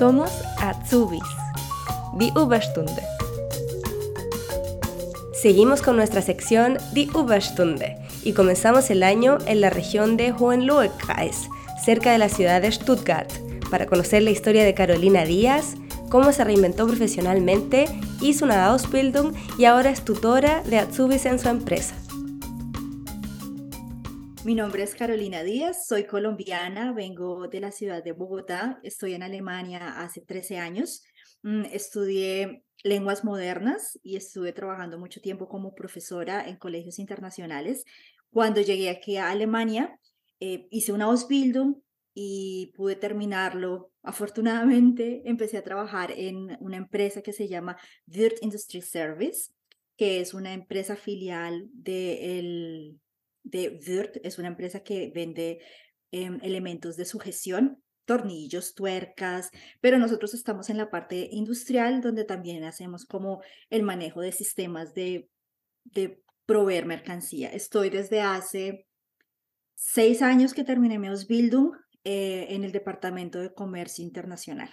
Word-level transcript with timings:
Somos 0.00 0.30
Azubis. 0.56 1.20
Die 2.14 2.32
Überstunde. 2.34 3.02
Seguimos 5.34 5.82
con 5.82 5.96
nuestra 5.96 6.22
sección 6.22 6.78
Die 6.94 7.10
Überstunde 7.14 7.98
y 8.24 8.32
comenzamos 8.32 8.88
el 8.88 9.02
año 9.02 9.36
en 9.44 9.60
la 9.60 9.68
región 9.68 10.16
de 10.16 10.32
Hohenlohe-Kreis, 10.32 11.50
cerca 11.84 12.12
de 12.12 12.16
la 12.16 12.30
ciudad 12.30 12.62
de 12.62 12.72
Stuttgart, 12.72 13.30
para 13.70 13.84
conocer 13.84 14.22
la 14.22 14.30
historia 14.30 14.64
de 14.64 14.72
Carolina 14.72 15.26
Díaz, 15.26 15.74
cómo 16.08 16.32
se 16.32 16.44
reinventó 16.44 16.86
profesionalmente, 16.86 17.84
hizo 18.22 18.46
una 18.46 18.68
Ausbildung 18.68 19.34
y 19.58 19.66
ahora 19.66 19.90
es 19.90 20.02
tutora 20.02 20.62
de 20.62 20.78
Azubis 20.78 21.26
en 21.26 21.38
su 21.38 21.50
empresa. 21.50 21.94
Mi 24.42 24.54
nombre 24.54 24.82
es 24.82 24.94
Carolina 24.94 25.42
Díaz, 25.42 25.86
soy 25.86 26.04
colombiana, 26.04 26.94
vengo 26.94 27.46
de 27.48 27.60
la 27.60 27.70
ciudad 27.70 28.02
de 28.02 28.12
Bogotá, 28.12 28.80
estoy 28.82 29.12
en 29.12 29.22
Alemania 29.22 30.00
hace 30.00 30.22
13 30.22 30.56
años, 30.56 31.02
mm, 31.42 31.66
estudié 31.66 32.64
lenguas 32.82 33.22
modernas 33.22 33.98
y 34.02 34.16
estuve 34.16 34.54
trabajando 34.54 34.98
mucho 34.98 35.20
tiempo 35.20 35.46
como 35.46 35.74
profesora 35.74 36.48
en 36.48 36.56
colegios 36.56 36.98
internacionales. 36.98 37.84
Cuando 38.30 38.62
llegué 38.62 38.88
aquí 38.88 39.18
a 39.18 39.28
Alemania, 39.28 40.00
eh, 40.40 40.68
hice 40.70 40.94
una 40.94 41.04
Ausbildung 41.04 41.76
y 42.14 42.72
pude 42.74 42.96
terminarlo. 42.96 43.92
Afortunadamente, 44.02 45.20
empecé 45.26 45.58
a 45.58 45.64
trabajar 45.64 46.12
en 46.12 46.56
una 46.60 46.78
empresa 46.78 47.20
que 47.20 47.34
se 47.34 47.46
llama 47.46 47.76
Wirt 48.06 48.38
Industry 48.40 48.80
Service, 48.80 49.52
que 49.98 50.22
es 50.22 50.32
una 50.32 50.54
empresa 50.54 50.96
filial 50.96 51.68
de, 51.74 52.96
de 53.42 53.80
Wirt, 53.86 54.16
es 54.22 54.38
una 54.38 54.48
empresa 54.48 54.80
que 54.80 55.10
vende 55.14 55.60
em, 56.10 56.38
elementos 56.42 56.96
de 56.96 57.04
sujeción, 57.04 57.82
tornillos, 58.04 58.74
tuercas, 58.74 59.50
pero 59.80 59.98
nosotros 59.98 60.34
estamos 60.34 60.70
en 60.70 60.76
la 60.76 60.90
parte 60.90 61.28
industrial 61.30 62.00
donde 62.00 62.24
también 62.24 62.64
hacemos 62.64 63.06
como 63.06 63.42
el 63.70 63.82
manejo 63.82 64.20
de 64.20 64.32
sistemas 64.32 64.94
de, 64.94 65.28
de 65.84 66.22
proveer 66.46 66.86
mercancía. 66.86 67.50
Estoy 67.50 67.90
desde 67.90 68.20
hace 68.20 68.86
seis 69.76 70.22
años 70.22 70.52
que 70.52 70.64
terminé 70.64 70.98
mi 70.98 71.06
Ausbildung 71.06 71.72
eh, 72.04 72.46
en 72.50 72.64
el 72.64 72.72
Departamento 72.72 73.38
de 73.38 73.54
Comercio 73.54 74.04
Internacional. 74.04 74.70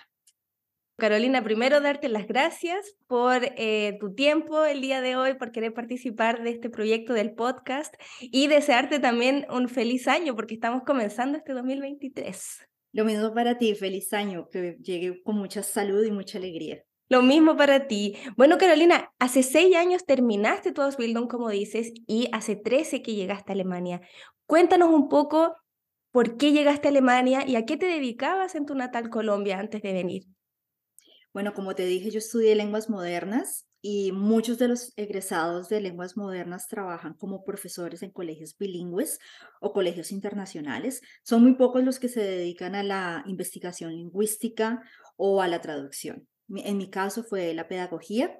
Carolina, 1.00 1.44
primero 1.44 1.80
darte 1.80 2.09
las 2.09 2.26
gracias 2.26 2.95
por 3.06 3.42
eh, 3.44 3.98
tu 4.00 4.16
tiempo 4.16 4.66
el 4.66 4.81
día 4.81 5.00
de 5.00 5.16
hoy, 5.16 5.36
por 5.36 5.52
querer 5.52 5.72
participar 5.72 6.42
de 6.42 6.50
este 6.50 6.72
proyecto 6.72 7.14
del 7.14 7.36
podcast 7.36 7.94
y 8.20 8.48
desearte 8.48 8.98
también 8.98 9.45
un 9.52 9.70
feliz 9.70 10.08
año 10.08 10.36
porque 10.36 10.56
estamos 10.56 10.81
comenzando 10.88 11.38
este 11.38 11.54
2023. 11.54 12.67
Lo 12.94 13.06
mismo 13.06 13.31
para 13.31 13.59
ti, 13.59 13.76
feliz 13.76 14.12
año, 14.12 14.50
que 14.50 14.76
llegue 14.81 15.22
con 15.22 15.36
mucha 15.36 15.62
salud 15.62 16.04
y 16.04 16.09
mucha 16.09 16.39
alegría. 16.39 16.84
Lo 17.09 17.22
mismo 17.22 17.56
para 17.56 17.86
ti. 17.86 18.16
Bueno, 18.36 18.58
Carolina, 18.58 19.11
hace 19.20 19.44
seis 19.44 19.76
años 19.76 20.04
terminaste 20.04 20.72
tu 20.72 20.82
Ausbildung, 20.82 21.28
como 21.28 21.50
dices, 21.50 21.92
y 22.08 22.28
hace 22.32 22.56
trece 22.56 23.04
que 23.04 23.14
llegaste 23.14 23.52
a 23.52 23.54
Alemania. 23.54 24.02
Cuéntanos 24.48 24.89
un 24.89 25.09
poco 25.09 25.56
¿Por 26.11 26.38
qué 26.38 26.52
llegaste 26.52 26.88
a 26.88 26.89
Alemania 26.89 27.45
y 27.45 27.58
a 27.58 27.66
qué 27.66 27.78
te 27.78 27.86
dedicabas 27.86 28.56
en 28.56 28.66
tu 28.66 28.73
natal 28.73 29.11
Colombia 29.11 29.59
antes 29.59 29.84
de 29.84 29.94
venir? 29.94 30.23
Bueno, 31.33 31.53
como 31.53 31.75
te 31.75 31.86
dije, 31.86 32.09
yo 32.09 32.20
estudié 32.20 32.56
lenguas 32.56 32.89
modernas 32.89 33.67
y 33.81 34.11
muchos 34.11 34.58
de 34.58 34.67
los 34.67 34.92
egresados 34.97 35.70
de 35.70 35.81
lenguas 35.81 36.17
modernas 36.17 36.67
trabajan 36.67 37.14
como 37.14 37.44
profesores 37.44 38.02
en 38.03 38.11
colegios 38.11 38.58
bilingües 38.58 39.20
o 39.61 39.72
colegios 39.72 40.11
internacionales. 40.11 41.02
Son 41.23 41.44
muy 41.44 41.55
pocos 41.55 41.83
los 41.83 42.00
que 42.00 42.09
se 42.09 42.22
dedican 42.22 42.75
a 42.75 42.83
la 42.83 43.23
investigación 43.28 43.94
lingüística 43.94 44.81
o 45.16 45.42
a 45.42 45.48
la 45.48 45.61
traducción. 45.61 46.28
En 46.50 46.77
mi 46.77 46.89
caso 46.89 47.23
fue 47.23 47.54
la 47.54 47.67
pedagogía. 47.67 48.39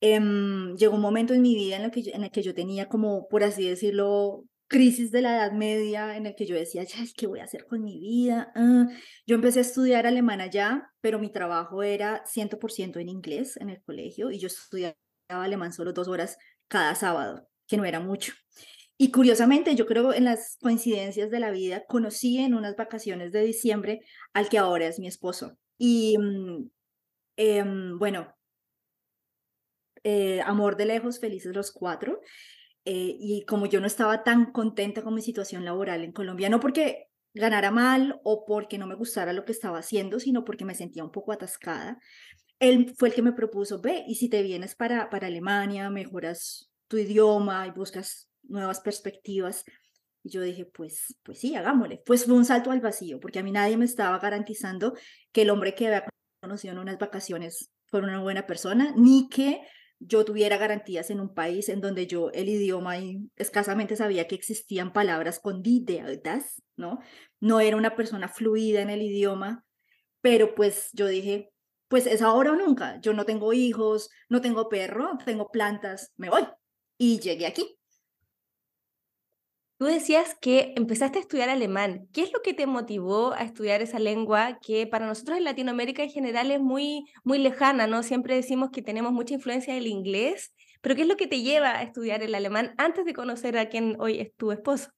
Em, 0.00 0.74
llegó 0.76 0.96
un 0.96 1.00
momento 1.00 1.32
en 1.34 1.42
mi 1.42 1.54
vida 1.54 1.76
en 1.76 1.82
el, 1.82 1.90
que 1.90 2.10
en 2.12 2.24
el 2.24 2.30
que 2.30 2.42
yo 2.42 2.54
tenía 2.54 2.88
como, 2.88 3.28
por 3.28 3.44
así 3.44 3.68
decirlo, 3.68 4.44
crisis 4.72 5.12
de 5.12 5.20
la 5.20 5.36
Edad 5.36 5.52
Media 5.52 6.16
en 6.16 6.26
el 6.26 6.34
que 6.34 6.46
yo 6.46 6.56
decía, 6.56 6.82
ya, 6.82 6.98
¿qué 7.14 7.26
voy 7.26 7.40
a 7.40 7.44
hacer 7.44 7.66
con 7.66 7.84
mi 7.84 8.00
vida? 8.00 8.50
Ah, 8.56 8.88
yo 9.26 9.36
empecé 9.36 9.58
a 9.58 9.62
estudiar 9.62 10.06
alemán 10.06 10.40
allá, 10.40 10.90
pero 11.02 11.18
mi 11.18 11.30
trabajo 11.30 11.82
era 11.82 12.24
100% 12.24 12.98
en 12.98 13.10
inglés 13.10 13.58
en 13.58 13.68
el 13.68 13.82
colegio 13.82 14.30
y 14.30 14.38
yo 14.38 14.46
estudiaba 14.46 14.96
alemán 15.28 15.74
solo 15.74 15.92
dos 15.92 16.08
horas 16.08 16.38
cada 16.68 16.94
sábado, 16.94 17.46
que 17.68 17.76
no 17.76 17.84
era 17.84 18.00
mucho. 18.00 18.32
Y 18.96 19.10
curiosamente, 19.10 19.74
yo 19.74 19.84
creo 19.86 20.14
en 20.14 20.24
las 20.24 20.56
coincidencias 20.60 21.30
de 21.30 21.40
la 21.40 21.50
vida, 21.50 21.84
conocí 21.86 22.38
en 22.38 22.54
unas 22.54 22.74
vacaciones 22.74 23.30
de 23.32 23.44
diciembre 23.44 24.00
al 24.32 24.48
que 24.48 24.58
ahora 24.58 24.86
es 24.86 24.98
mi 24.98 25.06
esposo. 25.06 25.58
Y 25.76 26.16
mm, 26.18 26.70
em, 27.36 27.98
bueno, 27.98 28.34
eh, 30.04 30.40
amor 30.46 30.76
de 30.76 30.86
lejos, 30.86 31.20
felices 31.20 31.54
los 31.54 31.72
cuatro. 31.72 32.20
Eh, 32.84 33.16
y 33.18 33.44
como 33.44 33.66
yo 33.66 33.80
no 33.80 33.86
estaba 33.86 34.24
tan 34.24 34.52
contenta 34.52 35.02
con 35.02 35.14
mi 35.14 35.22
situación 35.22 35.64
laboral 35.64 36.02
en 36.02 36.12
Colombia, 36.12 36.48
no 36.48 36.58
porque 36.58 37.08
ganara 37.34 37.70
mal 37.70 38.20
o 38.24 38.44
porque 38.44 38.78
no 38.78 38.86
me 38.86 38.94
gustara 38.94 39.32
lo 39.32 39.44
que 39.44 39.52
estaba 39.52 39.78
haciendo, 39.78 40.20
sino 40.20 40.44
porque 40.44 40.64
me 40.64 40.74
sentía 40.74 41.04
un 41.04 41.12
poco 41.12 41.32
atascada, 41.32 41.98
él 42.58 42.94
fue 42.96 43.08
el 43.08 43.14
que 43.14 43.22
me 43.22 43.32
propuso, 43.32 43.80
ve, 43.80 44.04
y 44.06 44.14
si 44.14 44.28
te 44.28 44.42
vienes 44.42 44.76
para, 44.76 45.10
para 45.10 45.26
Alemania, 45.26 45.90
mejoras 45.90 46.70
tu 46.86 46.96
idioma 46.96 47.66
y 47.66 47.72
buscas 47.72 48.28
nuevas 48.44 48.80
perspectivas. 48.80 49.64
Y 50.22 50.30
yo 50.30 50.42
dije, 50.42 50.64
pues, 50.66 51.16
pues 51.24 51.40
sí, 51.40 51.56
hagámosle. 51.56 52.02
Pues 52.06 52.24
fue 52.24 52.34
un 52.34 52.44
salto 52.44 52.70
al 52.70 52.80
vacío, 52.80 53.18
porque 53.18 53.40
a 53.40 53.42
mí 53.42 53.50
nadie 53.50 53.76
me 53.76 53.84
estaba 53.84 54.16
garantizando 54.20 54.94
que 55.32 55.42
el 55.42 55.50
hombre 55.50 55.74
que 55.74 55.88
había 55.88 56.06
conocido 56.40 56.74
en 56.74 56.78
unas 56.78 56.98
vacaciones 56.98 57.72
fuera 57.86 58.06
una 58.06 58.20
buena 58.20 58.46
persona, 58.46 58.94
ni 58.96 59.28
que 59.28 59.62
yo 60.06 60.24
tuviera 60.24 60.56
garantías 60.56 61.10
en 61.10 61.20
un 61.20 61.34
país 61.34 61.68
en 61.68 61.80
donde 61.80 62.06
yo 62.06 62.30
el 62.30 62.48
idioma 62.48 62.98
y 62.98 63.30
escasamente 63.36 63.96
sabía 63.96 64.26
que 64.26 64.34
existían 64.34 64.92
palabras 64.92 65.40
con 65.40 65.62
di 65.62 65.84
de 65.84 66.02
¿no? 66.76 66.98
No 67.40 67.60
era 67.60 67.76
una 67.76 67.96
persona 67.96 68.28
fluida 68.28 68.82
en 68.82 68.90
el 68.90 69.02
idioma, 69.02 69.64
pero 70.20 70.54
pues 70.54 70.90
yo 70.92 71.06
dije, 71.06 71.52
pues 71.88 72.06
es 72.06 72.22
ahora 72.22 72.52
o 72.52 72.56
nunca. 72.56 73.00
Yo 73.00 73.12
no 73.12 73.24
tengo 73.26 73.52
hijos, 73.52 74.10
no 74.28 74.40
tengo 74.40 74.68
perro, 74.68 75.18
tengo 75.24 75.50
plantas, 75.50 76.12
me 76.16 76.30
voy. 76.30 76.46
Y 76.98 77.20
llegué 77.20 77.46
aquí. 77.46 77.78
Tú 79.82 79.88
decías 79.88 80.36
que 80.40 80.74
empezaste 80.76 81.18
a 81.18 81.22
estudiar 81.22 81.48
alemán. 81.48 82.06
¿Qué 82.12 82.22
es 82.22 82.32
lo 82.32 82.40
que 82.40 82.54
te 82.54 82.68
motivó 82.68 83.32
a 83.32 83.42
estudiar 83.42 83.82
esa 83.82 83.98
lengua 83.98 84.60
que 84.64 84.86
para 84.86 85.08
nosotros 85.08 85.38
en 85.38 85.42
Latinoamérica 85.42 86.04
en 86.04 86.10
general 86.10 86.52
es 86.52 86.60
muy, 86.60 87.06
muy 87.24 87.38
lejana, 87.38 87.88
¿no? 87.88 88.04
Siempre 88.04 88.36
decimos 88.36 88.70
que 88.70 88.80
tenemos 88.80 89.10
mucha 89.10 89.34
influencia 89.34 89.74
del 89.74 89.88
inglés, 89.88 90.54
pero 90.82 90.94
¿qué 90.94 91.02
es 91.02 91.08
lo 91.08 91.16
que 91.16 91.26
te 91.26 91.42
lleva 91.42 91.70
a 91.76 91.82
estudiar 91.82 92.22
el 92.22 92.36
alemán 92.36 92.76
antes 92.78 93.04
de 93.04 93.12
conocer 93.12 93.58
a 93.58 93.68
quien 93.70 93.96
hoy 93.98 94.20
es 94.20 94.32
tu 94.36 94.52
esposo? 94.52 94.92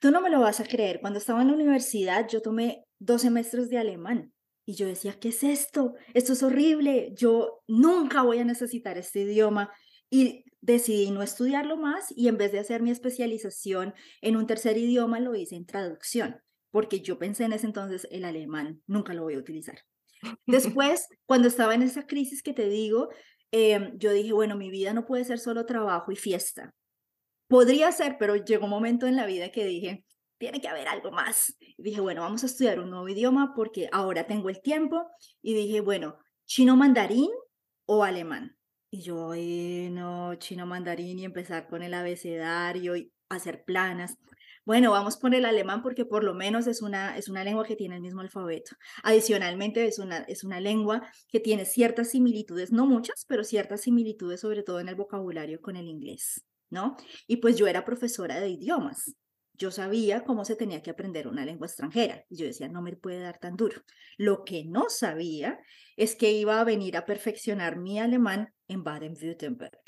Tú 0.00 0.10
no 0.10 0.22
me 0.22 0.30
lo 0.30 0.40
vas 0.40 0.60
a 0.60 0.64
creer. 0.64 1.00
Cuando 1.02 1.18
estaba 1.18 1.42
en 1.42 1.48
la 1.48 1.54
universidad 1.56 2.26
yo 2.26 2.40
tomé 2.40 2.86
dos 2.98 3.20
semestres 3.20 3.68
de 3.68 3.76
alemán 3.76 4.32
y 4.64 4.76
yo 4.76 4.86
decía, 4.86 5.12
¿qué 5.20 5.28
es 5.28 5.44
esto? 5.44 5.92
Esto 6.14 6.32
es 6.32 6.42
horrible. 6.42 7.12
Yo 7.14 7.60
nunca 7.66 8.22
voy 8.22 8.38
a 8.38 8.46
necesitar 8.46 8.96
este 8.96 9.20
idioma. 9.20 9.70
Y 10.08 10.46
decidí 10.72 11.10
no 11.10 11.22
estudiarlo 11.22 11.76
más 11.76 12.12
y 12.14 12.28
en 12.28 12.36
vez 12.36 12.52
de 12.52 12.60
hacer 12.60 12.82
mi 12.82 12.90
especialización 12.90 13.94
en 14.20 14.36
un 14.36 14.46
tercer 14.46 14.76
idioma, 14.76 15.18
lo 15.20 15.34
hice 15.34 15.56
en 15.56 15.66
traducción, 15.66 16.40
porque 16.70 17.00
yo 17.00 17.18
pensé 17.18 17.44
en 17.44 17.52
ese 17.52 17.66
entonces 17.66 18.06
el 18.10 18.24
alemán, 18.24 18.82
nunca 18.86 19.14
lo 19.14 19.22
voy 19.22 19.34
a 19.34 19.38
utilizar. 19.38 19.78
Después, 20.46 21.08
cuando 21.26 21.48
estaba 21.48 21.74
en 21.74 21.82
esa 21.82 22.06
crisis 22.06 22.42
que 22.42 22.52
te 22.52 22.68
digo, 22.68 23.08
em, 23.50 23.98
yo 23.98 24.12
dije, 24.12 24.32
bueno, 24.32 24.56
mi 24.56 24.70
vida 24.70 24.92
no 24.92 25.06
puede 25.06 25.24
ser 25.24 25.38
solo 25.38 25.66
trabajo 25.66 26.12
y 26.12 26.16
fiesta. 26.16 26.74
Podría 27.48 27.90
ser, 27.92 28.16
pero 28.18 28.36
llegó 28.36 28.64
un 28.64 28.70
momento 28.70 29.06
en 29.06 29.16
la 29.16 29.26
vida 29.26 29.50
que 29.50 29.64
dije, 29.64 30.04
tiene 30.36 30.60
que 30.60 30.68
haber 30.68 30.86
algo 30.86 31.10
más. 31.10 31.56
Y 31.60 31.82
dije, 31.82 32.00
bueno, 32.00 32.20
vamos 32.20 32.42
a 32.42 32.46
estudiar 32.46 32.78
un 32.78 32.90
nuevo 32.90 33.08
idioma 33.08 33.54
porque 33.56 33.88
ahora 33.90 34.26
tengo 34.26 34.50
el 34.50 34.60
tiempo. 34.60 35.06
Y 35.40 35.54
dije, 35.54 35.80
bueno, 35.80 36.18
chino 36.44 36.76
mandarín 36.76 37.30
o 37.86 38.04
alemán. 38.04 38.57
Y 38.90 39.02
yo, 39.02 39.32
no, 39.90 40.34
chino 40.36 40.66
mandarín 40.66 41.18
y 41.18 41.24
empezar 41.24 41.68
con 41.68 41.82
el 41.82 41.92
abecedario 41.92 42.96
y 42.96 43.12
hacer 43.28 43.64
planas. 43.64 44.16
Bueno, 44.64 44.92
vamos 44.92 45.16
por 45.16 45.34
el 45.34 45.44
alemán 45.44 45.82
porque 45.82 46.04
por 46.04 46.24
lo 46.24 46.34
menos 46.34 46.66
es 46.66 46.82
una, 46.82 47.16
es 47.16 47.28
una 47.28 47.44
lengua 47.44 47.64
que 47.64 47.76
tiene 47.76 47.96
el 47.96 48.02
mismo 48.02 48.20
alfabeto. 48.20 48.76
Adicionalmente, 49.02 49.86
es 49.86 49.98
una, 49.98 50.18
es 50.18 50.44
una 50.44 50.60
lengua 50.60 51.02
que 51.28 51.40
tiene 51.40 51.64
ciertas 51.64 52.10
similitudes, 52.10 52.72
no 52.72 52.86
muchas, 52.86 53.24
pero 53.26 53.44
ciertas 53.44 53.82
similitudes, 53.82 54.40
sobre 54.40 54.62
todo 54.62 54.80
en 54.80 54.88
el 54.88 54.94
vocabulario 54.94 55.60
con 55.60 55.76
el 55.76 55.88
inglés, 55.88 56.44
¿no? 56.70 56.96
Y 57.26 57.38
pues 57.38 57.56
yo 57.56 57.66
era 57.66 57.84
profesora 57.84 58.40
de 58.40 58.48
idiomas 58.50 59.14
yo 59.58 59.72
sabía 59.72 60.24
cómo 60.24 60.44
se 60.44 60.56
tenía 60.56 60.82
que 60.82 60.90
aprender 60.90 61.26
una 61.26 61.44
lengua 61.44 61.66
extranjera. 61.66 62.24
Y 62.30 62.36
yo 62.36 62.46
decía, 62.46 62.68
no 62.68 62.80
me 62.80 62.96
puede 62.96 63.20
dar 63.20 63.38
tan 63.38 63.56
duro. 63.56 63.82
Lo 64.16 64.44
que 64.44 64.64
no 64.64 64.88
sabía 64.88 65.58
es 65.96 66.14
que 66.14 66.30
iba 66.30 66.60
a 66.60 66.64
venir 66.64 66.96
a 66.96 67.04
perfeccionar 67.04 67.76
mi 67.76 67.98
alemán 67.98 68.54
en 68.68 68.84
Baden-Württemberg. 68.84 69.80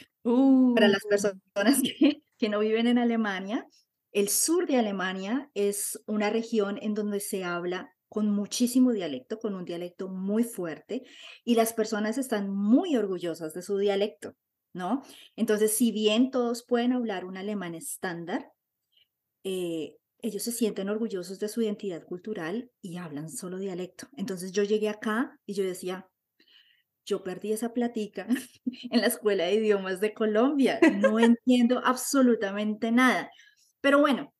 Para 0.75 0.89
las 0.89 1.05
uh. 1.05 1.09
personas 1.09 1.43
que, 1.83 2.23
que 2.39 2.49
no 2.49 2.61
viven 2.61 2.87
en 2.87 2.99
Alemania, 2.99 3.67
el 4.13 4.29
sur 4.29 4.67
de 4.67 4.77
Alemania 4.77 5.51
es 5.55 6.03
una 6.07 6.31
región 6.31 6.79
en 6.83 6.95
donde 6.95 7.21
se 7.21 7.45
habla 7.45 7.95
con 8.09 8.29
muchísimo 8.29 8.93
dialecto, 8.93 9.39
con 9.39 9.55
un 9.55 9.65
dialecto 9.65 10.09
muy 10.09 10.43
fuerte, 10.43 11.05
y 11.45 11.55
las 11.55 11.73
personas 11.73 12.19
están 12.19 12.51
muy 12.51 12.97
orgullosas 12.97 13.55
de 13.55 13.63
su 13.63 13.79
dialecto, 13.79 14.35
¿no? 14.75 15.03
Entonces, 15.37 15.73
si 15.73 15.93
bien 15.93 16.33
todos 16.33 16.65
pueden 16.67 16.93
hablar 16.93 17.25
un 17.25 17.37
alemán 17.37 17.77
estándar, 17.77 18.51
eh, 19.45 19.95
ellos 20.23 20.43
se 20.43 20.53
sienten 20.53 20.89
orgullosos 20.89 21.39
de 21.39 21.49
su 21.49 21.63
identidad 21.63 22.05
cultural 22.05 22.71
y 22.83 22.97
hablan 22.97 23.31
solo 23.31 23.59
dialecto. 23.59 24.09
Entonces 24.17 24.53
yo 24.53 24.65
llegué 24.65 24.89
acá 24.89 25.39
y 25.47 25.55
yo 25.55 25.65
decía, 25.65 26.09
yo 27.11 27.25
perdí 27.25 27.53
esa 27.53 27.73
platica 27.75 28.27
en 28.91 29.01
la 29.01 29.09
Escuela 29.09 29.45
de 29.45 29.55
Idiomas 29.55 30.01
de 30.01 30.15
Colombia, 30.15 30.79
no 30.97 31.19
entiendo 31.19 31.81
absolutamente 31.85 32.93
nada. 32.93 33.31
Pero 33.81 33.99
bueno, 33.99 34.33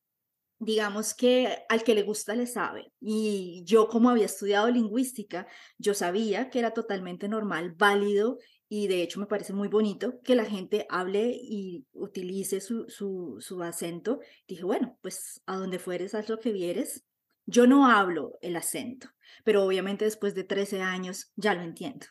digamos 0.61 1.15
que 1.15 1.65
al 1.69 1.83
que 1.83 1.95
le 1.95 2.03
gusta 2.03 2.37
le 2.37 2.47
sabe. 2.47 2.93
Y 3.01 3.65
yo 3.67 3.89
como 3.89 4.09
había 4.11 4.27
estudiado 4.27 4.71
lingüística, 4.71 5.49
yo 5.79 5.95
sabía 5.95 6.49
que 6.51 6.61
era 6.61 6.71
totalmente 6.73 7.29
normal, 7.29 7.75
válido 7.77 8.39
y 8.69 8.87
de 8.87 9.03
hecho 9.03 9.19
me 9.19 9.27
parece 9.27 9.53
muy 9.53 9.67
bonito 9.67 10.21
que 10.23 10.37
la 10.37 10.45
gente 10.45 10.87
hable 10.91 11.33
y 11.35 11.87
utilice 11.93 12.61
su, 12.61 12.89
su, 12.89 13.39
su 13.41 13.61
acento. 13.65 14.21
Dije, 14.47 14.65
bueno, 14.65 14.97
pues 15.03 15.43
a 15.47 15.57
donde 15.57 15.81
fueres, 15.81 16.15
haz 16.15 16.29
lo 16.29 16.39
que 16.39 16.53
vieres. 16.53 17.05
Yo 17.47 17.67
no 17.67 17.89
hablo 17.89 18.39
el 18.43 18.55
acento, 18.55 19.09
pero 19.43 19.65
obviamente 19.65 20.05
después 20.05 20.37
de 20.37 20.45
13 20.45 20.83
años 20.83 21.33
ya 21.35 21.55
lo 21.55 21.63
entiendo. 21.63 22.07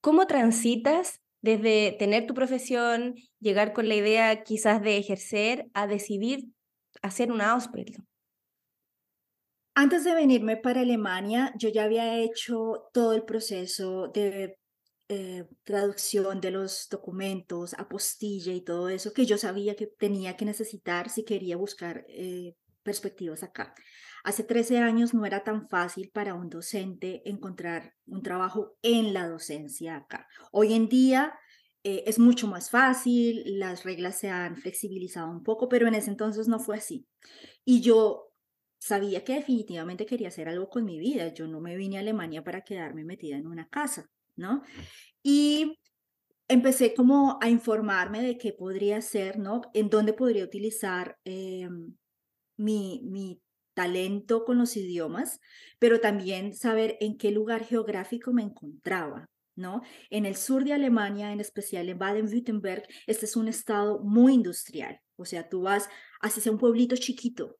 ¿Cómo 0.00 0.26
transitas 0.26 1.20
desde 1.40 1.96
tener 1.98 2.26
tu 2.26 2.34
profesión, 2.34 3.14
llegar 3.40 3.72
con 3.72 3.88
la 3.88 3.94
idea 3.94 4.42
quizás 4.42 4.82
de 4.82 4.96
ejercer, 4.96 5.66
a 5.74 5.86
decidir 5.86 6.44
hacer 7.02 7.32
una 7.32 7.52
Ausbildung? 7.52 8.04
Antes 9.74 10.02
de 10.02 10.14
venirme 10.14 10.56
para 10.56 10.80
Alemania, 10.80 11.54
yo 11.56 11.68
ya 11.68 11.84
había 11.84 12.18
hecho 12.18 12.88
todo 12.92 13.12
el 13.12 13.22
proceso 13.22 14.08
de 14.08 14.58
eh, 15.08 15.46
traducción 15.64 16.40
de 16.40 16.50
los 16.50 16.88
documentos, 16.90 17.74
apostilla 17.74 18.52
y 18.52 18.60
todo 18.60 18.88
eso 18.88 19.12
que 19.12 19.24
yo 19.24 19.38
sabía 19.38 19.76
que 19.76 19.86
tenía 19.86 20.36
que 20.36 20.44
necesitar 20.44 21.08
si 21.08 21.24
quería 21.24 21.56
buscar 21.56 22.04
eh, 22.08 22.56
perspectivas 22.82 23.42
acá. 23.42 23.74
Hace 24.24 24.44
13 24.44 24.78
años 24.78 25.14
no 25.14 25.24
era 25.24 25.44
tan 25.44 25.68
fácil 25.68 26.10
para 26.12 26.34
un 26.34 26.48
docente 26.48 27.22
encontrar 27.24 27.94
un 28.06 28.22
trabajo 28.22 28.76
en 28.82 29.12
la 29.12 29.28
docencia 29.28 29.96
acá. 29.96 30.26
Hoy 30.52 30.74
en 30.74 30.88
día 30.88 31.34
eh, 31.84 32.04
es 32.06 32.18
mucho 32.18 32.46
más 32.48 32.70
fácil, 32.70 33.42
las 33.58 33.84
reglas 33.84 34.18
se 34.18 34.30
han 34.30 34.56
flexibilizado 34.56 35.30
un 35.30 35.42
poco, 35.42 35.68
pero 35.68 35.86
en 35.86 35.94
ese 35.94 36.10
entonces 36.10 36.48
no 36.48 36.58
fue 36.58 36.76
así. 36.76 37.06
Y 37.64 37.80
yo 37.80 38.32
sabía 38.78 39.24
que 39.24 39.34
definitivamente 39.34 40.06
quería 40.06 40.28
hacer 40.28 40.48
algo 40.48 40.68
con 40.68 40.84
mi 40.84 40.98
vida. 40.98 41.32
Yo 41.32 41.46
no 41.46 41.60
me 41.60 41.76
vine 41.76 41.96
a 41.96 42.00
Alemania 42.00 42.42
para 42.42 42.62
quedarme 42.62 43.04
metida 43.04 43.36
en 43.36 43.46
una 43.46 43.68
casa, 43.68 44.10
¿no? 44.36 44.62
Y 45.22 45.78
empecé 46.48 46.94
como 46.94 47.38
a 47.40 47.48
informarme 47.48 48.22
de 48.22 48.38
qué 48.38 48.52
podría 48.52 48.98
hacer, 48.98 49.38
¿no? 49.38 49.62
En 49.74 49.90
dónde 49.90 50.12
podría 50.12 50.44
utilizar 50.44 51.18
em, 51.24 51.94
mi, 52.56 53.02
mi 53.04 53.40
talento 53.78 54.44
con 54.44 54.58
los 54.58 54.76
idiomas, 54.76 55.38
pero 55.78 56.00
también 56.00 56.52
saber 56.52 56.96
en 56.98 57.16
qué 57.16 57.30
lugar 57.30 57.62
geográfico 57.62 58.32
me 58.32 58.42
encontraba, 58.42 59.30
¿no? 59.54 59.82
En 60.10 60.26
el 60.26 60.34
sur 60.34 60.64
de 60.64 60.72
Alemania, 60.72 61.32
en 61.32 61.38
especial 61.38 61.88
en 61.88 61.96
Baden-Württemberg, 61.96 62.82
este 63.06 63.26
es 63.26 63.36
un 63.36 63.46
estado 63.46 64.00
muy 64.00 64.34
industrial. 64.34 64.98
O 65.14 65.24
sea, 65.24 65.48
tú 65.48 65.62
vas, 65.62 65.88
sea 66.28 66.50
un 66.50 66.58
pueblito 66.58 66.96
chiquito 66.96 67.56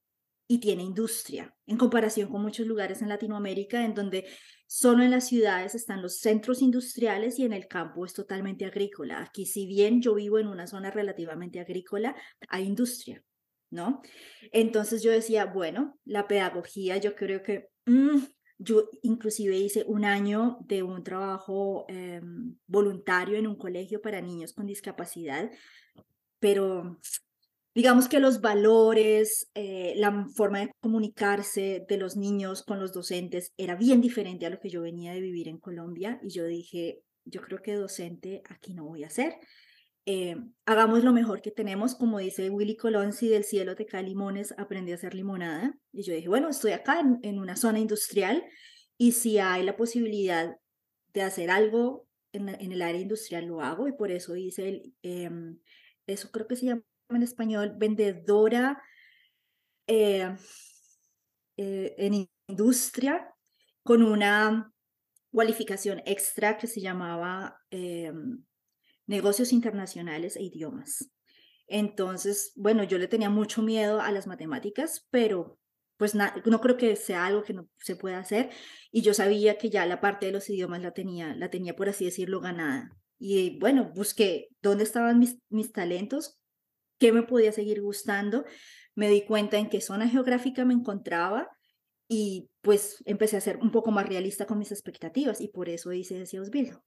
y 0.49 0.59
tiene 0.59 0.83
industria, 0.83 1.55
en 1.69 1.77
comparación 1.77 2.29
con 2.31 2.43
muchos 2.43 2.67
lugares 2.67 3.01
en 3.01 3.11
Latinoamérica 3.11 3.85
en 3.85 3.95
donde 3.95 4.27
solo 4.67 5.05
en 5.05 5.13
las 5.13 5.29
ciudades 5.29 5.77
están 5.77 6.03
los 6.03 6.19
centros 6.19 6.63
industriales 6.63 7.39
y 7.39 7.45
en 7.45 7.53
el 7.53 7.69
campo 7.69 8.05
es 8.05 8.13
totalmente 8.13 8.65
agrícola. 8.65 9.21
Aquí, 9.21 9.47
si 9.47 9.69
bien 9.69 10.03
yo 10.03 10.17
vivo 10.17 10.41
en 10.41 10.49
una 10.49 10.67
zona 10.67 10.91
relativamente 10.91 11.61
agrícola, 11.61 12.17
hay 12.49 12.65
industria, 12.65 13.23
¿no? 13.71 14.03
Entonces 14.53 15.03
yo 15.03 15.11
decía, 15.11 15.47
bueno, 15.47 15.99
la 16.05 16.27
pedagogía, 16.27 16.97
yo 16.97 17.15
creo 17.15 17.43
que 17.43 17.69
mm, 17.87 18.19
yo 18.59 18.89
inclusive 19.03 19.57
hice 19.57 19.85
un 19.87 20.05
año 20.05 20.59
de 20.67 20.83
un 20.83 21.05
trabajo 21.05 21.87
em, 21.89 22.57
voluntario 22.67 23.39
en 23.39 23.47
un 23.47 23.57
colegio 23.57 24.01
para 24.03 24.21
niños 24.21 24.53
con 24.53 24.67
discapacidad, 24.67 25.51
pero 26.41 26.99
digamos 27.75 28.09
que 28.09 28.19
los 28.19 28.41
valores, 28.41 29.49
eh, 29.55 29.95
la 29.97 30.27
forma 30.35 30.61
de 30.61 30.73
comunicarse 30.81 31.85
de 31.89 31.97
los 31.97 32.17
niños 32.17 32.65
con 32.65 32.81
los 32.81 32.93
docentes 32.93 33.53
era 33.57 33.77
bien 33.77 34.01
diferente 34.01 34.47
a 34.47 34.51
lo 34.51 34.59
que 34.59 34.71
yo 34.71 34.83
venía 34.83 35.13
de 35.13 35.21
vivir 35.21 35.49
en 35.49 35.59
Colombia 35.59 36.19
y 36.23 36.31
yo 36.31 36.45
dije, 36.45 37.03
yo 37.25 37.41
creo 37.43 37.63
que 37.63 37.75
docente 37.75 38.43
aquí 38.49 38.75
no 38.75 38.85
voy 38.85 39.05
a 39.05 39.11
ser. 39.11 39.35
Eh, 40.11 40.37
hagamos 40.65 41.05
lo 41.05 41.13
mejor 41.13 41.43
que 41.43 41.51
tenemos, 41.51 41.95
como 41.95 42.19
dice 42.19 42.49
Willy 42.49 42.79
Colón, 42.79 43.13
si 43.13 43.29
del 43.29 43.45
cielo 43.45 43.77
te 43.77 43.85
cae 43.85 44.03
limones, 44.03 44.55
aprende 44.57 44.93
a 44.93 44.95
hacer 44.95 45.13
limonada. 45.13 45.79
Y 45.93 46.03
yo 46.03 46.15
dije, 46.15 46.29
bueno, 46.29 46.49
estoy 46.49 46.73
acá 46.73 46.99
en, 47.23 47.39
una 47.39 47.57
zona 47.57 47.79
industrial 47.79 48.43
y 48.97 49.13
si 49.13 49.39
hay 49.39 49.63
la 49.65 49.77
posibilidad 49.77 50.57
de 51.13 51.23
hacer 51.23 51.51
algo 51.51 52.09
en, 52.33 52.49
el 52.49 52.81
área 52.81 53.03
industrial, 53.03 53.45
lo 53.45 53.61
hago 53.61 53.87
y 53.87 53.93
por 53.93 54.11
eso 54.11 54.35
hice 54.35 54.69
el, 54.71 54.95
em, 55.03 55.59
eso 56.07 56.31
creo 56.31 56.49
que 56.49 56.57
se 56.57 56.65
llama 56.65 56.83
en 57.11 57.23
español, 57.23 57.75
vendedora 57.77 58.83
eh, 59.89 60.35
eh, 61.59 61.95
en 61.99 62.27
industria 62.49 63.29
con 63.83 64.03
una 64.03 64.73
cualificación 65.31 66.01
extra 66.07 66.57
que 66.57 66.67
se 66.67 66.81
llamaba 66.81 67.61
em, 67.69 68.43
negocios 69.09 69.53
internacionales 69.53 70.37
e 70.37 70.45
idiomas. 70.45 71.11
Entonces, 71.67 72.53
bueno, 72.55 72.85
yo 72.85 72.99
le 72.99 73.09
tenía 73.09 73.31
mucho 73.31 73.63
miedo 73.63 74.01
a 74.01 74.13
las 74.13 74.29
matemáticas, 74.29 75.07
pero 75.11 75.59
pues 75.97 76.15
no 76.15 76.61
creo 76.61 76.77
que 76.77 76.95
sea 76.95 77.27
algo 77.27 77.43
que 77.43 77.55
no 77.55 77.69
se 77.79 77.97
pueda 77.97 78.21
hacer 78.21 78.51
y 78.93 79.03
yo 79.03 79.15
sabía 79.15 79.59
que 79.59 79.69
ya 79.69 79.85
la 79.85 80.01
parte 80.01 80.27
de 80.27 80.33
los 80.33 80.49
idiomas 80.49 80.81
la 80.81 80.93
tenía, 80.93 81.35
la 81.35 81.51
tenía 81.51 81.75
por 81.75 81.89
así 81.89 82.05
decirlo 82.05 82.41
ganada. 82.41 82.91
Y 83.19 83.59
bueno, 83.59 83.91
busqué 83.97 84.49
dónde 84.63 84.85
estaban 84.85 85.19
mis, 85.19 85.39
mis 85.49 85.73
talentos, 85.73 86.39
qué 86.99 87.11
me 87.11 87.25
podía 87.25 87.51
seguir 87.51 87.83
gustando, 87.83 88.45
me 88.95 89.09
di 89.09 89.23
cuenta 89.23 89.59
en 89.59 89.69
qué 89.69 89.81
zona 89.81 90.09
geográfica 90.09 90.65
me 90.65 90.75
encontraba 90.75 91.49
y 92.07 92.49
pues 92.61 93.03
empecé 93.05 93.37
a 93.37 93.41
ser 93.41 93.57
un 93.57 93.73
poco 93.73 93.91
más 93.91 94.09
realista 94.09 94.47
con 94.47 94.59
mis 94.59 94.71
expectativas 94.71 95.41
y 95.41 95.49
por 95.49 95.69
eso 95.69 95.93
hice 95.93 96.23
ese 96.23 96.37
Ausbildung. 96.37 96.81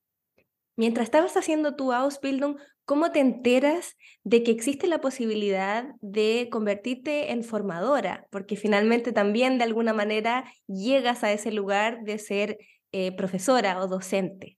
Mientras 0.75 1.05
estabas 1.05 1.35
haciendo 1.37 1.75
tu 1.75 1.91
Ausbildung, 1.91 2.57
¿cómo 2.85 3.11
te 3.11 3.19
enteras 3.19 3.97
de 4.23 4.43
que 4.43 4.51
existe 4.51 4.87
la 4.87 5.01
posibilidad 5.01 5.85
de 6.01 6.49
convertirte 6.51 7.31
en 7.31 7.43
formadora? 7.43 8.27
Porque 8.31 8.55
finalmente 8.55 9.11
también 9.11 9.57
de 9.57 9.65
alguna 9.65 9.93
manera 9.93 10.45
llegas 10.67 11.23
a 11.23 11.31
ese 11.31 11.51
lugar 11.51 12.03
de 12.03 12.17
ser 12.19 12.57
eh, 12.91 13.15
profesora 13.15 13.79
o 13.79 13.87
docente. 13.87 14.57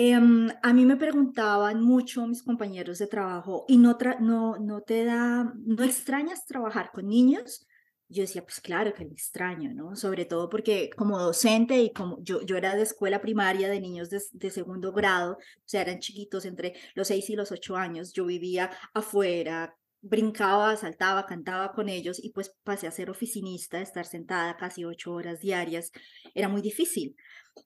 Em, 0.00 0.48
a 0.62 0.72
mí 0.72 0.84
me 0.86 0.96
preguntaban 0.96 1.82
mucho 1.82 2.26
mis 2.26 2.44
compañeros 2.44 2.98
de 2.98 3.08
trabajo, 3.08 3.64
¿y 3.66 3.78
no, 3.78 3.98
no, 4.20 4.56
no 4.58 4.80
te 4.82 5.04
da, 5.04 5.52
no 5.56 5.82
extrañas 5.82 6.46
trabajar 6.46 6.92
con 6.92 7.08
niños? 7.08 7.66
Yo 8.08 8.22
decía, 8.22 8.42
pues 8.42 8.60
claro 8.60 8.94
que 8.94 9.04
me 9.04 9.12
extraño, 9.12 9.74
¿no? 9.74 9.94
Sobre 9.94 10.24
todo 10.24 10.48
porque 10.48 10.90
como 10.96 11.18
docente 11.18 11.80
y 11.82 11.92
como 11.92 12.18
yo, 12.22 12.40
yo 12.42 12.56
era 12.56 12.74
de 12.74 12.82
escuela 12.82 13.20
primaria 13.20 13.68
de 13.68 13.80
niños 13.80 14.08
de, 14.10 14.50
segundo 14.50 14.92
grado, 14.92 15.32
o 15.34 15.68
sea, 15.68 15.82
eran 15.82 15.98
chiquitos 15.98 16.46
entre 16.46 16.74
los 16.94 17.08
seis 17.08 17.28
y 17.28 17.36
los 17.36 17.52
ocho 17.52 17.76
años, 17.76 18.12
yo 18.14 18.24
vivía 18.24 18.70
afuera, 18.94 19.76
brincaba, 20.00 20.76
saltaba, 20.76 21.26
cantaba 21.26 21.72
con 21.72 21.88
ellos 21.88 22.18
y 22.22 22.30
pues 22.30 22.54
pasé 22.64 22.86
a 22.86 22.92
ser 22.92 23.10
oficinista, 23.10 23.80
estar 23.80 24.06
sentada 24.06 24.56
casi 24.56 24.84
ocho 24.84 25.12
horas 25.12 25.40
diarias, 25.40 25.92
era 26.34 26.48
muy 26.48 26.62
difícil. 26.62 27.14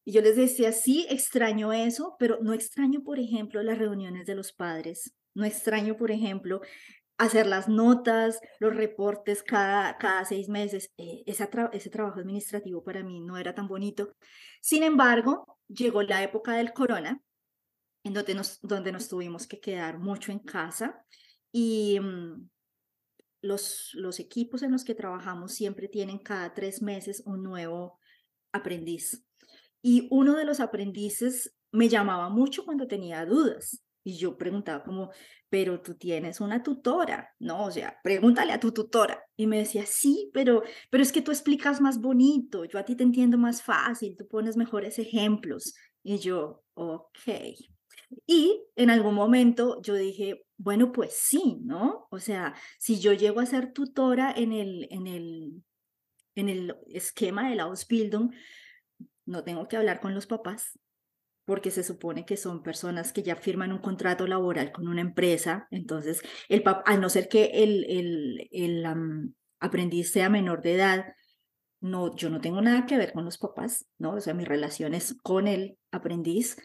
Y 0.05 0.13
yo 0.13 0.23
les 0.23 0.37
decía, 0.37 0.73
sí, 0.73 1.07
extraño 1.11 1.73
eso, 1.73 2.17
pero 2.19 2.39
no 2.43 2.55
extraño, 2.55 3.03
por 3.05 3.19
ejemplo, 3.19 3.63
las 3.63 3.79
reuniones 3.79 4.27
de 4.27 4.35
los 4.35 4.53
padres, 4.53 5.15
no 5.35 5.45
extraño, 5.45 5.97
por 5.97 6.11
ejemplo, 6.11 6.61
hacer 7.19 7.47
las 7.47 7.69
notas, 7.69 8.41
los 8.59 8.75
reportes 8.75 9.43
cada, 9.43 9.97
cada 9.99 10.25
seis 10.25 10.49
meses. 10.49 10.93
Eh, 10.97 11.23
ese, 11.27 11.49
ese 11.73 11.91
trabajo 11.91 12.21
administrativo 12.21 12.83
para 12.83 13.03
mí 13.03 13.21
no 13.21 13.37
era 13.37 13.55
tan 13.55 13.69
bonito. 13.69 14.15
Sin 14.61 14.83
embargo, 14.83 15.59
llegó 15.69 16.03
la 16.03 16.23
época 16.23 16.55
del 16.55 16.73
corona, 16.73 17.23
en 18.05 18.15
donde 18.15 18.35
nos, 18.35 18.61
donde 18.63 18.93
nos 18.93 19.09
tuvimos 19.09 19.47
que 19.47 19.61
quedar 19.61 19.99
mucho 19.99 20.33
en 20.33 20.41
casa 20.41 21.05
y 21.53 22.01
mm, 22.01 22.49
los, 23.43 23.91
los 23.95 24.19
equipos 24.19 24.63
en 24.63 24.73
los 24.73 24.85
que 24.85 24.95
trabajamos 24.95 25.53
siempre 25.53 25.89
tienen 25.89 26.19
cada 26.19 26.55
tres 26.55 26.83
meses 26.83 27.23
un 27.27 27.43
nuevo 27.43 27.99
aprendiz. 28.53 29.25
Y 29.83 30.09
uno 30.11 30.37
de 30.37 30.45
los 30.45 30.61
aprendices 30.61 31.55
me 31.73 31.89
llamaba 31.89 32.29
mucho 32.29 32.65
cuando 32.65 32.87
tenía 32.87 33.25
dudas 33.25 33.83
Y 34.05 34.17
yo 34.17 34.37
preguntaba 34.37 34.83
como, 34.83 35.11
pero 35.49 35.81
tú 35.81 35.95
tienes 35.95 36.41
una 36.41 36.63
tutora, 36.63 37.31
¿no? 37.39 37.67
O 37.67 37.71
sea, 37.71 37.99
pregúntale 38.03 38.53
a 38.53 38.61
tu 38.61 38.73
tutora. 38.73 39.23
Y 39.37 39.47
me 39.47 39.59
decía, 39.59 39.85
sí, 39.87 40.31
pero, 40.33 40.63
pero 40.91 41.03
es 41.03 41.13
que 41.13 41.23
tú 41.23 41.31
explicas 41.31 41.81
más 41.81 42.01
bonito, 42.01 42.65
yo 42.65 42.79
a 42.79 42.85
ti 42.85 42.97
te 42.97 43.05
entiendo 43.05 43.39
más 43.39 43.63
fácil, 43.63 44.17
tú 44.17 44.27
pones 44.27 44.57
mejores 44.57 44.99
ejemplos. 44.99 45.75
Y 46.03 46.19
yo, 46.19 46.65
ok. 46.75 47.29
Y 48.27 48.65
en 48.77 48.91
algún 48.91 49.15
momento 49.15 49.81
yo 49.83 49.95
dije, 49.95 50.45
bueno, 50.57 50.93
pues 50.93 51.15
sí, 51.15 51.59
¿no? 51.63 52.07
O 52.11 52.19
sea, 52.19 52.55
si 52.79 53.01
yo 53.01 53.13
llego 53.13 53.41
a 53.41 53.47
ser 53.47 53.73
tutora 53.73 54.33
en 54.33 54.53
el, 54.53 54.89
en 54.91 55.07
el, 55.07 55.63
en 56.35 56.49
el 56.49 56.77
esquema 56.89 57.49
de 57.49 57.57
la 57.57 57.65
Ausbildung, 57.65 58.33
no 59.27 59.45
tengo 59.45 59.69
que 59.69 59.77
hablar 59.77 60.01
con 60.01 60.15
los 60.15 60.27
papás, 60.27 60.79
porque 61.45 61.71
se 61.71 61.83
supone 61.83 62.25
que 62.25 62.37
son 62.37 62.63
personas 62.63 63.13
que 63.13 63.23
ya 63.23 63.37
firman 63.37 63.73
un 63.73 63.81
contrato 63.81 64.27
laboral 64.27 64.73
con 64.73 64.89
una 64.89 65.01
empresa, 65.01 65.67
entonces, 65.71 66.23
el 66.49 66.63
al 66.85 67.01
no 67.01 67.09
ser 67.09 67.29
que 67.29 67.47
el, 67.47 67.85
el, 67.89 68.49
el 68.53 68.85
aprendiz 69.61 70.13
sea 70.13 70.29
menor 70.29 70.63
de 70.63 70.75
edad, 70.75 71.05
no, 71.81 72.15
yo 72.15 72.31
no 72.31 72.41
tengo 72.41 72.63
nada 72.63 72.87
que 72.87 72.97
ver 72.97 73.13
con 73.13 73.25
los 73.25 73.39
papás, 73.39 73.87
¿no? 73.99 74.15
O 74.15 74.21
sea, 74.21 74.35
mis 74.35 74.47
relaciones 74.47 75.17
con 75.23 75.49
el 75.49 75.79
aprendiz, 75.91 76.57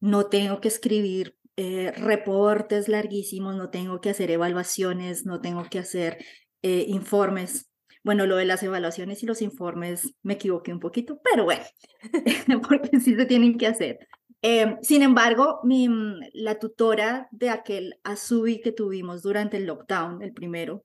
no 0.00 0.26
tengo 0.26 0.60
que 0.60 0.68
escribir 0.68 1.36
eh, 1.56 1.92
reportes 1.92 2.88
larguísimos, 2.88 3.54
no 3.54 3.68
tengo 3.68 4.00
que 4.00 4.10
hacer 4.10 4.30
evaluaciones, 4.30 5.26
no 5.26 5.40
tengo 5.42 5.64
que 5.70 5.78
hacer 5.78 6.24
eh, 6.62 6.86
informes. 6.88 7.70
Bueno, 8.02 8.26
lo 8.26 8.36
de 8.36 8.46
las 8.46 8.62
evaluaciones 8.62 9.22
y 9.22 9.26
los 9.26 9.42
informes 9.42 10.14
me 10.22 10.34
equivoqué 10.34 10.72
un 10.72 10.80
poquito, 10.80 11.20
pero 11.22 11.44
bueno, 11.44 11.62
porque 12.68 12.98
sí 12.98 13.14
se 13.14 13.26
tienen 13.26 13.58
que 13.58 13.66
hacer. 13.66 13.98
Em, 14.42 14.78
sin 14.82 15.02
embargo, 15.02 15.60
mm, 15.62 16.20
la 16.34 16.58
tutora 16.58 17.28
de 17.30 17.48
aquel 17.50 18.00
Azubi 18.02 18.60
que 18.60 18.72
tuvimos 18.72 19.22
durante 19.22 19.56
el 19.56 19.66
lockdown, 19.66 20.20
el 20.20 20.32
primero, 20.32 20.84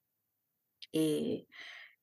eh, 0.94 1.48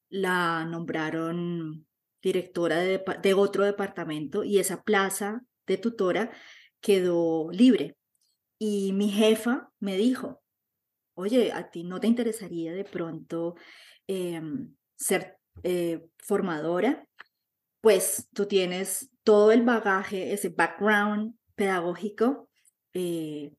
la 0.08 0.64
nombraron 0.66 1.86
directora 2.22 2.78
de, 2.78 3.02
de, 3.22 3.34
otro 3.34 3.64
departamento 3.64 4.44
y 4.44 4.58
esa 4.58 4.82
plaza 4.82 5.42
de 5.66 5.78
tutora 5.78 6.32
quedó 6.80 7.50
libre. 7.52 7.96
Y 8.58 8.92
mi 8.92 9.10
jefa 9.10 9.70
me 9.80 9.96
dijo, 9.96 10.42
oye, 11.14 11.52
¿a 11.52 11.70
ti 11.70 11.84
no 11.84 12.00
te 12.00 12.08
interesaría 12.08 12.72
de 12.72 12.84
pronto 12.84 13.56
em, 14.08 14.74
ser 14.96 15.38
eh, 15.62 16.04
formadora? 16.18 17.06
Pues 17.80 18.28
tú 18.34 18.46
tienes 18.46 19.10
todo 19.24 19.52
el 19.52 19.62
bagaje, 19.62 20.32
ese 20.32 20.48
background 20.48 21.34
pedagógico. 21.54 22.48
Eh, 22.92 23.52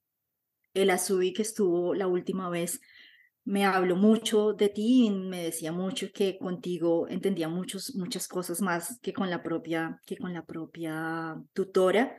el 0.73 0.89
Azubi 0.89 1.33
que 1.33 1.41
estuvo 1.41 1.93
la 1.93 2.07
última 2.07 2.49
vez 2.49 2.81
me 3.45 3.63
habló 3.63 3.95
mucho 3.95 4.53
de 4.53 4.69
ti 4.69 5.09
me 5.11 5.43
decía 5.43 5.71
mucho 5.71 6.07
que 6.11 6.37
contigo 6.39 7.07
entendía 7.07 7.47
muchos, 7.47 7.95
muchas 7.95 8.27
cosas 8.27 8.59
más 8.59 8.99
que 9.01 9.13
con 9.13 9.29
la 9.29 9.43
propia, 9.43 10.01
que 10.05 10.17
con 10.17 10.33
la 10.33 10.43
propia 10.43 11.35
tutora. 11.53 12.17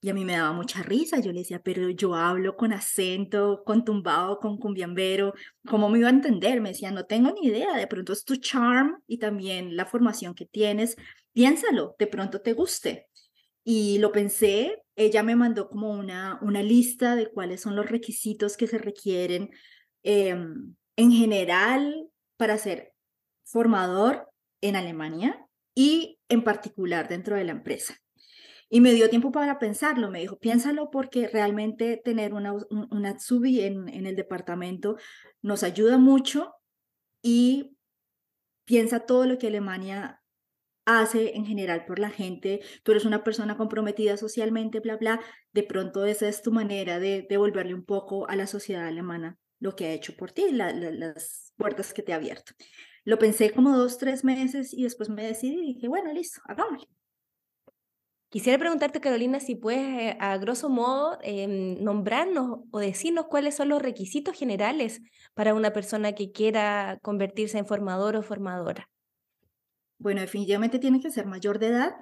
Y 0.00 0.10
a 0.10 0.14
mí 0.14 0.24
me 0.24 0.34
daba 0.34 0.52
mucha 0.52 0.82
risa. 0.82 1.18
Yo 1.20 1.32
le 1.32 1.40
decía, 1.40 1.60
pero 1.60 1.88
yo 1.90 2.14
hablo 2.14 2.56
con 2.56 2.72
acento, 2.72 3.62
con 3.64 3.84
tumbado, 3.84 4.38
con 4.38 4.56
cumbiambero. 4.58 5.34
¿Cómo 5.66 5.88
me 5.88 5.98
iba 5.98 6.08
a 6.08 6.12
entender? 6.12 6.60
Me 6.60 6.68
decía, 6.70 6.92
no 6.92 7.04
tengo 7.04 7.32
ni 7.32 7.48
idea. 7.48 7.76
De 7.76 7.88
pronto 7.88 8.12
es 8.12 8.24
tu 8.24 8.36
charm 8.36 9.02
y 9.08 9.18
también 9.18 9.76
la 9.76 9.86
formación 9.86 10.34
que 10.34 10.46
tienes. 10.46 10.96
Piénsalo, 11.32 11.96
de 11.98 12.06
pronto 12.06 12.40
te 12.40 12.52
guste. 12.52 13.07
Y 13.70 13.98
lo 13.98 14.12
pensé, 14.12 14.82
ella 14.96 15.22
me 15.22 15.36
mandó 15.36 15.68
como 15.68 15.90
una, 15.90 16.38
una 16.40 16.62
lista 16.62 17.16
de 17.16 17.30
cuáles 17.30 17.60
son 17.60 17.76
los 17.76 17.90
requisitos 17.90 18.56
que 18.56 18.66
se 18.66 18.78
requieren 18.78 19.50
em, 20.02 20.74
en 20.96 21.12
general 21.12 22.08
para 22.38 22.56
ser 22.56 22.94
formador 23.44 24.26
en 24.62 24.74
Alemania 24.74 25.46
y 25.74 26.18
en 26.30 26.44
particular 26.44 27.08
dentro 27.08 27.36
de 27.36 27.44
la 27.44 27.52
empresa. 27.52 27.98
Y 28.70 28.80
me 28.80 28.94
dio 28.94 29.10
tiempo 29.10 29.32
para 29.32 29.58
pensarlo, 29.58 30.10
me 30.10 30.20
dijo, 30.20 30.38
piénsalo 30.38 30.90
porque 30.90 31.28
realmente 31.28 32.00
tener 32.02 32.32
una, 32.32 32.54
una 32.70 33.16
Tsubi 33.18 33.60
en, 33.60 33.90
en 33.90 34.06
el 34.06 34.16
departamento 34.16 34.96
nos 35.42 35.62
ayuda 35.62 35.98
mucho 35.98 36.54
y 37.20 37.76
piensa 38.64 39.00
todo 39.00 39.26
lo 39.26 39.36
que 39.36 39.48
Alemania 39.48 40.17
hace 40.88 41.36
en 41.36 41.44
general 41.44 41.84
por 41.84 41.98
la 41.98 42.10
gente, 42.10 42.60
tú 42.82 42.92
eres 42.92 43.04
una 43.04 43.22
persona 43.22 43.56
comprometida 43.56 44.16
socialmente, 44.16 44.80
bla, 44.80 44.96
bla, 44.96 45.20
de 45.52 45.62
pronto 45.62 46.04
esa 46.06 46.28
es 46.28 46.42
tu 46.42 46.50
manera 46.50 46.98
de 46.98 47.26
devolverle 47.28 47.74
un 47.74 47.84
poco 47.84 48.28
a 48.28 48.36
la 48.36 48.46
sociedad 48.46 48.86
alemana 48.86 49.38
lo 49.60 49.74
que 49.74 49.86
ha 49.86 49.92
hecho 49.92 50.16
por 50.16 50.32
ti, 50.32 50.50
las 50.50 51.52
puertas 51.56 51.92
que 51.92 52.02
te 52.02 52.12
ha 52.12 52.16
abierto. 52.16 52.52
Lo 53.04 53.18
pensé 53.18 53.50
como 53.50 53.76
dos, 53.76 53.98
tres 53.98 54.24
meses 54.24 54.72
y 54.72 54.84
después 54.84 55.08
me 55.08 55.24
decidí 55.24 55.58
y 55.58 55.74
dije, 55.74 55.88
bueno, 55.88 56.12
listo, 56.12 56.40
hagámoslo. 56.44 56.88
Quisiera 58.30 58.58
preguntarte, 58.58 59.00
Carolina, 59.00 59.40
si 59.40 59.54
puedes, 59.54 59.80
eh, 59.80 60.16
a 60.20 60.36
grosso 60.36 60.68
modo, 60.68 61.18
em, 61.22 61.82
nombrarnos 61.82 62.60
o 62.70 62.78
decirnos 62.78 63.26
cuáles 63.26 63.54
son 63.56 63.70
los 63.70 63.80
requisitos 63.80 64.36
generales 64.36 65.00
para 65.32 65.54
una 65.54 65.72
persona 65.72 66.12
que 66.12 66.30
quiera 66.30 66.98
convertirse 67.02 67.56
en 67.56 67.66
formador 67.66 68.16
o 68.16 68.22
formadora. 68.22 68.90
Bueno, 69.98 70.20
definitivamente 70.20 70.78
tiene 70.78 71.00
que 71.00 71.10
ser 71.10 71.26
mayor 71.26 71.58
de 71.58 71.68
edad. 71.68 71.92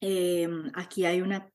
Em, 0.00 0.70
aquí 0.74 1.04
hay 1.04 1.20
una, 1.20 1.48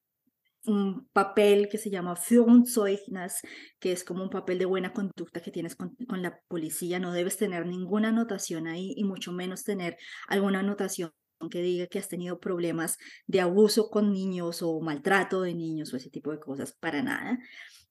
un 0.66 1.08
papel 1.14 1.68
que 1.70 1.78
se 1.78 1.90
llama 1.90 2.16
Führungszeugnis, 2.16 3.42
que 3.80 3.92
es 3.92 4.04
como 4.04 4.24
un 4.24 4.30
papel 4.30 4.60
de 4.60 4.66
buena 4.66 4.94
conducta 4.94 5.42
que 5.42 5.52
tienes 5.52 5.76
con, 5.76 5.96
con, 6.08 6.22
la 6.22 6.40
policía. 6.48 7.00
No 7.00 7.12
debes 7.12 7.38
tener 7.38 7.66
ninguna 7.66 8.10
anotación 8.10 8.68
ahí 8.68 8.94
y 8.96 9.04
mucho 9.04 9.32
menos 9.32 9.64
tener 9.64 9.98
alguna 10.28 10.60
anotación 10.60 11.12
que 11.52 11.62
diga 11.62 11.88
que 11.88 12.00
has 12.00 12.10
tenido 12.10 12.40
problemas 12.40 12.98
de 13.28 13.42
abuso 13.42 13.90
con 13.90 14.12
niños 14.12 14.62
o 14.62 14.80
maltrato 14.82 15.42
de 15.42 15.54
niños 15.54 15.94
o 15.94 15.98
ese 15.98 16.10
tipo 16.10 16.32
de 16.32 16.40
cosas, 16.40 16.74
para 16.74 17.04
nada. 17.04 17.40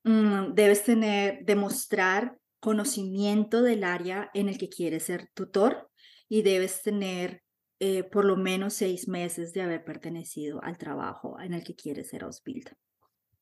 Mm, 0.05 0.55
debes 0.55 0.85
tener, 0.85 1.45
demostrar 1.45 2.39
conocimiento 2.61 3.63
del 3.63 3.85
área 3.85 4.31
en 4.35 4.49
el 4.49 4.59
que 4.59 4.69
quieres 4.69 5.05
ser 5.05 5.29
tutor 5.35 5.91
y 6.29 6.43
debes 6.43 6.83
tener 6.83 7.43
eh, 7.79 8.05
por 8.05 8.25
lo 8.25 8.37
menos 8.37 8.73
seis 8.73 9.07
meses 9.07 9.53
de 9.53 9.61
haber 9.61 9.85
pertenecido 9.85 10.63
al 10.63 10.79
trabajo 10.79 11.39
en 11.41 11.53
el 11.53 11.63
que 11.63 11.75
quieres 11.75 12.09
ser 12.09 12.25
Ausbilder. 12.25 12.77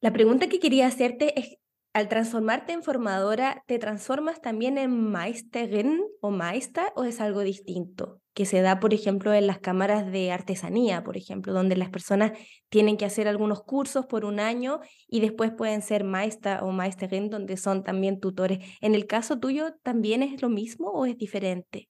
La 0.01 0.13
pregunta 0.13 0.49
que 0.49 0.59
quería 0.59 0.89
hacerte 0.89 1.39
es, 1.39 1.57
al 1.93 2.09
transformarte 2.09 2.73
en 2.73 2.83
formadora, 2.83 3.63
¿te 3.69 3.79
transformas 3.79 4.41
también 4.41 4.77
en 4.77 5.13
Meisterin 5.13 6.03
o 6.21 6.33
Meister 6.33 6.87
o 6.97 7.05
es 7.05 7.21
algo 7.21 7.43
distinto? 7.43 8.21
Que 8.35 8.45
se 8.45 8.61
da, 8.61 8.81
por 8.81 8.93
ejemplo, 8.93 9.33
en 9.33 9.47
las 9.47 9.61
cámaras 9.61 10.11
de 10.11 10.33
artesanía, 10.33 11.05
por 11.05 11.17
ejemplo, 11.17 11.53
donde 11.53 11.77
las 11.77 11.91
personas 11.91 12.33
tienen 12.69 12.97
que 12.97 13.05
hacer 13.05 13.29
algunos 13.29 13.63
cursos 13.63 14.07
por 14.07 14.25
un 14.25 14.41
año 14.41 14.81
y 15.07 15.21
después 15.21 15.53
pueden 15.53 15.81
ser 15.81 16.03
Meister 16.03 16.65
o 16.65 16.73
Meisterin, 16.73 17.31
donde 17.31 17.57
son 17.57 17.85
también 17.85 18.19
tutores. 18.19 18.59
¿En 18.81 18.97
el 18.97 19.07
caso 19.07 19.39
tuyo 19.39 19.77
también 19.85 20.25
es 20.25 20.43
lo 20.43 20.49
mismo 20.49 20.91
o 20.91 21.07
es 21.07 21.17
diferente? 21.17 21.89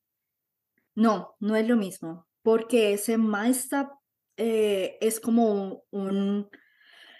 No, 0.95 1.35
no 1.41 1.57
es 1.57 1.67
lo 1.67 1.77
mismo 1.77 2.27
porque 2.45 2.93
ese 2.93 3.17
Meister 3.17 3.87
eh, 4.37 4.99
es 5.01 5.19
como 5.19 5.83
un, 5.91 6.49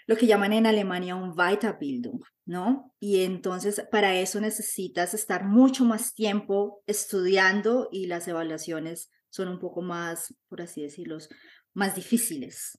lo 0.05 0.15
que 0.15 0.27
llaman 0.27 0.53
en 0.53 0.67
Alemania 0.67 1.15
un 1.15 1.37
Weiterbildung, 1.37 2.21
¿no? 2.45 2.93
Y 2.99 3.23
entonces 3.23 3.83
para 3.91 4.15
eso 4.19 4.39
necesitas 4.39 5.15
estar 5.15 5.43
mucho 5.43 5.83
más 5.83 6.13
tiempo 6.13 6.83
estudiando 6.85 7.89
y 7.91 8.05
las 8.05 8.27
evaluaciones 8.27 9.09
son 9.29 9.47
un 9.47 9.59
poco 9.59 9.81
más, 9.81 10.35
por 10.47 10.61
así 10.61 10.83
decirlo, 10.83 11.17
más 11.73 11.95
difíciles. 11.95 12.77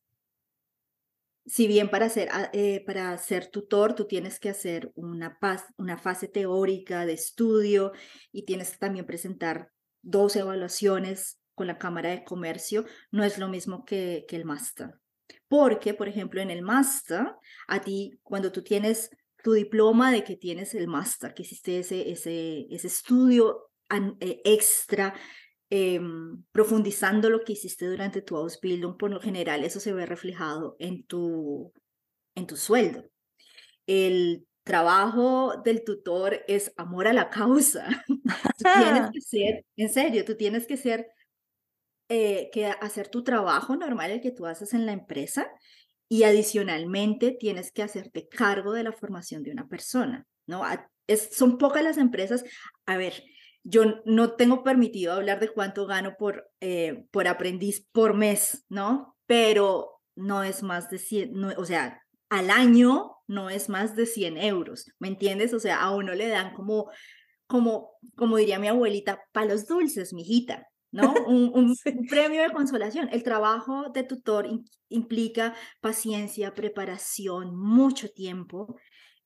Si 1.47 1.67
bien 1.67 1.91
para 1.91 2.09
ser, 2.09 2.29
ah, 2.31 2.49
eh, 2.53 2.85
para 2.87 3.19
ser 3.19 3.50
tutor 3.50 3.97
tú 3.97 4.07
tienes 4.07 4.38
que 4.38 4.50
hacer 4.50 4.93
una, 4.95 5.37
una 5.79 5.99
fase 5.99 6.29
teórica 6.29 7.07
de 7.07 7.15
estudio 7.15 7.91
y 8.31 8.45
tienes 8.45 8.71
que 8.71 8.79
también 8.79 9.05
presentar 9.05 9.73
dos 10.00 10.37
evaluaciones 10.37 11.41
con 11.57 11.67
la 11.67 11.79
Cámara 11.79 12.11
de 12.11 12.23
Comercio 12.23 12.85
no 13.11 13.25
es 13.25 13.39
lo 13.39 13.49
mismo 13.49 13.85
que, 13.85 14.25
que 14.29 14.37
el 14.37 14.45
máster. 14.45 14.95
Porque, 15.49 15.95
por 15.95 16.07
ejemplo, 16.07 16.41
en 16.41 16.51
el 16.51 16.63
máster, 16.63 17.27
a 17.67 17.81
ti, 17.81 18.21
cuando 18.23 18.53
tú 18.53 18.63
tienes 18.63 19.11
tu 19.43 19.53
diploma 19.53 20.13
de 20.13 20.23
que 20.23 20.37
tienes 20.37 20.75
el 20.75 20.87
máster, 20.87 21.35
que 21.35 21.43
hiciste 21.43 21.79
ese, 21.79 22.11
ese, 22.11 22.67
ese 22.71 22.87
estudio 22.87 23.71
eh, 24.21 24.43
extra, 24.45 25.15
em, 25.71 26.45
profundizando 26.53 27.31
lo 27.31 27.43
que 27.43 27.55
hiciste 27.55 27.87
durante 27.87 28.23
tu 28.23 28.37
Ausbildung, 28.37 28.97
por 28.97 29.11
lo 29.11 29.21
general 29.21 29.65
eso 29.65 29.81
se 29.81 29.93
ve 29.93 30.05
reflejado 30.05 30.77
en 30.79 31.05
tu, 31.07 31.73
en 32.35 32.47
tu 32.47 32.57
sueldo. 32.57 33.05
El 33.87 34.47
trabajo 34.65 35.63
del 35.65 35.85
tutor 35.85 36.43
es 36.49 36.73
amor 36.77 37.07
a 37.07 37.13
la 37.13 37.31
causa. 37.31 37.87
tú 38.59 38.65
tienes 38.65 39.11
que 39.13 39.21
ser, 39.21 39.65
en 39.77 39.89
serio, 39.89 40.25
tú 40.25 40.37
tienes 40.37 40.67
que 40.67 40.77
ser 40.77 41.07
eh, 42.09 42.51
que 42.53 42.67
hacer 42.67 43.09
tu 43.09 43.25
trabajo 43.25 43.77
normal, 43.77 44.11
el 44.11 44.21
que 44.21 44.31
tú 44.31 44.47
haces 44.47 44.75
en 44.75 44.87
la 44.87 44.93
empresa, 44.93 45.49
y 46.09 46.23
adicionalmente 46.23 47.33
tienes 47.33 47.73
que 47.73 47.83
hacerte 47.83 48.29
cargo 48.29 48.73
de 48.73 48.85
la 48.85 48.93
formación 48.93 49.43
de 49.43 49.51
una 49.51 49.67
persona, 49.67 50.25
¿no? 50.47 50.63
Es, 51.07 51.31
son 51.33 51.59
pocas 51.59 51.83
las 51.83 51.99
empresas, 51.99 52.45
a 52.87 52.97
ver, 52.97 53.25
yo 53.65 54.01
no 54.05 54.35
tengo 54.35 54.63
permitido 54.63 55.13
hablar 55.13 55.41
de 55.41 55.49
cuánto 55.49 55.87
gano 55.87 56.15
por, 56.17 56.49
eh, 56.61 57.05
por 57.11 57.27
aprendiz 57.27 57.85
por 57.91 58.15
mes, 58.15 58.65
¿no? 58.69 59.17
Pero 59.27 60.01
no 60.15 60.45
es 60.45 60.63
más 60.63 60.89
de 60.89 60.99
100, 60.99 61.45
o 61.57 61.65
sea, 61.65 62.01
al 62.29 62.51
año 62.51 63.17
no 63.27 63.51
es 63.51 63.69
más 63.69 63.97
de 63.97 64.07
100 64.07 64.37
euros, 64.39 64.93
¿me 65.01 65.09
entiendes? 65.09 65.53
O 65.53 65.61
sea, 65.61 65.81
a 65.81 65.91
uno 65.91 66.15
le 66.15 66.29
dan 66.29 66.55
como, 66.55 66.89
como, 67.49 67.91
como 68.15 68.37
diría 68.37 68.61
mi 68.61 68.69
abuelita, 68.69 69.21
palos 69.33 69.67
dulces, 69.67 70.13
mijita, 70.13 70.69
¿no? 70.97 71.15
Un, 71.26 71.76
premio 72.09 72.43
de 72.43 72.50
consolación. 72.50 73.09
El 73.12 73.23
trabajo 73.23 73.91
de 73.91 74.03
tutor 74.03 74.49
implica 74.88 75.55
paciencia, 75.81 76.55
preparación, 76.55 77.55
mucho 77.57 78.09
tiempo. 78.09 78.76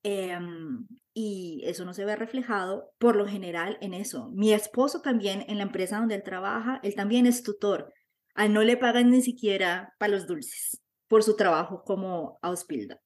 Em, 0.03 0.87
y 1.15 1.63
eso 1.65 1.85
no 1.85 1.95
se 1.95 2.05
ve 2.05 2.17
reflejado 2.17 2.93
por 2.99 3.17
lo 3.17 3.27
general 3.27 3.79
en 3.81 3.95
eso. 3.95 4.31
Mi 4.33 4.53
esposo 4.53 5.01
también, 5.01 5.45
en 5.49 5.59
la 5.59 5.65
empresa 5.65 5.99
donde 5.99 6.17
él 6.17 6.23
trabaja, 6.23 6.81
él 6.83 6.95
también 6.95 7.27
es 7.27 7.43
tutor. 7.43 7.93
A 8.35 8.47
él 8.47 8.53
no 8.53 8.63
le 8.63 8.77
pagan 8.77 9.11
ni 9.11 9.23
siquiera 9.23 9.95
palos 9.99 10.27
dulces 10.27 10.81
por 11.09 11.23
su 11.23 11.37
trabajo 11.37 11.83
como 11.85 12.39
Ausbilder. 12.43 12.99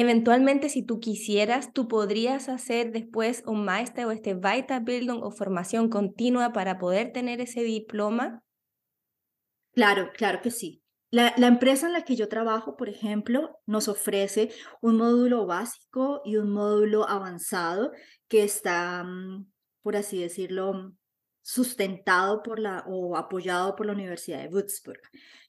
Eventualmente, 0.00 0.68
si 0.68 0.84
tú 0.84 1.00
quisieras, 1.00 1.72
tú 1.72 1.88
podrías 1.88 2.48
hacer 2.48 2.92
después 2.92 3.42
un 3.46 3.64
máster 3.64 4.06
o 4.06 4.12
este 4.12 4.32
Weiterbildung 4.32 5.24
o 5.24 5.32
formación 5.32 5.88
continua 5.88 6.52
para 6.52 6.78
poder 6.78 7.10
tener 7.10 7.40
ese 7.40 7.64
diploma. 7.64 8.44
Claro, 9.72 10.10
claro 10.16 10.40
que 10.40 10.52
sí. 10.52 10.84
La, 11.10 11.34
la, 11.36 11.48
empresa 11.48 11.88
en 11.88 11.94
la 11.94 12.04
que 12.04 12.14
yo 12.14 12.28
trabajo, 12.28 12.76
por 12.76 12.88
ejemplo, 12.88 13.58
nos 13.66 13.88
ofrece 13.88 14.52
un 14.80 14.98
módulo 14.98 15.46
básico 15.46 16.22
y 16.24 16.36
un 16.36 16.52
módulo 16.52 17.08
avanzado 17.08 17.90
que 18.28 18.44
está, 18.44 19.02
mm, 19.02 19.50
por 19.82 19.96
así 19.96 20.20
decirlo, 20.20 20.92
sustentado 21.48 22.42
por 22.42 22.58
la 22.58 22.84
o 22.86 23.16
apoyado 23.16 23.74
por 23.74 23.86
la 23.86 23.94
Universidad 23.94 24.42
de 24.42 24.54
Würzburg. 24.54 25.00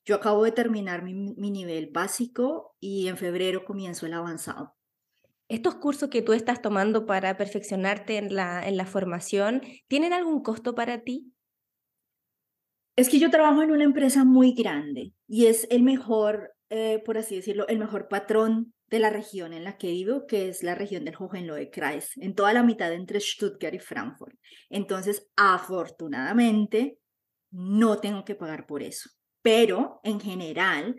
Yo 0.05 0.15
acabo 0.15 0.45
de 0.45 0.53
terminar 0.53 1.03
mi, 1.03 1.51
nivel 1.51 1.89
básico 1.91 2.77
y 2.79 3.09
en 3.09 3.17
febrero 3.17 3.65
comienzo 3.65 4.05
el 4.05 4.13
avanzado. 4.13 4.77
¿Estos 5.49 5.75
cursos 5.75 6.09
que 6.09 6.21
tú 6.21 6.31
estás 6.31 6.61
tomando 6.61 7.05
para 7.05 7.35
perfeccionarte 7.35 8.15
en 8.15 8.33
la, 8.33 8.65
en 8.65 8.77
la 8.77 8.85
formación 8.85 9.61
tienen 9.89 10.13
algún 10.13 10.41
costo 10.41 10.73
para 10.73 11.01
ti? 11.01 11.33
Es 12.95 13.09
que 13.09 13.19
yo 13.19 13.29
trabajo 13.29 13.61
en 13.61 13.71
una 13.71 13.83
empresa 13.83 14.23
muy 14.23 14.53
grande 14.53 15.11
y 15.27 15.47
es 15.47 15.67
el 15.69 15.83
mejor, 15.83 16.55
eh, 16.69 17.01
por 17.05 17.17
así 17.17 17.35
decirlo, 17.35 17.67
el 17.67 17.79
mejor 17.79 18.07
patrón 18.07 18.73
de 18.87 18.99
la 18.99 19.09
región 19.09 19.53
en 19.53 19.63
la 19.63 19.77
que 19.77 19.91
vivo, 19.91 20.25
que 20.27 20.49
es 20.49 20.63
la 20.63 20.75
región 20.75 21.05
del 21.05 21.15
Hohenlohe-Kreis, 21.15 22.11
en 22.17 22.35
toda 22.35 22.53
la 22.53 22.63
mitad 22.63 22.91
entre 22.93 23.19
Stuttgart 23.19 23.75
y 23.75 23.79
Frankfurt. 23.79 24.35
Entonces, 24.69 25.27
afortunadamente, 25.35 26.99
no 27.51 27.99
tengo 27.99 28.25
que 28.25 28.35
pagar 28.35 28.65
por 28.65 28.83
eso. 28.83 29.09
Pero, 29.41 29.99
en 30.03 30.19
general, 30.19 30.95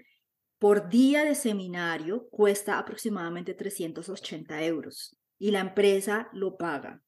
por 0.59 0.89
día 0.89 1.25
de 1.25 1.35
seminario 1.35 2.29
cuesta 2.31 2.79
aproximadamente 2.79 3.55
380 3.55 4.63
euros 4.65 5.17
y 5.39 5.51
la 5.51 5.61
empresa 5.61 6.29
lo 6.33 6.57
paga. 6.57 7.03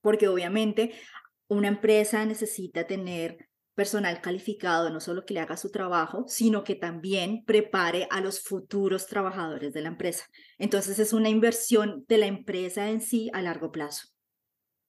Porque 0.00 0.28
obviamente 0.28 0.92
una 1.48 1.68
empresa 1.68 2.24
necesita 2.26 2.86
tener 2.86 3.48
personal 3.74 4.20
calificado, 4.20 4.90
no 4.90 5.00
solo 5.00 5.24
que 5.24 5.34
le 5.34 5.40
haga 5.40 5.56
su 5.56 5.70
trabajo, 5.70 6.24
sino 6.28 6.64
que 6.64 6.74
también 6.74 7.44
prepare 7.44 8.06
a 8.10 8.20
los 8.20 8.42
futuros 8.42 9.06
trabajadores 9.06 9.72
de 9.72 9.80
la 9.80 9.88
empresa. 9.88 10.26
Entonces 10.58 10.98
es 10.98 11.12
una 11.12 11.28
inversión 11.28 12.04
de 12.08 12.18
la 12.18 12.26
empresa 12.26 12.88
en 12.90 13.00
sí 13.00 13.30
a 13.32 13.42
largo 13.42 13.72
plazo. 13.72 14.08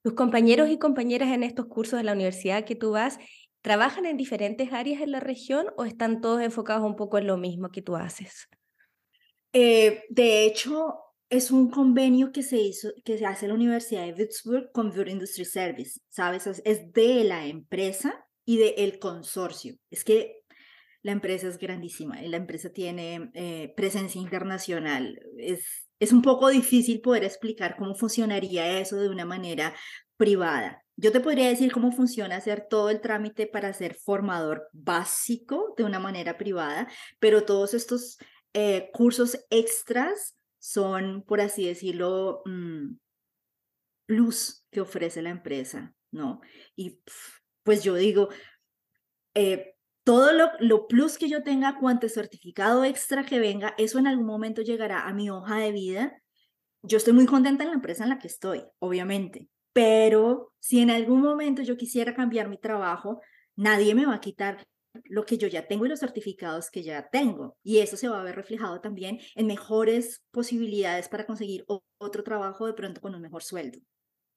¿Tus 0.04 0.14
compañeros 0.14 0.70
y 0.70 0.78
compañeras 0.78 1.30
en 1.30 1.44
estos 1.44 1.68
cursos 1.68 1.98
de 1.98 2.04
la 2.04 2.14
universidad 2.14 2.66
que 2.66 2.76
tú 2.76 2.92
vas 2.92 3.18
trabajan 3.62 4.06
en 4.06 4.18
diferentes 4.18 4.74
áreas 4.74 5.02
en 5.02 5.12
la 5.12 5.22
región 5.22 5.68
o 5.78 5.86
están 5.86 6.20
todos 6.20 6.42
enfocados 6.42 6.86
un 6.86 6.98
poco 6.98 7.18
en 7.18 7.28
lo 7.28 7.38
mismo 7.38 7.70
que 7.70 7.82
tú 7.82 7.96
haces? 7.96 8.50
Eh, 9.54 10.04
de 10.10 10.46
hecho, 10.46 10.98
es 11.30 11.52
un 11.52 11.70
convenio 11.70 12.34
que 12.34 12.44
se 12.44 12.58
hizo, 12.58 12.90
que 13.06 13.18
se 13.18 13.26
hace 13.26 13.46
en 13.46 13.50
la 13.50 13.56
Universidad 13.56 14.06
de 14.06 14.14
Würzburg 14.14 14.72
con 14.74 14.88
Würth 14.90 15.10
Industry 15.10 15.46
Service, 15.46 16.02
¿sabes? 16.10 16.46
Es 16.66 16.92
de 16.92 17.24
la 17.24 17.46
empresa 17.46 18.28
y 18.46 18.58
del 18.58 18.74
el 18.78 19.00
consorcio. 19.00 19.76
Es 19.90 20.04
que 20.04 20.44
la 21.02 21.12
empresa 21.12 21.48
es 21.48 21.58
grandísima, 21.58 22.22
la 22.22 22.38
empresa 22.38 22.70
tiene 22.72 23.30
eh, 23.34 23.74
presencia 23.76 24.22
internacional. 24.22 25.20
Es, 25.38 25.90
es 26.00 26.14
un 26.14 26.22
poco 26.22 26.50
difícil 26.50 27.02
poder 27.02 27.24
explicar 27.24 27.76
cómo 27.78 27.96
funcionaría 27.96 28.80
eso 28.80 28.98
de 28.98 29.10
una 29.10 29.26
manera 29.26 29.76
privada. 30.18 30.84
Yo 30.96 31.12
te 31.12 31.20
podría 31.20 31.50
decir 31.50 31.72
cómo 31.72 31.92
funciona 31.92 32.36
hacer 32.38 32.68
todo 32.70 32.90
el 32.90 33.02
trámite 33.02 33.48
para 33.48 33.74
ser 33.74 33.96
formador 33.96 34.68
básico 34.72 35.74
de 35.76 35.84
una 35.84 36.00
manera 36.00 36.38
privada, 36.38 36.88
pero 37.20 37.44
todos 37.44 37.74
estos 37.74 38.18
eh, 38.54 38.90
cursos 38.94 39.44
extras 39.50 40.38
son, 40.60 41.24
por 41.24 41.42
así 41.42 41.66
decirlo, 41.66 42.44
mm, 42.46 42.96
plus 44.06 44.66
que 44.72 44.82
ofrece 44.82 45.22
la 45.22 45.32
empresa, 45.32 45.94
¿no? 46.12 46.42
Y 46.76 47.02
pues 47.64 47.84
yo 47.84 47.96
digo, 47.96 48.30
eh, 49.34 49.76
todo 50.04 50.34
lo, 50.34 50.52
lo, 50.60 50.88
plus 50.88 51.18
que 51.18 51.30
yo 51.30 51.44
tenga, 51.44 51.80
cuanto 51.80 52.10
certificado 52.10 52.84
extra 52.84 53.26
que 53.26 53.40
venga, 53.40 53.74
eso 53.78 54.00
en 54.00 54.08
algún 54.08 54.26
momento 54.26 54.62
llegará 54.62 55.08
a 55.08 55.14
mi 55.14 55.30
hoja 55.30 55.58
de 55.58 55.72
vida. 55.72 56.22
Yo 56.82 56.98
estoy 56.98 57.14
muy 57.14 57.26
contenta 57.26 57.64
en 57.64 57.70
la 57.70 57.76
empresa 57.76 58.04
en 58.04 58.10
la 58.10 58.20
que 58.20 58.28
estoy, 58.28 58.64
obviamente, 58.80 59.48
pero 59.72 60.52
si 60.60 60.82
en 60.82 60.90
algún 60.90 61.22
momento 61.22 61.62
yo 61.62 61.78
quisiera 61.78 62.14
cambiar 62.14 62.50
mi 62.50 62.58
trabajo, 62.58 63.22
nadie 63.56 63.96
me 63.96 64.06
va 64.06 64.16
a 64.16 64.22
quitar 64.22 64.68
lo 65.06 65.26
que 65.26 65.38
yo 65.38 65.48
ya 65.48 65.68
tengo 65.68 65.86
y 65.86 65.90
los 65.90 66.00
certificados 66.00 66.70
que 66.70 66.84
ya 66.84 67.10
tengo. 67.10 67.58
Y 67.64 67.80
eso 67.80 67.98
se 67.98 68.08
va 68.08 68.20
a 68.20 68.24
ver 68.24 68.36
reflejado 68.36 68.82
también 68.82 69.20
en 69.36 69.48
mejores 69.48 70.24
posibilidades 70.32 71.10
para 71.10 71.26
conseguir 71.26 71.66
otro 71.98 72.24
trabajo 72.24 72.68
de 72.68 72.74
pronto 72.74 73.02
con 73.02 73.16
un 73.16 73.22
mejor 73.22 73.44
sueldo. 73.44 73.80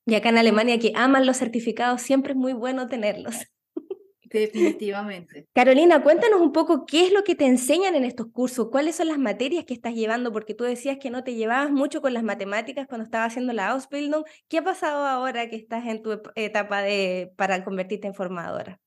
Y 0.06 0.14
acá 0.14 0.28
en 0.28 0.38
Alemania 0.38 0.78
que 0.78 0.92
aman 0.94 1.26
los 1.26 1.36
certificados, 1.36 2.00
siempre 2.00 2.32
es 2.32 2.38
muy 2.38 2.52
bueno 2.52 2.86
tenerlos. 2.86 3.34
Definitivamente. 4.22 5.48
Carolina, 5.52 6.02
cuéntanos 6.02 6.40
un 6.40 6.52
poco 6.52 6.86
qué 6.86 7.06
es 7.06 7.12
lo 7.12 7.24
que 7.24 7.34
te 7.34 7.46
enseñan 7.46 7.94
en 7.94 8.04
estos 8.04 8.28
cursos, 8.28 8.68
cuáles 8.70 8.96
son 8.96 9.08
las 9.08 9.18
materias 9.18 9.64
que 9.64 9.74
estás 9.74 9.94
llevando, 9.94 10.32
porque 10.32 10.54
tú 10.54 10.64
decías 10.64 10.98
que 11.00 11.10
no 11.10 11.24
te 11.24 11.34
llevabas 11.34 11.70
mucho 11.70 12.00
con 12.00 12.14
las 12.14 12.22
matemáticas 12.22 12.86
cuando 12.86 13.04
estabas 13.04 13.32
haciendo 13.32 13.52
la 13.52 13.70
Ausbildung. 13.70 14.24
¿Qué 14.48 14.58
ha 14.58 14.64
pasado 14.64 15.06
ahora 15.06 15.48
que 15.48 15.56
estás 15.56 15.86
en 15.86 16.02
tu 16.02 16.20
etapa 16.34 16.82
de, 16.82 17.32
para 17.36 17.64
convertirte 17.64 18.06
en 18.06 18.14
formadora? 18.14 18.80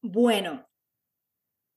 bueno, 0.00 0.66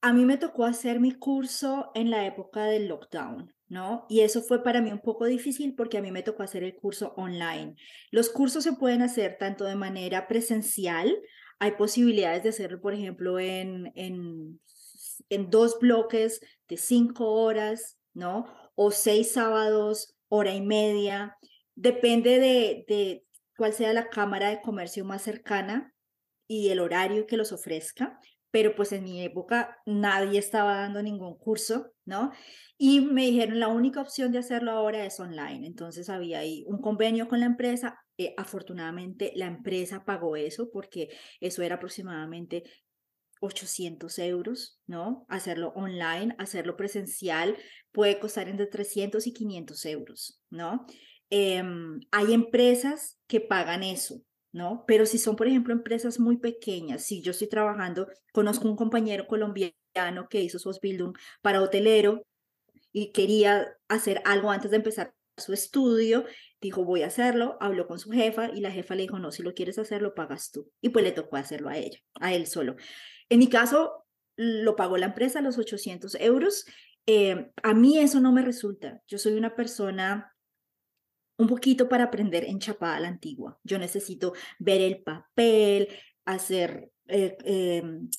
a 0.02 0.14
mí 0.14 0.24
me 0.24 0.38
tocó 0.38 0.64
hacer 0.64 1.02
mi 1.02 1.12
curso 1.12 1.92
en 1.94 2.10
la 2.10 2.26
época 2.26 2.64
del 2.64 2.88
lockdown. 2.88 3.54
¿No? 3.70 4.06
Y 4.10 4.22
eso 4.22 4.42
fue 4.42 4.64
para 4.64 4.82
mí 4.82 4.92
un 4.92 5.00
poco 5.00 5.26
difícil 5.26 5.76
porque 5.76 6.00
a 6.00 6.02
mí 6.02 6.12
me 6.12 6.24
tocó 6.24 6.44
hacer 6.44 6.64
el 6.64 6.76
curso 6.76 7.14
online. 7.16 7.76
Los 8.12 8.30
cursos 8.30 8.64
se 8.64 8.74
pueden 8.74 9.04
hacer 9.04 9.38
tanto 9.40 9.64
de 9.66 9.76
manera 9.76 10.28
presencial, 10.28 11.16
hay 11.60 11.72
posibilidades 11.72 12.44
de 12.44 12.50
hacerlo, 12.50 12.82
por 12.82 12.94
ejemplo, 12.94 13.40
en, 13.40 13.92
en, 13.96 14.60
en 15.30 15.50
dos 15.50 15.78
bloques 15.80 16.42
de 16.68 16.78
cinco 16.78 17.34
horas, 17.34 17.98
¿no? 18.14 18.48
O 18.76 18.92
seis 18.92 19.34
sábados, 19.34 20.16
hora 20.30 20.54
y 20.54 20.62
media. 20.62 21.38
Depende 21.76 22.40
de, 22.40 22.86
de 22.88 23.26
cuál 23.56 23.74
sea 23.74 23.94
la 23.94 24.10
cámara 24.10 24.50
de 24.50 24.62
comercio 24.62 25.06
más 25.06 25.22
cercana 25.22 25.94
y 26.48 26.70
el 26.70 26.80
horario 26.80 27.28
que 27.28 27.38
los 27.38 27.52
ofrezca 27.52 28.20
pero 28.52 28.76
pues 28.76 28.92
en 28.92 29.04
mi 29.04 29.24
época 29.24 29.78
nadie 29.86 30.40
estaba 30.40 30.76
dando 30.76 31.04
ningún 31.04 31.38
curso, 31.38 31.92
¿no? 32.06 32.32
Y 32.78 33.02
me 33.02 33.26
dijeron, 33.26 33.60
la 33.60 33.68
única 33.68 34.02
opción 34.02 34.32
de 34.32 34.40
hacerlo 34.40 34.72
ahora 34.72 35.06
es 35.06 35.20
online. 35.20 35.68
Entonces 35.68 36.10
había 36.10 36.40
ahí 36.40 36.64
un 36.68 36.82
convenio 36.82 37.28
con 37.28 37.40
la 37.42 37.46
empresa. 37.46 38.00
Eh, 38.18 38.34
afortunadamente 38.38 39.32
la 39.36 39.46
empresa 39.46 40.04
pagó 40.04 40.36
eso 40.36 40.70
porque 40.72 41.10
eso 41.40 41.62
era 41.62 41.76
aproximadamente 41.76 42.64
800 43.42 44.20
euros, 44.20 44.82
¿no? 44.88 45.26
Hacerlo 45.30 45.70
online, 45.76 46.36
hacerlo 46.38 46.76
presencial 46.76 47.58
puede 47.92 48.20
costar 48.20 48.50
entre 48.50 48.68
300 48.68 49.26
y 49.28 49.34
500 49.34 49.86
euros, 49.86 50.42
¿no? 50.50 50.86
Em, 51.30 52.00
hay 52.12 52.34
empresas 52.34 53.20
que 53.28 53.40
pagan 53.40 53.84
eso, 53.84 54.22
¿no? 54.52 54.84
Pero 54.88 55.06
si 55.06 55.18
son, 55.18 55.36
por 55.36 55.48
ejemplo, 55.48 55.74
empresas 55.74 56.20
muy 56.20 56.38
pequeñas, 56.38 57.04
si 57.04 57.22
yo 57.22 57.32
estoy 57.32 57.50
trabajando, 57.50 58.08
conozco 58.34 58.68
un 58.68 58.76
compañero 58.76 59.28
colombiano 59.28 59.74
que 60.30 60.42
hizo 60.42 60.60
su 60.60 60.70
Ausbildung 60.70 61.16
para 61.42 61.62
hotelero 61.62 62.26
y 62.92 63.12
quería 63.12 63.68
hacer 63.88 64.22
algo 64.26 64.52
antes 64.52 64.72
de 64.72 64.78
empezar 64.78 65.14
su 65.38 65.54
estudio, 65.54 66.26
dijo, 66.62 66.84
voy 66.84 67.04
a 67.04 67.08
hacerlo, 67.08 67.58
habló 67.62 67.88
con 67.88 68.00
su 68.00 68.12
jefa 68.12 68.50
y 68.54 68.62
la 68.62 68.72
jefa 68.72 68.96
le 68.96 69.04
dijo, 69.04 69.20
no, 69.20 69.32
si 69.32 69.44
lo 69.44 69.54
quieres 69.54 69.80
hacer, 69.80 70.02
lo 70.02 70.14
pagas 70.14 70.52
tú. 70.52 70.70
Y 70.82 70.90
pues 70.90 71.06
le 71.06 71.12
tocó 71.12 71.38
hacerlo 71.38 71.70
a 71.70 71.78
ella, 71.78 72.00
a 72.20 72.34
él 72.34 72.48
solo. 72.48 72.76
En 73.30 73.40
mi 73.40 73.48
caso, 73.48 74.06
lo 74.36 74.76
pagó 74.76 74.98
la 74.98 75.08
empresa, 75.08 75.42
los 75.42 75.58
800 75.58 76.16
euros. 76.16 76.66
eh, 77.06 77.52
a 77.64 77.74
mí 77.74 77.98
eso 77.98 78.20
no 78.20 78.32
me 78.32 78.42
resulta. 78.42 79.02
Yo 79.08 79.18
soy 79.18 79.34
una 79.34 79.56
persona 79.56 80.29
un 81.40 81.48
poquito 81.48 81.88
para 81.88 82.04
aprender 82.04 82.44
en 82.44 82.60
chapada 82.60 83.00
la 83.00 83.08
antigua. 83.08 83.58
Yo 83.64 83.80
necesito 83.80 84.34
ver 84.60 84.82
el 84.82 85.02
papel, 85.02 85.88
hacer, 86.26 86.92
eh, 87.08 87.38
em, 87.46 88.10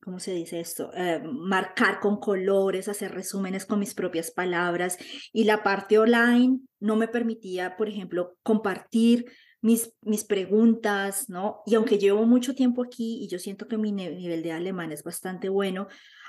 ¿cómo 0.00 0.20
se 0.20 0.32
dice 0.32 0.60
esto? 0.60 0.92
Eh, 0.94 1.20
marcar 1.24 1.98
con 1.98 2.20
colores, 2.20 2.86
hacer 2.88 3.12
resúmenes 3.12 3.66
con 3.66 3.80
mis 3.80 3.94
propias 3.94 4.30
palabras. 4.30 4.96
Y 5.32 5.42
la 5.42 5.64
parte 5.64 5.98
online 5.98 6.60
no 6.78 6.94
me 6.94 7.08
permitía, 7.08 7.76
por 7.76 7.88
ejemplo, 7.88 8.36
compartir 8.44 9.26
mis, 9.60 9.92
mis 10.00 10.24
preguntas, 10.24 11.28
¿no? 11.28 11.62
Y 11.66 11.74
aunque 11.74 11.98
llevo 11.98 12.24
mucho 12.26 12.54
tiempo 12.54 12.84
aquí 12.84 13.18
y 13.24 13.28
yo 13.28 13.40
siento 13.40 13.66
que 13.66 13.76
mi 13.76 13.90
nivel 13.90 14.42
de 14.44 14.52
alemán 14.52 14.92
es 14.92 15.02
bastante 15.02 15.48
bueno, 15.48 15.88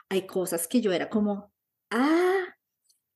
hay 0.09 0.25
cosas 0.25 0.67
que 0.67 0.81
yo 0.81 0.91
era 0.91 1.09
como, 1.09 1.51
ah, 1.91 2.52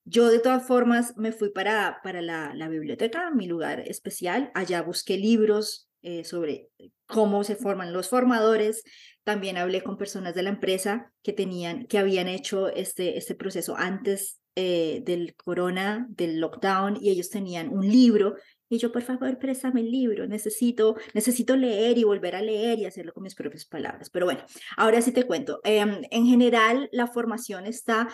yo 0.10 0.30
de 0.30 0.40
todas 0.40 0.66
formas 0.66 1.16
me 1.18 1.34
fui 1.34 1.50
para, 1.50 2.00
para 2.02 2.22
la, 2.22 2.54
la 2.56 2.70
biblioteca, 2.70 3.30
mi 3.32 3.46
lugar 3.46 3.82
especial. 3.82 4.52
Allá 4.54 4.82
busqué 4.82 5.18
libros 5.18 5.90
eh, 6.02 6.24
sobre 6.24 6.70
cómo 7.06 7.44
se 7.44 7.58
forman 7.58 7.92
los 7.92 8.08
formadores. 8.08 8.84
También 9.26 9.58
hablé 9.58 9.84
con 9.84 9.98
personas 9.98 10.34
de 10.34 10.44
la 10.44 10.50
empresa 10.50 11.12
que 11.24 11.34
tenían, 11.34 11.88
que 11.88 11.98
habían 11.98 12.30
hecho 12.30 12.70
este, 12.70 13.18
este 13.18 13.36
proceso 13.36 13.76
antes 13.76 14.40
eh, 14.56 15.02
del 15.06 15.36
corona, 15.36 16.08
del 16.10 16.40
lockdown, 16.40 16.98
y 17.02 17.10
ellos 17.10 17.30
tenían 17.30 17.68
un 17.68 17.86
libro. 17.86 18.36
Y 18.70 18.78
yo, 18.78 18.94
por 18.94 19.02
favor, 19.02 19.38
préstame 19.40 19.82
el 19.82 19.92
libro. 19.92 20.26
Necesito, 20.26 20.96
necesito 21.14 21.58
leer 21.58 21.98
y 21.98 22.06
volver 22.06 22.36
a 22.36 22.42
leer 22.42 22.80
y 22.80 22.86
hacerlo 22.86 23.14
con 23.14 23.24
mis 23.24 23.36
propias 23.36 23.66
palabras. 23.66 24.10
Pero 24.10 24.26
bueno, 24.26 24.42
ahora 24.78 25.02
sí 25.02 25.12
te 25.12 25.26
cuento. 25.26 25.60
Em, 25.66 26.02
en 26.12 26.26
general, 26.26 26.88
la 26.94 27.08
formación 27.08 27.66
está 27.66 28.08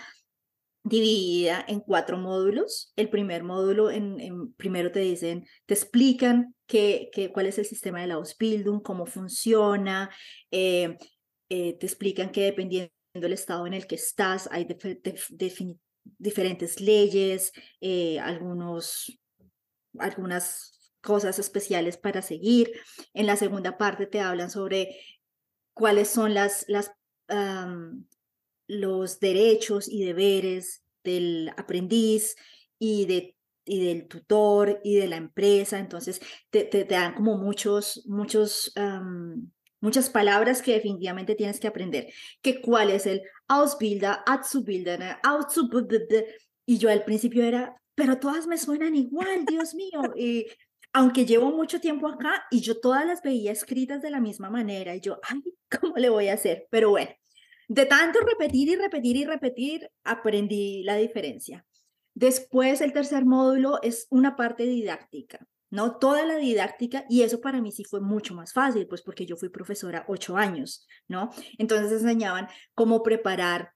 dividida 0.84 1.64
en 1.68 1.80
cuatro 1.80 2.18
módulos. 2.18 2.92
El 2.96 3.10
primer 3.10 3.44
módulo, 3.44 3.90
en, 3.90 4.54
primero 4.54 4.92
te 4.92 5.00
dicen, 5.00 5.48
te 5.66 5.74
explican 5.74 6.56
qué, 6.68 7.10
cuál 7.34 7.48
es 7.48 7.58
el 7.58 7.66
sistema 7.66 8.02
de 8.02 8.08
la 8.08 8.16
Ausbildung, 8.16 8.82
cómo 8.82 9.06
funciona, 9.06 10.10
eh, 10.52 10.98
eh, 11.50 11.78
te 11.78 11.86
explican 11.86 12.32
que 12.32 12.44
dependiendo 12.44 12.92
del 13.14 13.34
estado 13.34 13.66
en 13.68 13.74
el 13.74 13.88
que 13.88 13.96
estás, 13.96 14.50
hay 14.52 14.68
diferentes 16.18 16.82
leyes, 16.82 17.54
eh, 17.80 18.20
algunos, 18.20 19.20
algunas 20.00 20.92
cosas 21.02 21.40
especiales 21.40 21.96
para 21.96 22.22
seguir. 22.22 22.72
En 23.14 23.26
la 23.26 23.38
segunda 23.38 23.78
parte 23.78 24.06
te 24.06 24.20
hablan 24.20 24.50
sobre 24.50 24.98
cuáles 25.74 26.10
son 26.10 26.34
las, 26.34 26.66
las 26.68 26.92
los 28.80 29.20
derechos 29.20 29.88
y 29.88 30.04
deberes 30.04 30.84
del 31.04 31.52
aprendiz 31.58 32.36
y, 32.80 33.06
de, 33.06 33.36
y 33.66 33.86
del 33.86 34.08
tutor 34.08 34.80
y 34.84 34.96
de 34.96 35.08
la 35.08 35.18
empresa. 35.18 35.80
Entonces, 35.80 36.22
te, 36.50 36.64
te, 36.64 36.86
dan 36.86 37.14
como 37.16 37.38
muchos, 37.38 38.04
muchos, 38.08 38.74
muchas 39.80 40.10
palabras 40.10 40.62
que 40.62 40.74
definitivamente 40.74 41.36
tienes 41.36 41.60
que 41.60 41.68
aprender. 41.68 42.08
Que 42.42 42.62
cuál 42.62 42.90
es 42.90 43.06
el 43.06 43.22
Ausbilder, 43.48 44.18
Azzubilder, 44.26 45.18
Auszubilder. 45.24 46.36
Y 46.66 46.78
yo 46.78 46.90
al 46.90 47.04
principio 47.04 47.44
era, 47.44 47.76
pero 47.96 48.20
todas 48.20 48.48
me 48.48 48.58
suenan 48.58 48.96
igual, 48.96 49.46
Dios 49.46 49.76
mío. 49.76 50.02
Y 50.16 50.48
aunque 50.94 51.26
llevo 51.26 51.52
mucho 51.52 51.82
tiempo 51.82 52.08
acá 52.08 52.46
y 52.52 52.62
yo 52.62 52.80
todas 52.80 53.06
las 53.06 53.22
veía 53.22 53.52
escritas 53.52 54.02
de 54.02 54.12
la 54.12 54.22
misma 54.22 54.50
manera 54.50 54.96
y 54.96 55.02
yo, 55.02 55.20
ay, 55.24 55.42
¿cómo 55.82 55.98
le 55.98 56.10
voy 56.10 56.28
a 56.28 56.36
hacer? 56.36 56.68
Pero 56.70 56.92
bueno, 56.92 57.12
de 57.68 57.86
tanto 57.86 58.20
repetir 58.20 58.70
y 58.70 58.76
repetir 58.76 59.16
y 59.18 59.26
repetir, 59.26 59.90
aprendí 60.04 60.84
la 60.84 60.96
diferencia. 60.96 61.66
Después, 62.16 62.82
el 62.82 62.94
tercer 62.94 63.26
módulo 63.26 63.82
es 63.82 64.08
una 64.10 64.36
parte 64.36 64.64
didáctica, 64.64 65.48
¿no? 65.72 65.98
Toda 65.98 66.26
la 66.26 66.38
didáctica, 66.38 67.06
y 67.10 67.24
eso 67.24 67.42
para 67.42 67.62
mí 67.62 67.72
sí 67.72 67.84
fue 67.84 68.02
mucho 68.02 68.36
más 68.36 68.54
fácil, 68.54 68.88
pues 68.88 69.02
porque 69.02 69.26
yo 69.26 69.36
fui 69.36 69.50
profesora 69.50 70.06
ocho 70.08 70.38
años, 70.38 70.88
¿no? 71.08 71.32
Entonces 71.58 71.92
enseñaban 71.92 72.48
cómo 72.76 73.02
preparar, 73.02 73.72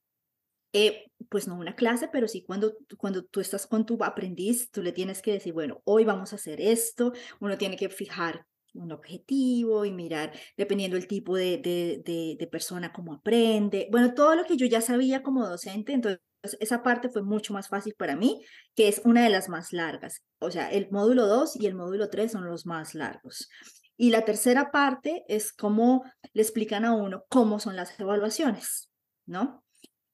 eh, 0.74 1.06
pues 1.30 1.48
no 1.48 1.56
una 1.56 1.76
clase, 1.76 2.10
pero 2.12 2.28
sí 2.28 2.44
cuando, 2.46 2.76
cuando 2.98 3.24
tú 3.26 3.40
estás 3.40 3.66
con 3.66 3.86
tu 3.86 4.04
aprendiz, 4.04 4.70
tú 4.70 4.84
le 4.84 4.92
tienes 4.92 5.24
que 5.24 5.32
decir, 5.32 5.54
bueno, 5.54 5.82
hoy 5.86 6.06
vamos 6.06 6.34
a 6.34 6.36
hacer 6.36 6.62
esto, 6.62 7.14
uno 7.40 7.58
tiene 7.58 7.78
que 7.78 7.90
fijar 7.90 8.46
un 8.74 8.92
objetivo 8.92 9.86
y 9.86 9.92
mirar, 9.92 10.32
dependiendo 10.56 10.98
del 10.98 11.08
tipo 11.08 11.36
de, 11.36 11.58
de, 11.58 12.48
persona, 12.48 12.94
cómo 12.94 13.14
aprende. 13.14 13.88
Bueno, 13.92 14.14
todo 14.14 14.36
lo 14.36 14.46
que 14.46 14.58
yo 14.58 14.66
ya 14.66 14.82
sabía 14.82 15.24
como 15.24 15.48
docente, 15.48 15.94
entonces 15.94 16.22
esa 16.60 16.84
parte 16.84 17.10
fue 17.10 17.24
mucho 17.24 17.54
más 17.54 17.68
fácil 17.68 17.96
para 17.98 18.16
mí, 18.16 18.44
que 18.76 18.88
es 18.88 19.02
una 19.04 19.24
de 19.24 19.30
las 19.30 19.50
más 19.50 19.74
largas. 19.74 20.24
O 20.40 20.52
sea, 20.52 20.70
el 20.70 20.90
módulo 20.92 21.28
2 21.28 21.58
y 21.58 21.66
el 21.66 21.76
módulo 21.76 22.10
3 22.10 22.32
son 22.32 22.46
los 22.46 22.66
más 22.66 22.96
largos. 22.96 23.50
Y 23.98 24.12
la 24.12 24.24
tercera 24.26 24.72
parte 24.72 25.24
es 25.28 25.52
cómo 25.52 26.04
le 26.34 26.42
explican 26.42 26.86
a 26.86 26.94
uno 26.94 27.24
cómo 27.30 27.60
son 27.60 27.76
las 27.76 28.00
evaluaciones, 28.00 28.92
¿no? 29.26 29.64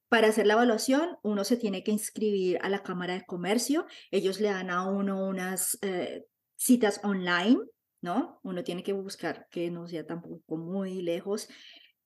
Para 0.07 0.27
hacer 0.27 0.47
la 0.47 0.53
evaluación, 0.53 1.17
uno 1.23 1.43
se 1.43 1.57
tiene 1.57 1.83
que 1.83 1.91
inscribir 1.91 2.59
a 2.61 2.69
la 2.69 2.83
Cámara 2.83 3.15
de 3.15 3.25
Comercio. 3.25 3.85
Ellos 4.11 4.39
le 4.39 4.49
dan 4.49 4.69
a 4.69 4.87
uno 4.87 5.25
unas 5.25 5.77
eh, 5.81 6.23
citas 6.55 7.01
online 7.03 7.57
¿no? 8.03 8.39
Uno 8.43 8.63
tiene 8.63 8.83
que 8.83 8.93
buscar 8.93 9.47
que 9.49 9.71
no 9.71 9.87
sea 9.87 10.05
tampoco 10.05 10.57
muy 10.57 11.01
lejos. 11.01 11.47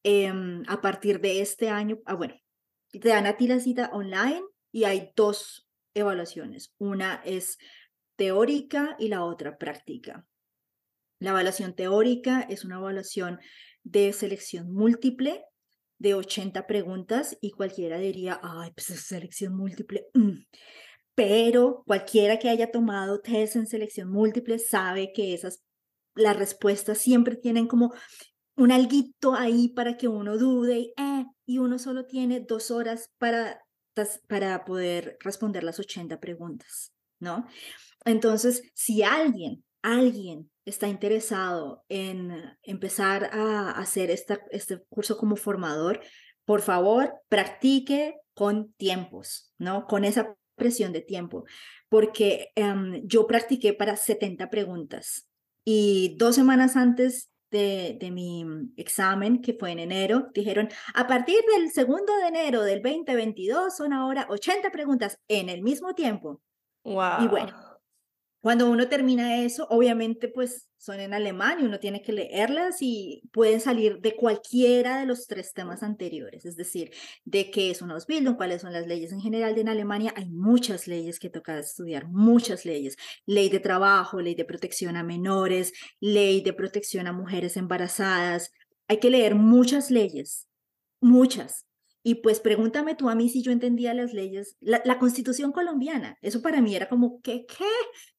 Em, 0.04 0.64
a 0.68 0.80
partir 0.80 1.20
de 1.20 1.42
este 1.42 1.70
año, 1.70 1.98
ah, 2.06 2.14
bueno, 2.14 2.36
te 2.92 3.10
dan 3.10 3.26
a 3.26 3.36
ti 3.36 3.48
la 3.48 3.60
cita 3.60 3.90
online 3.92 4.44
y 4.72 4.84
hay 4.84 5.12
dos 5.16 5.68
evaluaciones. 5.96 6.74
Una 6.78 7.22
es 7.26 7.58
teórica 8.16 8.96
y 9.00 9.08
la 9.08 9.26
otra 9.26 9.58
práctica. 9.58 10.26
La 11.20 11.32
evaluación 11.32 11.76
teórica 11.76 12.42
es 12.42 12.64
una 12.64 12.76
evaluación 12.76 13.40
de 13.84 14.14
selección 14.14 14.72
múltiple 14.72 15.44
de 15.98 16.14
80 16.14 16.68
preguntas 16.68 17.36
y 17.42 17.50
cualquiera 17.52 17.98
diría, 17.98 18.40
ay, 18.44 18.72
pues 18.76 18.92
es 18.92 19.02
selección 19.08 19.58
múltiple. 19.58 20.06
Mm". 20.14 20.44
Pero 21.16 21.84
cualquiera 21.88 22.38
que 22.38 22.50
haya 22.50 22.70
tomado 22.70 23.20
test 23.20 23.56
en 23.56 23.66
selección 23.66 24.12
múltiple 24.12 24.60
sabe 24.60 25.12
que 25.12 25.34
esas 25.34 25.64
las 26.18 26.38
respuestas 26.38 26.98
siempre 26.98 27.36
tienen 27.36 27.68
como 27.68 27.94
un 28.56 28.72
alguito 28.72 29.36
ahí 29.36 29.70
para 29.70 29.98
que 29.98 30.08
uno 30.08 30.38
dude 30.38 30.80
y, 30.80 30.94
eh, 30.98 31.26
y 31.46 31.60
uno 31.60 31.80
solo 31.80 32.06
tiene 32.06 32.42
dos 32.42 32.72
horas 32.72 33.12
para, 33.18 33.64
para 34.28 34.66
poder 34.66 35.18
responder 35.22 35.64
las 35.64 35.80
80 35.80 36.20
preguntas, 36.20 36.92
¿no? 37.20 37.48
Entonces, 38.04 38.64
si 38.74 39.04
alguien, 39.04 39.64
alguien 39.82 40.50
está 40.66 40.88
interesado 40.88 41.84
en 41.88 42.58
empezar 42.64 43.30
a 43.32 43.72
hacer 43.72 44.12
esta, 44.12 44.40
este 44.52 44.84
curso 44.90 45.18
como 45.18 45.36
formador, 45.36 46.02
por 46.46 46.62
favor, 46.62 47.14
practique 47.30 48.16
con 48.34 48.74
tiempos, 48.74 49.54
¿no? 49.58 49.86
Con 49.86 50.04
esa 50.04 50.36
presión 50.56 50.92
de 50.92 51.02
tiempo, 51.02 51.46
porque 51.90 52.50
em, 52.56 53.06
yo 53.06 53.28
practiqué 53.28 53.74
para 53.74 53.96
70 53.96 54.50
preguntas 54.50 55.27
y 55.70 56.16
dos 56.18 56.34
semanas 56.34 56.78
antes 56.78 57.30
de, 57.52 58.00
mi 58.10 58.46
examen, 58.78 59.42
que 59.42 59.54
fue 59.54 59.74
en 59.74 59.80
enero, 59.80 60.30
dijeron, 60.34 60.70
a 60.94 61.08
partir 61.08 61.40
del 61.54 61.72
segundo 61.72 62.16
de 62.16 62.28
enero 62.28 62.64
del 62.64 62.82
2022 62.82 63.76
son 63.76 63.92
ahora 63.92 64.28
80 64.30 64.72
preguntas 64.72 65.20
en 65.28 65.50
el 65.50 65.64
mismo 65.64 65.94
tiempo. 65.94 66.42
Wow. 66.86 67.26
Y 67.26 67.28
bueno, 67.28 67.54
cuando 68.42 68.70
uno 68.70 68.88
termina 68.88 69.44
eso, 69.44 69.68
obviamente 69.70 70.28
pues 70.28 70.68
son 70.78 71.00
en 71.00 71.14
alemán 71.14 71.60
y 71.60 71.64
uno 71.66 71.80
tiene 71.80 72.02
que 72.02 72.14
leerlas 72.14 72.78
y 72.82 73.24
pueden 73.34 73.60
salir 73.60 74.00
de 74.00 74.16
cualquiera 74.16 75.00
de 75.00 75.06
los 75.06 75.28
tres 75.28 75.54
temas 75.54 75.84
anteriores, 75.84 76.46
es 76.46 76.56
decir, 76.56 76.92
de 77.26 77.52
qué 77.52 77.72
es 77.72 77.82
una 77.82 77.96
Ausbildung, 77.96 78.38
cuáles 78.38 78.62
son 78.62 78.74
las 78.74 78.88
leyes 78.88 79.12
en 79.12 79.22
general 79.22 79.56
de 79.56 79.62
en 79.62 79.70
Alemania, 79.70 80.14
hay 80.16 80.30
muchas 80.30 80.88
leyes 80.88 81.20
que 81.20 81.30
toca 81.30 81.60
estudiar, 81.60 82.08
muchas 82.08 82.66
leyes, 82.66 82.96
ley 83.26 83.50
de 83.50 83.60
trabajo, 83.60 84.22
ley 84.22 84.36
de 84.36 84.46
protección 84.46 84.96
a 84.96 85.04
menores, 85.04 85.74
ley 86.00 86.42
de 86.42 86.54
protección 86.54 87.08
a 87.08 87.14
mujeres 87.14 87.58
embarazadas, 87.58 88.52
hay 88.88 89.00
que 89.00 89.10
leer 89.10 89.36
muchas 89.36 89.92
leyes, 89.92 90.48
muchas. 91.02 91.67
Y 92.08 92.16
pues 92.16 92.40
pregúntame 92.40 92.96
tú 92.96 93.10
a 93.10 93.16
mí 93.16 93.28
si 93.28 93.42
yo 93.42 93.52
entendía 93.52 93.94
las 93.94 94.14
leyes, 94.14 94.56
la, 94.62 94.98
constitución 94.98 95.52
colombiana. 95.52 96.18
Eso 96.22 96.42
para 96.42 96.62
mí 96.62 96.74
era 96.74 96.88
como, 96.88 97.20
¿qué, 97.22 97.46
qué? 97.46 97.66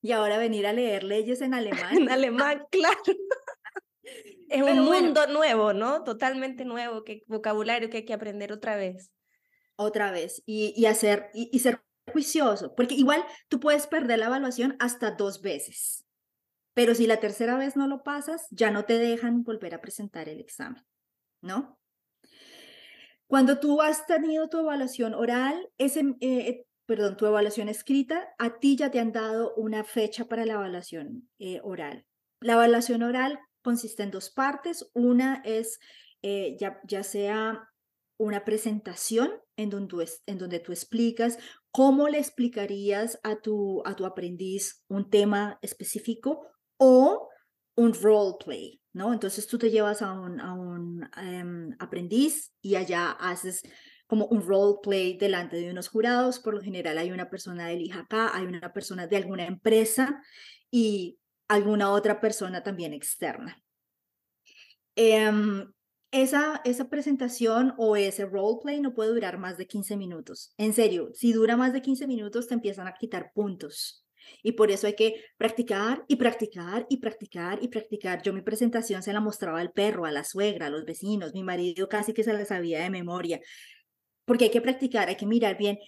Y 0.03 0.13
ahora 0.13 0.37
venir 0.37 0.67
a 0.67 0.75
leer 0.75 1.05
leyes 1.05 1.41
en 1.41 1.55
alemán. 1.55 1.97
en 1.97 2.11
alemán, 2.11 2.67
claro. 2.71 2.99
es 4.51 4.63
un 4.63 4.81
mundo 4.81 5.27
nuevo, 5.29 5.73
¿no? 5.73 6.05
Totalmente 6.05 6.67
nuevo, 6.67 7.03
que 7.03 7.23
vocabulario 7.29 7.89
que 7.89 7.97
hay 7.97 8.05
que 8.05 8.13
aprender 8.13 8.53
otra 8.53 8.77
vez. 8.77 9.11
Otra 9.77 10.11
vez. 10.11 10.43
Y, 10.45 10.75
y 10.77 10.85
hacer, 10.85 11.31
y, 11.33 11.49
y 11.51 11.61
ser 11.61 11.81
juicioso, 12.13 12.75
porque 12.75 12.95
igual 12.95 13.25
tú 13.49 13.59
puedes 13.59 13.87
perder 13.87 14.19
la 14.19 14.27
evaluación 14.27 14.77
hasta 14.81 15.13
dos 15.13 15.41
veces. 15.41 16.05
Pero 16.75 16.95
si 16.95 17.07
la 17.07 17.21
tercera 17.21 17.57
vez 17.57 17.75
no 17.75 17.87
lo 17.87 18.03
pasas, 18.03 18.49
ya 18.51 18.71
no 18.71 18.85
te 18.85 18.99
dejan 18.99 19.45
volver 19.45 19.75
a 19.75 19.81
presentar 19.81 20.29
el 20.29 20.41
examen, 20.41 20.85
¿no? 21.41 21.78
Cuando 23.29 23.61
tú 23.61 23.83
has 23.83 24.07
tenido 24.07 24.49
tu 24.49 24.59
evaluación 24.61 25.15
oral, 25.15 25.69
ese, 25.77 26.03
eh, 26.21 26.65
perdón, 26.87 27.17
tu 27.19 27.27
evaluación 27.27 27.69
escrita, 27.69 28.27
a 28.39 28.59
ti 28.59 28.77
ya 28.77 28.91
te 28.91 29.01
han 29.01 29.13
dado 29.13 29.55
una 29.55 29.85
fecha 29.85 30.25
para 30.25 30.47
la 30.47 30.55
evaluación 30.55 31.29
eh, 31.39 31.61
oral. 31.63 32.07
La 32.41 32.55
evaluación 32.55 33.03
oral 33.03 33.39
consiste 33.63 34.03
en 34.03 34.11
dos 34.11 34.31
partes. 34.31 34.91
Una 34.95 35.43
es 35.45 35.79
eh, 36.23 36.57
ya, 36.59 37.03
sea 37.03 37.69
una 38.19 38.45
presentación 38.45 39.31
en 39.57 39.69
donde, 39.71 40.09
en 40.27 40.39
donde 40.39 40.59
tú 40.59 40.73
explicas 40.73 41.39
cómo 41.71 42.09
le 42.09 42.19
explicarías 42.19 43.21
a 43.23 43.37
tu, 43.37 43.83
a 43.85 43.95
tu 43.95 44.07
aprendiz 44.07 44.83
un 44.89 45.11
tema 45.11 45.59
específico 45.61 46.47
o 46.79 47.29
un 47.77 47.93
role 47.93 48.37
play, 48.45 48.81
¿no? 48.99 49.15
Entonces 49.15 49.47
tú 49.47 49.57
te 49.57 49.71
llevas 49.71 50.03
a 50.03 50.13
un, 50.13 51.09
em, 51.17 51.75
aprendiz 51.79 52.53
y 52.61 52.75
allá 52.75 53.13
haces 53.13 53.63
como 54.07 54.27
un 54.27 54.43
role 54.43 54.79
play 54.83 55.17
delante 55.17 55.57
de 55.57 55.71
unos 55.71 55.89
jurados. 55.89 56.41
Por 56.41 56.55
lo 56.55 56.61
general 56.61 56.99
hay 56.99 57.13
una 57.13 57.31
persona 57.31 57.69
del 57.69 57.81
IJK, 57.83 58.13
hay 58.35 58.45
una 58.45 58.73
persona 58.73 59.07
de 59.07 59.17
alguna 59.17 59.47
empresa 59.47 60.23
y 60.71 61.19
alguna 61.47 61.93
otra 61.93 62.21
persona 62.21 62.63
también 62.63 62.93
externa. 62.93 63.63
Em, 64.97 65.73
esa, 66.11 66.61
esa 66.65 66.89
presentación 66.89 67.75
o 67.79 67.97
ese 67.97 68.25
roleplay 68.25 68.81
no 68.81 68.95
puede 68.95 69.11
durar 69.11 69.39
más 69.39 69.57
de 69.59 69.67
15 69.67 69.97
minutos. 69.97 70.53
En 70.57 70.73
serio, 70.73 71.11
si 71.15 71.33
dura 71.33 71.57
más 71.57 71.73
de 71.73 71.83
15 71.83 72.07
minutos 72.07 72.49
te 72.49 72.55
empiezan 72.55 72.89
a 72.89 72.95
quitar 72.95 73.31
puntos. 73.33 74.05
Y 74.43 74.53
por 74.53 74.71
eso 74.71 74.87
hay 74.87 74.95
que 74.95 75.25
practicar 75.37 76.05
y 76.09 76.17
practicar 76.17 76.87
y 76.89 76.99
practicar 76.99 77.59
y 77.63 77.69
practicar. 77.69 78.23
Yo 78.23 78.33
mi 78.33 78.43
presentación 78.43 79.03
se 79.03 79.13
la 79.13 79.21
mostraba 79.21 79.61
al 79.61 79.73
perro, 79.73 80.05
a 80.07 80.11
la 80.11 80.25
suegra, 80.25 80.67
a 80.67 80.71
los 80.71 80.85
vecinos, 80.85 81.35
mi 81.35 81.43
marido 81.43 81.89
casi 81.89 82.13
que 82.13 82.25
se 82.25 82.33
la 82.33 82.45
sabía 82.45 82.83
de 82.83 82.91
memoria. 82.91 83.41
Porque 84.25 84.45
hay 84.45 84.51
que 84.51 84.61
practicar, 84.61 85.09
hay 85.09 85.17
que 85.17 85.27
mirar 85.27 85.57
bien 85.57 85.79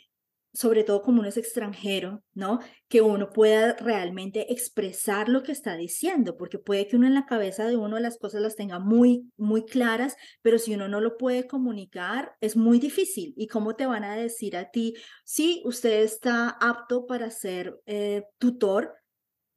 sobre 0.53 0.85
todo 0.85 1.03
como 1.03 1.21
uno 1.21 1.29
es 1.29 1.37
extranjero, 1.37 2.23
¿no? 2.35 2.61
Que 2.89 3.03
uno 3.03 3.31
pueda 3.31 3.75
realmente 3.75 4.53
expresar 4.53 5.29
lo 5.29 5.43
que 5.43 5.53
está 5.53 5.77
diciendo, 5.77 6.37
porque 6.37 6.59
puede 6.59 6.89
que 6.89 6.97
uno 6.97 7.07
en 7.07 7.15
la 7.15 7.27
cabeza 7.27 7.67
de 7.67 7.77
uno 7.77 7.99
las 7.99 8.19
cosas 8.19 8.43
las 8.43 8.57
tenga 8.57 8.79
muy, 8.79 9.31
muy 9.37 9.65
claras, 9.65 10.17
pero 10.43 10.59
si 10.59 10.75
uno 10.75 10.89
no 10.89 11.01
lo 11.01 11.17
puede 11.17 11.47
comunicar, 11.47 12.33
es 12.41 12.57
muy 12.57 12.79
difícil. 12.79 13.35
¿Y 13.37 13.47
cómo 13.47 13.77
te 13.77 13.87
van 13.87 14.05
a 14.05 14.17
decir 14.17 14.57
a 14.57 14.71
ti, 14.71 14.95
sí, 15.25 15.63
usted 15.65 16.03
está 16.03 16.49
apto 16.49 17.07
para 17.07 17.31
ser 17.31 17.81
eh, 17.87 18.25
tutor? 18.39 18.95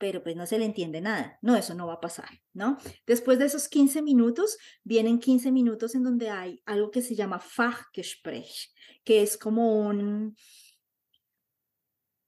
pero 0.04 0.22
pues 0.22 0.36
no 0.36 0.46
se 0.46 0.60
le 0.60 0.66
entiende 0.66 1.00
nada. 1.00 1.38
No, 1.42 1.56
eso 1.56 1.76
no 1.76 1.88
va 1.88 1.94
a 1.94 2.02
pasar, 2.02 2.28
¿no? 2.52 2.78
Después 3.08 3.40
de 3.40 3.46
esos 3.46 3.70
15 3.70 4.02
minutos, 4.02 4.58
vienen 4.84 5.18
15 5.18 5.50
minutos 5.50 5.96
en 5.96 6.04
donde 6.04 6.30
hay 6.30 6.62
algo 6.66 6.92
que 6.92 7.02
se 7.02 7.16
llama 7.16 7.40
Fachgespräch, 7.40 8.74
que 9.06 9.22
es 9.22 9.38
como 9.38 9.80
un, 9.80 10.36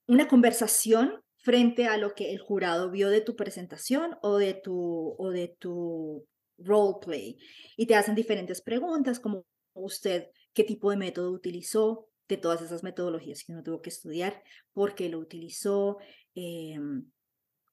una 0.07 0.27
conversación 0.27 1.21
frente 1.37 1.85
a 1.87 1.97
lo 1.97 2.15
que 2.15 2.31
el 2.31 2.39
jurado 2.39 2.89
vio 2.89 3.09
de 3.09 3.21
tu 3.21 3.35
presentación 3.35 4.17
o 4.21 4.37
de 4.37 4.53
tu, 4.55 5.15
o 5.17 5.29
de 5.29 5.55
tu 5.59 6.27
role 6.57 6.97
play. 7.01 7.37
Y 7.77 7.85
te 7.85 7.95
hacen 7.95 8.15
diferentes 8.15 8.61
preguntas, 8.61 9.19
como 9.19 9.45
usted, 9.73 10.27
qué 10.53 10.63
tipo 10.63 10.89
de 10.89 10.97
método 10.97 11.31
utilizó, 11.31 12.07
de 12.27 12.37
todas 12.37 12.61
esas 12.61 12.83
metodologías 12.83 13.43
que 13.43 13.51
uno 13.51 13.63
tuvo 13.63 13.81
que 13.81 13.89
estudiar, 13.89 14.41
por 14.73 14.95
qué 14.95 15.09
lo 15.09 15.19
utilizó, 15.19 15.97
em, 16.33 17.11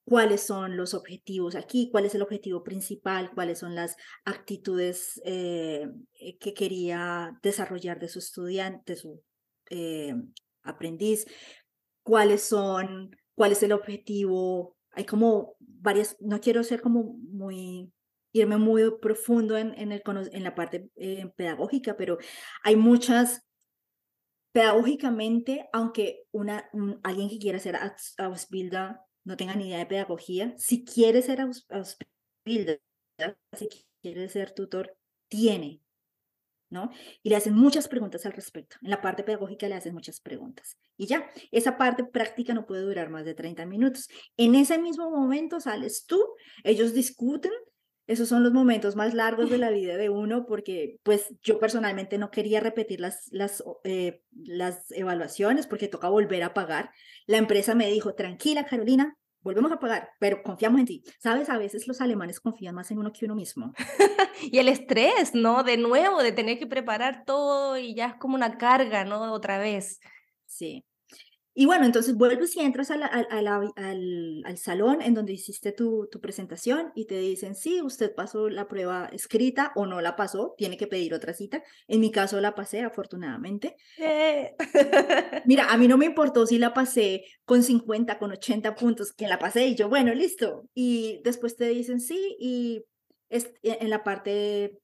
cuáles 0.05 0.41
son 0.41 0.77
los 0.77 0.93
objetivos 0.93 1.55
aquí, 1.55 1.89
cuál 1.91 2.05
es 2.05 2.13
el 2.13 2.21
objetivo 2.21 2.63
principal, 2.63 3.31
cuáles 3.33 3.59
son 3.59 3.73
las 3.73 3.95
actitudes 4.25 5.21
eh, 5.25 5.87
que 6.39 6.53
quería 6.53 7.39
desarrollar 7.41 7.99
de 7.99 8.09
su 8.09 8.19
estudiante, 8.19 8.93
de 8.93 8.99
su 8.99 9.23
eh, 9.69 10.13
aprendiz, 10.61 11.25
cuáles 12.03 12.43
son, 12.43 13.15
cuál 13.35 13.53
es 13.53 13.63
el 13.63 13.71
objetivo. 13.71 14.75
Hay 14.91 15.05
como 15.05 15.55
varias, 15.59 16.17
no 16.19 16.39
quiero 16.39 16.63
ser 16.63 16.81
como 16.81 17.03
muy, 17.03 17.91
irme 18.33 18.57
muy 18.57 18.99
profundo 18.99 19.57
en, 19.57 19.73
en, 19.79 19.91
el, 19.91 20.03
en 20.31 20.43
la 20.43 20.55
parte 20.55 20.89
eh, 20.95 21.31
pedagógica, 21.35 21.95
pero 21.97 22.17
hay 22.63 22.75
muchas, 22.75 23.45
pedagógicamente, 24.51 25.67
aunque 25.73 26.25
una, 26.31 26.69
alguien 27.03 27.29
que 27.29 27.39
quiera 27.39 27.59
ser 27.59 27.75
Ausbilder 28.17 28.97
no 29.25 29.37
tenga 29.37 29.55
ni 29.55 29.67
idea 29.67 29.79
de 29.79 29.85
pedagogía, 29.85 30.53
si 30.57 30.85
quiere 30.85 31.21
ser 31.21 31.41
Ausbilder, 31.41 32.81
si 33.57 33.69
quiere 34.01 34.29
ser 34.29 34.53
tutor, 34.53 34.95
tiene 35.27 35.81
¿no? 36.73 36.89
Y 37.21 37.29
le 37.29 37.37
hacen 37.37 37.55
muchas 37.55 37.87
preguntas 37.87 38.25
al 38.25 38.33
respecto. 38.33 38.75
En 38.81 38.89
la 38.89 39.01
parte 39.01 39.23
pedagógica 39.23 39.69
le 39.69 39.75
hacen 39.75 39.93
muchas 39.93 40.19
preguntas. 40.19 40.77
Y 40.97 41.05
ya, 41.05 41.29
esa 41.51 41.77
parte 41.77 42.03
práctica 42.03 42.53
no 42.53 42.65
puede 42.65 42.81
durar 42.81 43.09
más 43.09 43.23
de 43.23 43.35
30 43.35 43.65
minutos. 43.65 44.09
En 44.35 44.55
ese 44.55 44.77
mismo 44.77 45.09
momento 45.09 45.61
sales 45.61 46.05
tú, 46.05 46.19
ellos 46.63 46.93
discuten. 46.93 47.51
Esos 48.05 48.27
son 48.27 48.43
los 48.43 48.51
momentos 48.51 48.97
más 48.97 49.13
largos 49.13 49.49
de 49.49 49.57
la 49.57 49.69
vida 49.71 49.95
de 49.95 50.09
uno 50.09 50.45
porque 50.45 50.97
pues 51.03 51.33
yo 51.41 51.59
personalmente 51.59 52.17
no 52.17 52.31
quería 52.31 52.59
repetir 52.59 52.99
las, 52.99 53.29
las, 53.31 53.63
eh, 53.85 54.21
las 54.33 54.91
evaluaciones 54.91 55.67
porque 55.67 55.87
toca 55.87 56.09
volver 56.09 56.43
a 56.43 56.53
pagar. 56.53 56.89
La 57.27 57.37
empresa 57.37 57.75
me 57.75 57.89
dijo, 57.89 58.13
tranquila 58.15 58.65
Carolina, 58.65 59.17
volvemos 59.43 59.71
a 59.71 59.79
pagar, 59.79 60.11
pero 60.19 60.41
confiamos 60.41 60.79
en 60.79 60.85
ti. 60.85 61.03
Sabes, 61.19 61.49
a 61.49 61.57
veces 61.57 61.87
los 61.87 62.01
alemanes 62.01 62.39
confían 62.39 62.75
más 62.75 62.89
en 62.91 62.97
uno 62.97 63.11
que 63.11 63.25
uno 63.25 63.35
mismo. 63.35 63.73
y 64.41 64.57
el 64.57 64.69
estrés, 64.69 65.35
¿no? 65.35 65.63
De 65.63 65.77
nuevo, 65.77 66.23
de 66.23 66.31
tener 66.31 66.57
que 66.57 66.67
preparar 66.67 67.25
todo 67.25 67.77
y 67.77 67.93
ya 67.93 68.07
es 68.07 68.15
como 68.15 68.35
una 68.35 68.57
carga, 68.57 69.05
¿no? 69.05 69.31
Otra 69.33 69.57
vez. 69.57 69.99
Sí. 70.45 70.85
Y 71.55 71.67
bueno, 71.67 71.85
entonces 71.85 72.15
vuelves 72.15 72.55
y 72.55 72.61
entras 72.61 72.89
al, 72.89 73.03
al, 73.03 74.57
salón 74.57 75.01
en 75.03 75.13
donde 75.13 75.33
hiciste 75.33 75.71
tu, 75.71 76.07
tu, 76.11 76.19
presentación 76.19 76.91
y 76.95 77.05
te 77.05 77.19
dicen, 77.19 77.55
sí, 77.55 77.81
usted 77.81 78.15
pasó 78.15 78.49
la 78.49 78.67
prueba 78.67 79.07
escrita 79.13 79.71
o 79.75 79.85
no 79.85 80.01
la 80.01 80.15
pasó, 80.15 80.55
tiene 80.57 80.77
que 80.77 80.87
pedir 80.87 81.13
otra 81.13 81.33
cita. 81.33 81.61
En 81.87 81.99
mi 81.99 82.11
caso 82.11 82.41
la 82.41 82.55
pasé, 82.55 82.81
afortunadamente. 82.81 83.75
Eh. 83.99 84.55
Mira, 85.45 85.71
a 85.71 85.77
mí 85.77 85.87
no 85.87 85.97
me 85.97 86.05
importó 86.05 86.47
si 86.47 86.57
la 86.57 86.73
pasé 86.73 87.25
con 87.45 87.61
50, 87.61 88.17
con 88.17 88.31
80 88.31 88.73
puntos, 88.75 89.13
que 89.13 89.27
la 89.27 89.37
pasé 89.37 89.67
y 89.67 89.75
yo, 89.75 89.89
bueno, 89.89 90.13
listo. 90.13 90.67
Y 90.73 91.21
después 91.23 91.55
te 91.55 91.67
dicen, 91.67 91.99
sí, 92.01 92.35
y 92.39 92.83
es, 93.29 93.53
e, 93.61 93.77
en 93.79 93.91
la 93.91 94.03
parte 94.03 94.79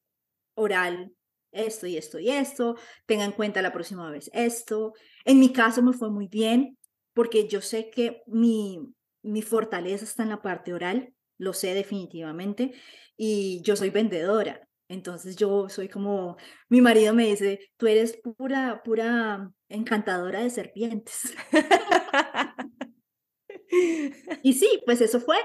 oral 0.54 1.14
esto 1.52 1.88
y 1.88 1.98
esto 1.98 2.20
y 2.20 2.30
esto, 2.30 2.76
tenga 3.06 3.26
en 3.26 3.32
cuenta 3.32 3.62
la 3.62 3.74
próxima 3.74 4.10
vez 4.12 4.30
esto. 4.34 4.94
En 5.26 5.40
mi 5.40 5.52
caso 5.52 5.82
me 5.82 5.94
fue 5.94 6.10
muy 6.10 6.28
bien 6.28 6.78
porque 7.14 7.48
yo 7.48 7.62
sé 7.62 7.90
que 7.90 8.24
mi, 8.28 8.80
mi 9.24 9.42
fortaleza 9.42 10.06
está 10.06 10.24
en 10.24 10.30
la 10.30 10.42
parte 10.42 10.74
oral, 10.74 11.14
lo 11.38 11.54
sé 11.54 11.74
definitivamente, 11.74 12.74
y 13.18 13.62
yo 13.64 13.76
soy 13.76 13.90
vendedora. 13.90 14.68
Entonces 14.88 15.36
yo 15.36 15.70
soy 15.70 15.90
como, 15.90 16.38
mi 16.70 16.82
marido 16.82 17.14
me 17.14 17.28
dice, 17.28 17.60
tú 17.78 17.88
eres 17.88 18.18
pura, 18.18 18.82
pura 18.84 19.52
encantadora 19.68 20.42
de 20.42 20.50
serpientes. 20.50 21.36
y 24.44 24.54
sí, 24.54 24.82
pues 24.86 25.02
eso 25.02 25.20
fue. 25.20 25.38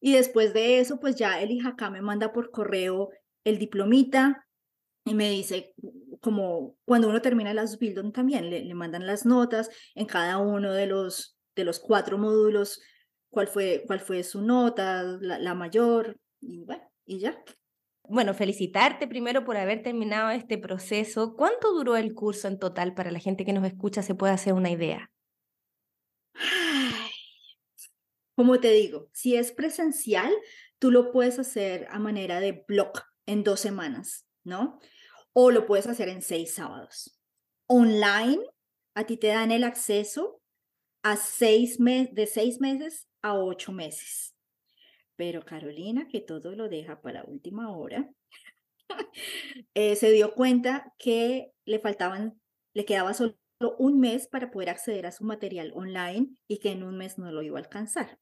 Y 0.00 0.12
después 0.12 0.54
de 0.54 0.78
eso, 0.78 1.00
pues 1.00 1.16
ya 1.16 1.40
el 1.40 1.66
acá 1.66 1.90
me 1.90 2.00
manda 2.00 2.32
por 2.32 2.50
correo 2.50 3.10
el 3.44 3.58
diplomita, 3.58 4.46
y 5.06 5.14
me 5.14 5.30
dice, 5.30 5.72
como 6.20 6.76
cuando 6.84 7.08
uno 7.08 7.22
termina 7.22 7.54
las 7.54 7.78
Bildung 7.78 8.12
también, 8.12 8.50
le, 8.50 8.64
le, 8.64 8.74
mandan 8.74 9.06
las 9.06 9.26
notas 9.26 9.70
en 9.94 10.06
cada 10.06 10.38
uno 10.38 10.72
de 10.72 10.86
los, 10.86 11.38
de 11.54 11.64
los 11.64 11.78
cuatro 11.78 12.18
módulos, 12.18 12.80
cuál 13.30 13.48
fue, 13.48 13.84
cuál 13.86 14.00
fue 14.00 14.22
su 14.22 14.42
nota, 14.42 15.02
la, 15.02 15.38
la 15.38 15.54
mayor, 15.54 16.18
y 16.40 16.64
bueno, 16.64 16.82
y 17.04 17.18
ya. 17.18 17.42
Bueno, 18.08 18.34
felicitarte 18.34 19.08
primero 19.08 19.44
por 19.44 19.56
haber 19.56 19.82
terminado 19.82 20.30
este 20.30 20.58
proceso. 20.58 21.34
¿Cuánto 21.34 21.72
duró 21.72 21.96
el 21.96 22.14
curso 22.14 22.46
en 22.46 22.58
total 22.58 22.94
para 22.94 23.10
la 23.10 23.18
gente 23.18 23.44
que 23.44 23.52
nos 23.52 23.66
escucha 23.66 24.02
se 24.02 24.14
puede 24.14 24.32
hacer 24.32 24.52
una 24.52 24.70
idea? 24.70 25.10
Como 28.36 28.60
te 28.60 28.70
digo, 28.70 29.08
si 29.12 29.34
es 29.34 29.50
presencial, 29.50 30.30
tú 30.78 30.90
lo 30.90 31.10
puedes 31.10 31.38
hacer 31.38 31.88
a 31.90 31.98
manera 31.98 32.38
de 32.38 32.64
blog 32.68 32.92
en 33.24 33.42
dos 33.42 33.60
semanas, 33.60 34.26
¿no? 34.44 34.78
O 35.38 35.50
lo 35.50 35.66
puedes 35.66 35.86
hacer 35.86 36.08
en 36.08 36.22
seis 36.22 36.54
sábados. 36.54 37.14
Online, 37.66 38.42
a 38.94 39.04
ti 39.04 39.18
te 39.18 39.26
dan 39.26 39.52
el 39.52 39.64
acceso 39.64 40.40
a 41.02 41.16
seis 41.16 41.76
de 41.78 42.26
seis 42.26 42.58
meses 42.58 43.06
a 43.20 43.34
ocho 43.34 43.70
meses. 43.70 44.34
Pero 45.14 45.44
Carolina, 45.44 46.08
que 46.08 46.22
todo 46.22 46.56
lo 46.56 46.70
deja 46.70 47.02
para 47.02 47.22
última 47.24 47.76
hora, 47.76 48.08
eh, 49.74 49.94
se 49.96 50.10
dio 50.10 50.32
cuenta 50.32 50.94
que 50.98 51.52
le 51.66 51.80
faltaban, 51.80 52.40
le 52.72 52.86
quedaba 52.86 53.12
solo 53.12 53.36
un 53.78 54.00
mes 54.00 54.28
para 54.28 54.50
poder 54.50 54.70
acceder 54.70 55.04
a 55.04 55.12
su 55.12 55.24
material 55.24 55.70
online 55.74 56.28
y 56.48 56.60
que 56.60 56.70
en 56.70 56.82
un 56.82 56.96
mes 56.96 57.18
no 57.18 57.30
lo 57.30 57.42
iba 57.42 57.58
a 57.58 57.62
alcanzar. 57.62 58.18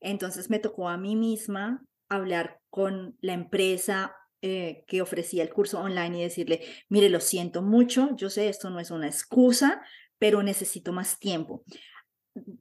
Entonces 0.00 0.48
me 0.48 0.60
tocó 0.60 0.88
a 0.88 0.96
mí 0.96 1.14
misma 1.14 1.84
hablar 2.08 2.58
con 2.70 3.18
la 3.20 3.34
empresa 3.34 4.16
eh, 4.46 4.84
que 4.86 5.00
ofrecía 5.00 5.42
el 5.42 5.48
curso 5.48 5.80
online 5.80 6.18
y 6.18 6.22
decirle, 6.24 6.60
mire, 6.90 7.08
lo 7.08 7.20
siento 7.20 7.62
mucho, 7.62 8.14
yo 8.14 8.28
sé, 8.28 8.50
esto 8.50 8.68
no 8.68 8.78
es 8.78 8.90
una 8.90 9.06
excusa, 9.06 9.80
pero 10.18 10.42
necesito 10.42 10.92
más 10.92 11.18
tiempo. 11.18 11.64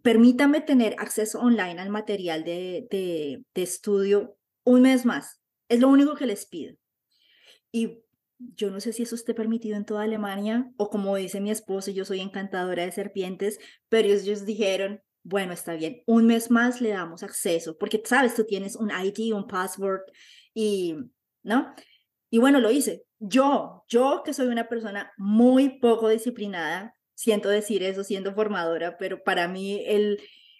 Permítame 0.02 0.62
tener 0.62 0.96
acceso 0.98 1.41
online 1.41 1.82
al 1.82 1.89
material 1.89 2.46
de, 2.46 2.88
de, 2.89 3.43
de 3.54 3.63
estudio 3.63 4.38
un 4.63 4.84
mes 4.84 5.04
más. 5.06 5.41
Es 5.67 5.82
lo 5.82 5.89
único 5.89 6.15
que 6.15 6.26
les 6.26 6.46
pido. 6.46 6.74
Y 7.69 8.06
yo 8.38 8.72
no 8.72 8.80
sé 8.80 8.93
si 8.93 9.04
eso 9.04 9.15
esté 9.15 9.34
permitido 9.34 9.76
en 9.76 9.84
toda 9.84 10.04
Alemania 10.04 10.72
o 10.78 10.89
como 10.89 11.17
dice 11.17 11.41
mi 11.41 11.52
esposo, 11.52 11.91
yo 11.91 12.06
soy 12.06 12.22
encantadora 12.22 12.86
de 12.86 12.93
serpientes, 12.93 13.60
pero 13.89 14.08
ellos 14.08 14.46
dijeron, 14.46 15.02
bueno, 15.22 15.52
está 15.52 15.74
bien, 15.74 16.02
un 16.06 16.28
mes 16.28 16.50
más 16.50 16.80
le 16.80 16.91
damos 16.91 17.24
acceso, 17.24 17.78
porque 17.78 18.02
sabes, 18.06 18.36
tú 18.36 18.46
tienes 18.46 18.78
un 18.78 18.89
ID, 18.89 19.34
un 19.34 19.48
password 19.48 20.04
y, 20.54 20.96
¿no? 21.43 21.73
Y 22.29 22.39
bueno, 22.39 22.60
lo 22.60 22.71
hice. 22.71 23.03
Yo, 23.19 23.86
yo 23.88 24.23
que 24.25 24.34
soy 24.34 24.47
una 24.47 24.67
persona 24.67 25.13
muy 25.17 25.79
poco 25.79 26.10
disciplinada, 26.10 26.95
siento 27.13 27.49
decir 27.49 27.84
eso 27.84 28.03
siendo 28.03 28.34
formadora, 28.34 28.97
pero 28.97 29.23
para 29.23 29.47
mí 29.47 29.84
el, 29.86 30.19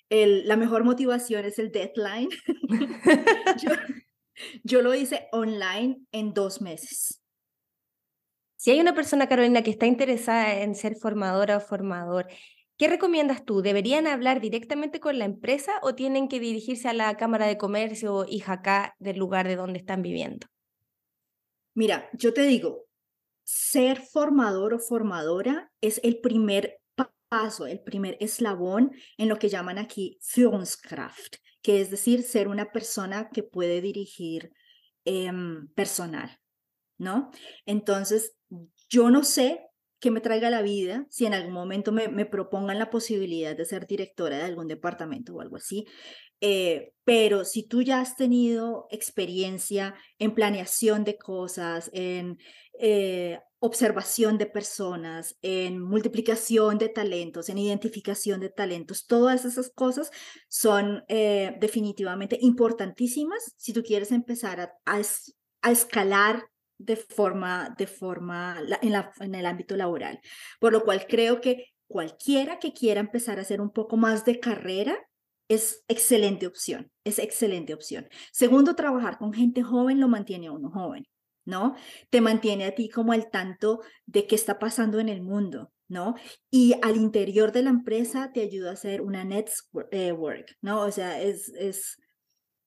el, 0.10 0.48
la 0.48 0.56
mejor 0.56 0.84
motivación 0.84 1.46
es 1.46 1.58
el 1.60 1.72
deadline. 1.72 2.30
yo, 4.64 4.82
lo 4.82 4.94
hice 4.94 5.28
online 5.32 6.02
en 6.12 6.34
dos 6.34 6.62
meses. 6.62 7.22
Si 8.56 8.72
hay 8.72 8.80
una 8.80 8.96
persona, 8.96 9.28
Carolina, 9.28 9.62
que 9.62 9.72
está 9.72 9.88
interesada 9.88 10.62
en 10.62 10.76
ser 10.76 10.96
formadora 10.96 11.58
o 11.58 11.60
formador, 11.60 12.28
¿qué 12.78 12.88
recomiendas 12.88 13.44
tú? 13.44 13.62
¿Deberían 13.62 14.08
hablar 14.08 14.40
directamente 14.40 15.00
con 15.00 15.20
la 15.20 15.26
empresa 15.26 15.74
o 15.82 15.96
tienen 15.96 16.28
que 16.28 16.40
dirigirse 16.40 16.88
a 16.88 16.94
la 16.94 17.18
Cámara 17.18 17.48
de 17.48 17.58
Comercio 17.58 18.16
o 18.16 18.26
IJACA 18.26 18.96
del 19.00 19.18
lugar 19.18 19.48
de 19.48 19.56
donde 19.56 19.80
están 19.80 20.02
viviendo? 20.02 20.48
Mira, 21.76 22.10
yo 22.14 22.34
te 22.34 22.44
digo, 22.44 22.86
ser 23.44 24.02
formador 24.02 24.74
o 24.74 24.80
formadora 24.80 25.72
es 25.82 26.00
el 26.04 26.20
primer 26.20 26.80
paso, 27.30 27.66
el 27.66 27.82
primer 27.82 28.16
eslabón 28.20 28.92
en 29.18 29.28
lo 29.28 29.40
que 29.40 29.50
llaman 29.50 29.80
aquí 29.80 30.20
Führungskraft, 30.22 31.38
que 31.64 31.82
es 31.82 31.90
decir, 31.90 32.22
ser 32.22 32.48
una 32.48 32.72
persona 32.72 33.30
que 33.34 33.42
puede 33.42 33.82
dirigir 33.82 34.52
em, 35.04 35.68
personal, 35.70 36.38
¿no? 37.00 37.32
Entonces, 37.66 38.36
yo 38.88 39.10
no 39.10 39.24
sé 39.24 39.66
qué 40.00 40.12
me 40.12 40.22
traiga 40.22 40.50
la 40.52 40.62
vida 40.62 41.08
si 41.10 41.26
en 41.26 41.34
algún 41.34 41.54
momento 41.54 41.92
me, 41.92 42.08
me 42.08 42.26
propongan 42.26 42.78
la 42.78 42.92
posibilidad 42.92 43.56
de 43.56 43.66
ser 43.66 43.88
directora 43.88 44.38
de 44.38 44.44
algún 44.44 44.68
departamento 44.68 45.34
o 45.34 45.42
algo 45.42 45.56
así. 45.58 45.86
Eh, 46.46 46.92
pero 47.06 47.46
si 47.46 47.64
tú 47.64 47.82
ya 47.82 48.02
has 48.02 48.18
tenido 48.18 48.88
experiencia 48.92 49.96
en 50.20 50.36
planeación 50.36 51.06
de 51.06 51.18
cosas, 51.18 51.90
en 51.94 52.38
eh, 52.78 53.40
observación 53.60 54.38
de 54.38 54.46
personas, 54.46 55.38
en 55.42 55.80
multiplicación 55.80 56.78
de 56.80 56.90
talentos, 56.90 57.48
en 57.48 57.60
identificación 57.60 58.42
de 58.42 58.50
talentos, 58.50 59.08
todas 59.08 59.46
esas 59.46 59.72
cosas 59.74 60.12
son 60.50 61.06
eh, 61.08 61.56
definitivamente 61.62 62.38
importantísimas 62.42 63.54
si 63.56 63.72
tú 63.72 63.82
quieres 63.82 64.12
empezar 64.12 64.74
a, 64.86 65.00
escalar 65.72 66.44
de 66.78 66.98
forma, 66.98 67.74
de 67.78 67.88
forma 67.88 68.62
en 68.82 69.36
el 69.36 69.46
ámbito 69.46 69.78
laboral. 69.78 70.20
Por 70.60 70.74
lo 70.74 70.84
cual 70.84 71.06
creo 71.08 71.40
que 71.40 71.68
cualquiera 71.88 72.60
que 72.60 72.74
quiera 72.74 73.00
empezar 73.00 73.40
a 73.40 73.44
hacer 73.44 73.62
un 73.62 73.72
poco 73.72 73.96
más 73.96 74.26
de 74.26 74.42
carrera 74.42 75.00
es 75.54 75.84
excelente 75.88 76.48
opción, 76.48 76.92
es 77.04 77.20
excelente 77.20 77.74
opción. 77.74 78.08
Segundo, 78.32 78.76
trabajar 78.76 79.18
con 79.18 79.34
gente 79.34 79.64
joven 79.64 80.00
lo 80.00 80.08
mantiene 80.08 80.48
a 80.48 80.52
uno 80.52 80.70
joven, 80.70 81.06
¿no? 81.46 81.76
Te 82.10 82.22
mantiene 82.22 82.66
a 82.66 82.76
ti 82.76 82.90
como 82.90 83.14
al 83.14 83.30
tanto 83.30 83.82
de 84.06 84.28
qué 84.28 84.36
está 84.36 84.60
pasando 84.60 85.00
en 85.00 85.10
el 85.10 85.22
mundo, 85.22 85.72
¿no? 85.88 86.16
Y 86.50 86.76
al 86.82 86.98
interior 86.98 87.52
de 87.52 87.64
la 87.64 87.70
empresa 87.70 88.32
te 88.34 88.42
ayuda 88.42 88.72
a 88.72 88.74
hacer 88.74 89.02
una 89.02 89.24
network, 89.24 89.90
eh, 89.92 90.16
¿no? 90.62 90.82
O 90.82 90.92
sea, 90.92 91.22
es, 91.22 91.50
es, 91.50 91.98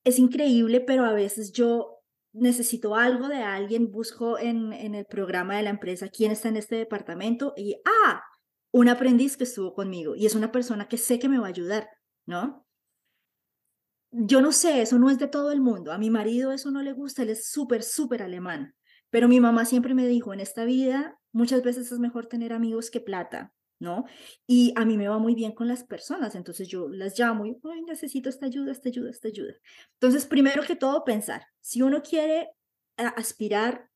es 0.04 0.18
increíble, 0.18 0.80
pero 0.80 1.04
a 1.04 1.12
veces 1.12 1.52
yo 1.52 2.00
necesito 2.32 2.94
algo 2.94 3.28
de 3.28 3.38
alguien, 3.38 3.90
busco 3.90 4.38
en, 4.38 4.72
en 4.72 4.94
el 4.94 5.06
programa 5.06 5.56
de 5.56 5.62
la 5.62 5.70
empresa 5.70 6.08
quién 6.08 6.32
está 6.32 6.48
en 6.48 6.58
este 6.58 6.76
departamento 6.76 7.54
y, 7.56 7.80
ah, 7.84 8.22
un 8.72 8.90
aprendiz 8.90 9.38
que 9.38 9.44
estuvo 9.44 9.72
conmigo 9.72 10.14
y 10.16 10.26
es 10.26 10.34
una 10.34 10.52
persona 10.52 10.86
que 10.86 10.98
sé 10.98 11.18
que 11.18 11.30
me 11.30 11.38
va 11.38 11.46
a 11.46 11.48
ayudar, 11.50 11.88
¿no? 12.26 12.65
Yo 14.18 14.40
no 14.40 14.50
sé, 14.50 14.80
eso 14.80 14.98
no 14.98 15.10
es 15.10 15.18
de 15.18 15.28
todo 15.28 15.52
el 15.52 15.60
mundo. 15.60 15.92
A 15.92 15.98
mi 15.98 16.08
marido 16.08 16.52
eso 16.52 16.70
no 16.70 16.82
le 16.82 16.92
gusta, 16.92 17.22
él 17.22 17.28
es 17.28 17.50
súper, 17.50 17.82
súper 17.82 18.22
alemán. 18.22 18.74
Pero 19.10 19.28
mi 19.28 19.40
mamá 19.40 19.66
siempre 19.66 19.92
me 19.92 20.06
dijo, 20.06 20.32
en 20.32 20.40
esta 20.40 20.64
vida 20.64 21.18
muchas 21.32 21.62
veces 21.62 21.92
es 21.92 21.98
mejor 21.98 22.26
tener 22.26 22.54
amigos 22.54 22.90
que 22.90 23.00
plata. 23.00 23.52
¿no? 23.78 24.06
Y 24.46 24.72
a 24.76 24.86
mí 24.86 24.96
me 24.96 25.08
va 25.08 25.18
muy 25.18 25.34
bien 25.34 25.52
con 25.52 25.68
las 25.68 25.84
personas, 25.84 26.34
entonces 26.34 26.66
yo 26.66 26.88
las 26.88 27.18
llamo 27.18 27.44
y 27.44 27.58
necesito 27.86 28.30
esta 28.30 28.46
ayuda, 28.46 28.72
esta 28.72 28.88
ayuda, 28.88 29.10
esta 29.10 29.28
ayuda. 29.28 29.52
Entonces, 30.00 30.24
primero 30.24 30.62
que 30.62 30.76
todo, 30.76 31.04
pensar, 31.04 31.46
si 31.60 31.82
uno 31.82 32.02
quiere 32.02 32.48
aspirar 32.96 33.90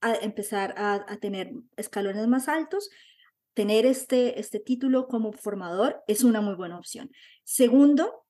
a 0.00 0.14
empezar 0.14 0.74
a, 0.76 1.04
a 1.08 1.16
tener 1.16 1.50
escalones 1.76 2.28
más 2.28 2.48
altos, 2.48 2.90
tener 3.54 3.86
este, 3.86 4.38
este 4.38 4.60
título 4.60 5.08
como 5.08 5.32
formador 5.32 6.02
es 6.06 6.22
una 6.22 6.40
muy 6.40 6.54
buena 6.54 6.78
opción. 6.78 7.10
Segundo, 7.44 8.23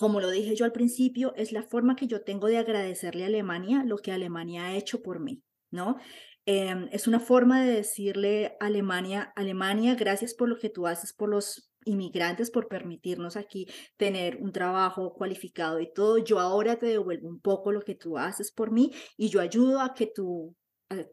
como 0.00 0.18
lo 0.18 0.30
dije 0.30 0.56
yo 0.56 0.64
al 0.64 0.72
principio, 0.72 1.34
es 1.36 1.52
la 1.52 1.62
forma 1.62 1.94
que 1.94 2.06
yo 2.06 2.22
tengo 2.22 2.46
de 2.46 2.56
agradecerle 2.56 3.24
a 3.24 3.26
Alemania 3.26 3.84
lo 3.84 3.98
que 3.98 4.12
Alemania 4.12 4.64
ha 4.64 4.74
hecho 4.74 5.02
por 5.02 5.20
mí, 5.20 5.42
¿no? 5.70 5.98
Em, 6.46 6.88
es 6.90 7.06
una 7.06 7.20
forma 7.20 7.62
de 7.62 7.72
decirle 7.72 8.56
a 8.60 8.66
Alemania, 8.66 9.30
Alemania, 9.36 9.94
gracias 9.96 10.32
por 10.32 10.48
lo 10.48 10.56
que 10.56 10.70
tú 10.70 10.86
haces 10.86 11.12
por 11.12 11.28
los 11.28 11.70
inmigrantes, 11.84 12.50
por 12.50 12.66
permitirnos 12.66 13.36
aquí 13.36 13.66
tener 13.98 14.38
un 14.38 14.52
trabajo 14.52 15.12
cualificado 15.12 15.80
y 15.80 15.92
todo. 15.92 16.16
Yo 16.16 16.40
ahora 16.40 16.78
te 16.78 16.86
devuelvo 16.86 17.28
un 17.28 17.40
poco 17.40 17.70
lo 17.70 17.82
que 17.82 17.94
tú 17.94 18.16
haces 18.16 18.50
por 18.52 18.70
mí 18.70 18.92
y 19.18 19.28
yo 19.28 19.42
ayudo 19.42 19.82
a 19.82 19.92
que, 19.92 20.06
tú, 20.06 20.56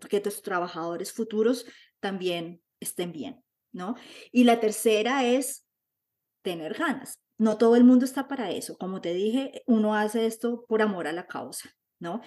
que 0.10 0.22
tus 0.22 0.42
trabajadores 0.42 1.12
futuros 1.12 1.66
también 2.00 2.62
estén 2.80 3.12
bien, 3.12 3.44
¿no? 3.74 3.96
Y 4.32 4.46
la 4.46 4.62
tercera 4.62 5.26
es 5.26 5.66
tener 6.42 6.74
ganas. 6.74 7.20
No 7.38 7.58
todo 7.58 7.76
el 7.76 7.84
mundo 7.84 8.06
está 8.06 8.28
para 8.28 8.52
eso. 8.52 8.78
Como 8.78 9.02
te 9.02 9.14
dije, 9.14 9.64
uno 9.68 9.96
hace 9.96 10.26
esto 10.26 10.66
por 10.68 10.82
amor 10.82 11.08
a 11.08 11.14
la 11.14 11.28
causa, 11.28 11.70
¿no? 12.00 12.22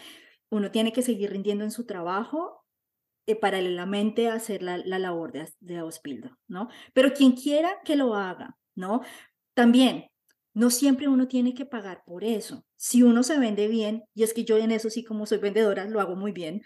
Uno 0.51 0.70
tiene 0.70 0.92
que 0.92 1.03
seguir 1.03 1.31
rindiendo 1.31 1.64
en 1.64 1.70
su 1.70 1.87
trabajo 1.87 2.64
eh, 3.27 3.37
paralelamente 3.37 4.29
a 4.29 4.35
hacer 4.35 4.62
la, 4.62 4.79
la 4.79 4.99
labor 4.99 5.33
de, 5.33 5.49
de 5.61 5.83
¿no? 6.49 6.68
Pero 6.92 7.12
quien 7.12 7.33
quiera 7.33 7.81
que 7.85 7.96
lo 7.96 8.14
haga, 8.14 8.57
¿no? 8.75 9.03
También, 9.55 10.07
no 10.55 10.70
siempre 10.70 11.09
uno 11.09 11.29
tiene 11.29 11.55
que 11.55 11.66
pagar 11.66 12.03
por 12.05 12.25
eso. 12.25 12.64
Si 12.77 13.03
uno 13.03 13.23
se 13.23 13.38
vende 13.38 13.68
bien, 13.68 14.05
y 14.14 14.23
es 14.25 14.35
que 14.35 14.44
yo 14.44 14.57
en 14.57 14.73
eso 14.73 14.90
sí 14.90 15.05
como 15.05 15.27
soy 15.27 15.38
vendedora, 15.38 15.85
lo 15.85 16.01
hago 16.01 16.16
muy 16.16 16.33
bien, 16.33 16.62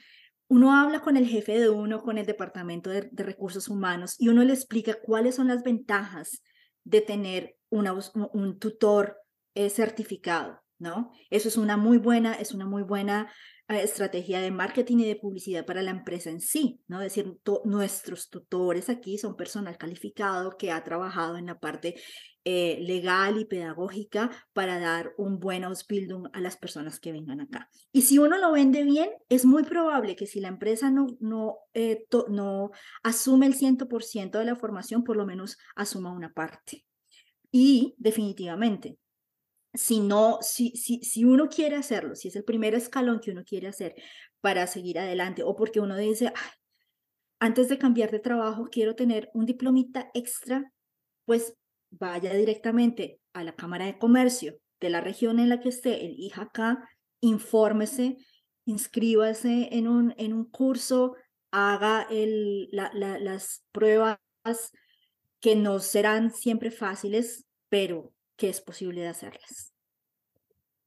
uno 0.49 0.73
habla 0.73 1.01
con 1.01 1.17
el 1.17 1.27
jefe 1.27 1.59
de 1.59 1.71
uno, 1.71 2.03
con 2.03 2.19
el 2.19 2.27
departamento 2.27 2.91
de, 2.91 3.11
recursos 3.17 3.69
humanos, 3.69 4.15
y 4.19 4.29
uno 4.29 4.45
le 4.45 4.53
explica 4.53 4.95
cuáles 5.03 5.35
son 5.35 5.49
las 5.49 5.63
ventajas 5.63 6.43
de 6.85 7.01
tener 7.01 7.57
una, 7.71 7.93
un 8.33 8.59
tutor 8.59 9.19
eh, 9.55 9.71
certificado, 9.71 10.63
¿no? 10.79 11.13
Eso 11.31 11.49
es 11.49 11.57
una 11.57 11.77
muy 11.77 11.99
buena, 11.99 12.35
es 12.35 12.53
una 12.53 12.67
muy 12.67 12.83
buena 12.83 13.33
estrategia 13.69 14.41
de 14.41 14.51
marketing 14.51 14.99
y 14.99 15.07
de 15.07 15.17
publicidad 15.17 15.65
para 15.65 15.83
la 15.83 15.91
empresa 15.91 16.31
en 16.31 16.41
sí, 16.41 16.81
¿no? 16.87 17.01
Es 17.01 17.15
decir, 17.15 17.39
nuestros 17.65 18.29
tutores 18.29 18.91
aquí 18.91 19.17
son 19.17 19.37
personal 19.37 19.79
calificado 19.79 20.57
que 20.59 20.71
ha 20.71 20.85
trabajado 20.85 21.37
en 21.39 21.47
la 21.47 21.59
parte 21.59 21.95
eh, 22.45 22.79
legal 22.83 23.41
y 23.41 23.47
pedagógica 23.47 24.31
para 24.53 24.79
dar 24.79 25.15
un 25.17 25.41
buen 25.41 25.65
Ausbildung 25.65 26.29
a 26.35 26.41
las 26.41 26.59
personas 26.59 27.01
que 27.01 27.13
vengan 27.13 27.41
acá. 27.41 27.71
Y 27.91 28.03
si 28.03 28.19
uno 28.19 28.37
lo 28.37 28.53
vende 28.53 28.85
bien, 28.85 29.09
es 29.31 29.47
muy 29.47 29.63
probable 29.63 30.15
que 30.15 30.27
si 30.27 30.41
la 30.41 30.49
empresa 30.49 30.91
no, 30.91 31.07
no, 31.21 31.57
eh, 31.73 32.05
no 32.29 32.71
asume 33.03 33.47
el 33.47 33.55
100% 33.55 34.39
de 34.39 34.45
la 34.45 34.57
formación, 34.57 35.05
por 35.05 35.17
lo 35.17 35.25
menos 35.25 35.57
asuma 35.75 36.13
una 36.13 36.35
parte. 36.35 36.85
Y 37.51 37.95
definitivamente, 37.97 38.99
si 39.75 40.01
no, 40.01 40.39
si, 40.41 40.71
si, 40.71 41.03
si 41.03 41.25
uno 41.25 41.49
quiere 41.49 41.77
hacerlo, 41.77 42.15
si 42.15 42.29
es 42.29 42.37
el 42.37 42.45
primer 42.45 42.75
escalón 42.75 43.21
que 43.21 43.33
uno 43.33 43.45
quiere 43.45 43.69
hacer 43.69 43.95
para 44.41 44.67
seguir 44.67 44.99
adelante, 44.99 45.43
o 45.43 45.57
porque 45.57 45.81
uno 45.81 45.97
dice, 45.97 46.33
antes 47.41 47.69
de 47.69 47.79
cambiar 47.79 48.11
de 48.11 48.21
trabajo 48.21 48.69
quiero 48.71 48.95
tener 48.95 49.31
un 49.35 49.47
diplomita 49.47 50.11
extra, 50.15 50.73
pues 51.27 51.55
vaya 51.91 52.33
directamente 52.33 53.21
a 53.33 53.45
la 53.45 53.55
Cámara 53.55 53.87
de 53.87 53.99
Comercio 53.99 54.57
de 54.81 54.91
la 54.91 55.01
región 55.01 55.39
en 55.41 55.49
la 55.49 55.61
que 55.61 55.71
esté, 55.71 56.05
el 56.07 56.15
IJK, 56.19 56.79
infórmese, 57.21 58.17
inscríbase 58.67 59.69
en 59.73 59.89
un, 59.89 60.15
en 60.19 60.33
un 60.33 60.45
curso, 60.45 61.17
haga 61.51 62.07
el, 62.11 62.69
la, 62.71 62.91
las 62.95 63.65
pruebas 63.73 64.19
que 65.41 65.57
no 65.57 65.79
serán 65.81 66.33
siempre 66.33 66.71
fáciles, 66.71 67.47
pero 67.69 68.14
que 68.37 68.49
es 68.49 68.61
posible 68.61 69.03
de 69.03 69.09
hacerlas. 69.09 69.75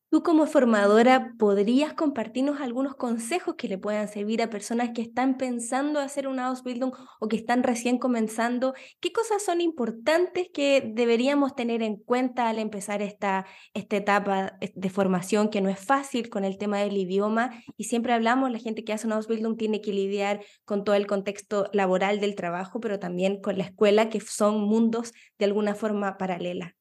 Tú 0.09 0.23
como 0.23 0.45
formadora, 0.47 1.33
¿podrías 1.37 1.93
compartirnos 1.93 2.61
algunos 2.61 2.95
consejos 2.95 3.55
que 3.57 3.67
le 3.67 3.77
puedan 3.77 4.07
servir 4.07 4.41
a 4.41 4.49
personas 4.49 4.91
que 4.95 5.01
están 5.01 5.35
pensando 5.35 5.99
hacer 5.99 6.29
una 6.29 6.47
Ausbildung 6.47 6.93
o 7.19 7.27
que 7.27 7.35
están 7.35 7.61
recién 7.61 7.97
comenzando? 7.97 8.73
¿Qué 9.01 9.11
cosas 9.11 9.43
son 9.43 9.59
importantes 9.59 10.47
que 10.53 10.93
deberíamos 10.95 11.55
tener 11.55 11.83
en 11.83 11.97
cuenta 11.97 12.47
al 12.47 12.57
empezar 12.59 13.01
esta, 13.01 13.45
esta 13.73 13.97
etapa 13.97 14.57
de 14.61 14.89
formación 14.89 15.49
que 15.49 15.59
no 15.59 15.67
es 15.67 15.79
fácil 15.79 16.29
con 16.29 16.45
el 16.45 16.57
tema 16.57 16.79
del 16.79 16.95
idioma? 16.95 17.51
Y 17.75 17.83
siempre 17.83 18.13
hablamos, 18.13 18.49
la 18.49 18.59
gente 18.59 18.85
que 18.85 18.93
hace 18.93 19.07
una 19.07 19.17
Ausbildung 19.17 19.57
tiene 19.57 19.81
que 19.81 19.91
lidiar 19.91 20.39
con 20.63 20.85
todo 20.85 20.95
el 20.95 21.05
contexto 21.05 21.69
laboral 21.73 22.21
del 22.21 22.35
trabajo, 22.35 22.79
pero 22.79 22.97
también 22.97 23.41
con 23.41 23.57
la 23.57 23.65
escuela, 23.65 24.07
que 24.07 24.21
son 24.21 24.61
mundos 24.61 25.11
de 25.37 25.43
alguna 25.43 25.75
forma 25.75 26.17
paralela. 26.17 26.76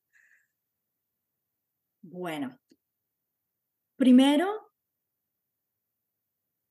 Bueno, 2.09 2.59
Primero, 3.97 4.47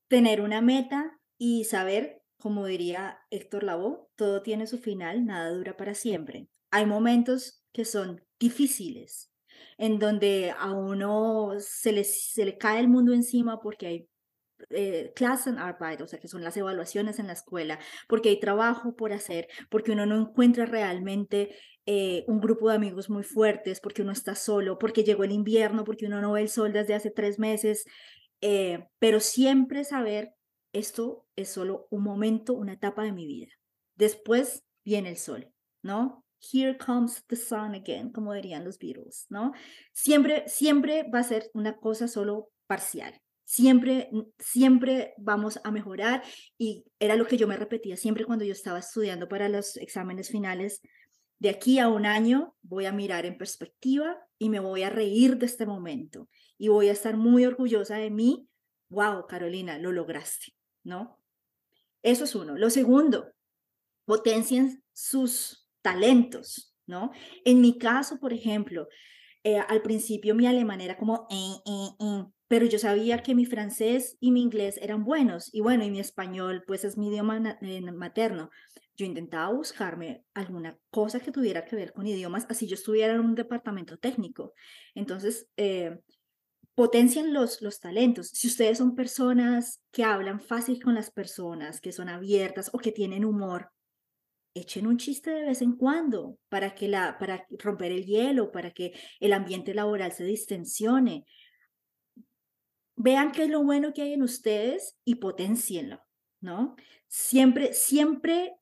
tener 0.07 0.41
una 0.41 0.61
meta 0.61 1.19
y 1.39 1.63
saber, 1.63 2.21
como 2.37 2.67
diría 2.67 3.19
Héctor 3.31 3.63
Lavoe, 3.63 4.07
todo 4.15 4.43
tiene 4.43 4.67
su 4.67 4.77
final, 4.77 5.25
nada 5.25 5.49
dura 5.49 5.75
para 5.75 5.95
siempre. 5.95 6.47
Hay 6.69 6.85
momentos 6.85 7.63
que 7.73 7.83
son 7.83 8.23
difíciles, 8.39 9.31
en 9.79 9.97
donde 9.97 10.53
a 10.55 10.71
uno 10.71 11.53
se 11.59 11.91
le, 11.91 12.03
se 12.03 12.45
le 12.45 12.57
cae 12.59 12.79
el 12.79 12.89
mundo 12.89 13.13
encima 13.13 13.59
porque 13.59 13.87
hay 13.87 14.09
eh, 14.69 15.11
Klassenarbeit, 15.15 16.01
o 16.01 16.07
sea, 16.07 16.19
que 16.19 16.27
son 16.27 16.43
las 16.43 16.55
evaluaciones 16.57 17.19
en 17.19 17.27
la 17.27 17.33
escuela, 17.33 17.79
porque 18.07 18.29
hay 18.29 18.39
trabajo 18.39 18.95
por 18.95 19.13
hacer, 19.13 19.47
porque 19.69 19.91
uno 19.91 20.05
no 20.05 20.15
encuentra 20.15 20.65
realmente 20.65 21.55
eh, 21.85 22.23
un 22.27 22.39
grupo 22.39 22.69
de 22.69 22.75
amigos 22.75 23.09
muy 23.09 23.23
fuertes, 23.23 23.79
porque 23.79 24.01
uno 24.01 24.11
está 24.11 24.35
solo, 24.35 24.79
porque 24.79 25.03
llegó 25.03 25.23
el 25.23 25.31
invierno, 25.31 25.83
porque 25.83 26.07
uno 26.07 26.19
no 26.21 26.31
ve 26.31 26.41
el 26.41 26.49
sol 26.49 26.73
desde 26.73 26.95
hace 26.95 27.11
tres 27.11 27.37
meses, 27.37 27.85
eh, 28.41 28.87
pero 28.99 29.19
siempre 29.19 29.83
saber, 29.83 30.33
esto 30.73 31.25
es 31.35 31.49
solo 31.49 31.87
un 31.89 32.03
momento, 32.03 32.53
una 32.53 32.73
etapa 32.73 33.03
de 33.03 33.11
mi 33.11 33.25
vida. 33.25 33.51
Después 33.95 34.63
viene 34.83 35.09
el 35.09 35.17
sol, 35.17 35.51
¿no? 35.81 36.25
Here 36.51 36.77
comes 36.77 37.23
the 37.27 37.35
sun 37.35 37.75
again, 37.75 38.11
como 38.11 38.33
dirían 38.33 38.65
los 38.65 38.77
Beatles, 38.77 39.25
¿no? 39.29 39.53
Siempre, 39.93 40.43
siempre 40.47 41.03
va 41.03 41.19
a 41.19 41.23
ser 41.23 41.49
una 41.53 41.77
cosa 41.77 42.07
solo 42.07 42.51
parcial. 42.67 43.21
Siempre, 43.45 44.09
siempre 44.39 45.13
vamos 45.17 45.59
a 45.63 45.69
mejorar 45.69 46.23
y 46.57 46.83
era 46.99 47.15
lo 47.15 47.27
que 47.27 47.37
yo 47.37 47.47
me 47.47 47.55
repetía 47.55 47.95
siempre 47.95 48.25
cuando 48.25 48.43
yo 48.43 48.51
estaba 48.51 48.79
estudiando 48.79 49.27
para 49.27 49.49
los 49.49 49.77
exámenes 49.77 50.29
finales. 50.29 50.81
De 51.45 51.51
aquí 51.51 51.77
a 51.77 51.89
un 51.89 52.07
año 52.07 52.55
voy 52.63 52.87
a 52.87 52.91
mirar 52.91 53.27
en 53.27 53.37
perspectiva 53.37 54.17
y 54.39 54.49
me 54.49 54.59
voy 54.59 54.81
a 54.81 54.89
reír 54.89 55.37
de 55.37 55.45
este 55.45 55.67
momento 55.67 56.27
y 56.57 56.69
voy 56.69 56.89
a 56.89 56.91
estar 56.91 57.17
muy 57.17 57.45
orgullosa 57.45 57.97
de 57.97 58.09
mí. 58.09 58.49
Wow, 58.89 59.27
Carolina, 59.27 59.77
lo 59.77 59.91
lograste, 59.91 60.55
¿no? 60.83 61.21
Eso 62.01 62.23
es 62.23 62.33
uno. 62.33 62.57
Lo 62.57 62.71
segundo, 62.71 63.31
potencien 64.05 64.83
sus 64.91 65.69
talentos, 65.83 66.75
¿no? 66.87 67.11
En 67.45 67.61
mi 67.61 67.77
caso, 67.77 68.19
por 68.19 68.33
ejemplo, 68.33 68.87
eh, 69.43 69.59
al 69.59 69.83
principio 69.83 70.33
mi 70.33 70.47
alemán 70.47 70.81
era 70.81 70.97
como, 70.97 71.27
eh, 71.29 71.57
eh, 71.99 72.25
pero 72.47 72.65
yo 72.65 72.77
sabía 72.79 73.23
que 73.23 73.35
mi 73.35 73.45
francés 73.45 74.17
y 74.19 74.31
mi 74.31 74.41
inglés 74.41 74.77
eran 74.81 75.03
buenos 75.03 75.53
y 75.53 75.61
bueno, 75.61 75.83
y 75.83 75.91
mi 75.91 75.99
español 75.99 76.63
pues 76.67 76.83
es 76.83 76.97
mi 76.97 77.07
idioma 77.07 77.57
eh, 77.61 77.81
materno. 77.91 78.49
Yo 78.97 79.05
intentaba 79.05 79.51
buscarme 79.53 80.23
alguna 80.33 80.77
cosa 80.89 81.19
que 81.19 81.31
tuviera 81.31 81.65
que 81.65 81.75
ver 81.75 81.91
con 81.91 82.07
idiomas, 82.07 82.45
así 82.49 82.67
yo 82.67 82.75
estuviera 82.75 83.13
en 83.13 83.19
un 83.19 83.35
departamento 83.35 83.97
técnico. 83.97 84.53
Entonces, 84.93 85.49
eh, 85.57 85.99
potencian 86.75 87.33
los, 87.33 87.61
los 87.61 87.79
talentos. 87.79 88.29
Si 88.29 88.47
ustedes 88.47 88.77
son 88.77 88.95
personas 88.95 89.81
que 89.91 90.03
hablan 90.03 90.39
fácil 90.41 90.81
con 90.81 90.95
las 90.95 91.11
personas, 91.11 91.81
que 91.81 91.91
son 91.91 92.09
abiertas 92.09 92.69
o 92.73 92.77
que 92.77 92.91
tienen 92.91 93.25
humor, 93.25 93.69
echen 94.53 94.87
un 94.87 94.97
chiste 94.97 95.31
de 95.31 95.43
vez 95.43 95.61
en 95.61 95.75
cuando 95.75 96.37
para 96.47 96.75
que 96.75 96.87
la 96.87 97.17
para 97.17 97.45
romper 97.59 97.91
el 97.91 98.05
hielo, 98.05 98.51
para 98.51 98.71
que 98.71 98.93
el 99.19 99.33
ambiente 99.33 99.73
laboral 99.73 100.13
se 100.13 100.23
distensione 100.23 101.25
vean 102.95 103.31
qué 103.31 103.43
es 103.43 103.49
lo 103.49 103.63
bueno 103.63 103.93
que 103.93 104.01
hay 104.01 104.13
en 104.13 104.23
ustedes 104.23 104.97
y 105.03 105.15
potencienlo, 105.15 106.01
¿no? 106.41 106.75
Siempre, 107.07 107.73
siempre 107.73 108.55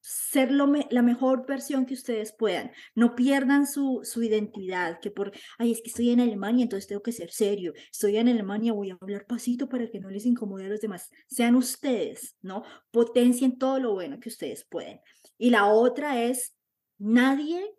ser 0.00 0.50
lo 0.50 0.72
la 0.90 1.02
mejor 1.02 1.46
versión 1.46 1.84
que 1.84 1.94
ustedes 1.94 2.32
puedan. 2.32 2.72
No 2.94 3.14
pierdan 3.14 3.66
su, 3.66 4.00
su 4.04 4.22
identidad, 4.22 5.00
que 5.00 5.10
por, 5.10 5.32
ay, 5.58 5.72
es 5.72 5.82
que 5.82 5.88
estoy 5.88 6.10
en 6.10 6.20
Alemania, 6.20 6.62
entonces 6.62 6.88
tengo 6.88 7.02
que 7.02 7.12
ser 7.12 7.30
serio. 7.30 7.74
Estoy 7.92 8.16
en 8.16 8.28
Alemania, 8.28 8.72
voy 8.72 8.90
a 8.90 8.98
hablar 9.00 9.26
pasito 9.26 9.68
para 9.68 9.90
que 9.90 10.00
no 10.00 10.08
les 10.08 10.24
incomode 10.24 10.64
a 10.64 10.68
los 10.68 10.80
demás. 10.80 11.10
Sean 11.26 11.56
ustedes, 11.56 12.36
¿no? 12.40 12.62
Potencien 12.90 13.58
todo 13.58 13.78
lo 13.80 13.92
bueno 13.92 14.18
que 14.18 14.30
ustedes 14.30 14.64
pueden. 14.64 15.00
Y 15.36 15.50
la 15.50 15.66
otra 15.66 16.22
es, 16.24 16.54
nadie 16.96 17.74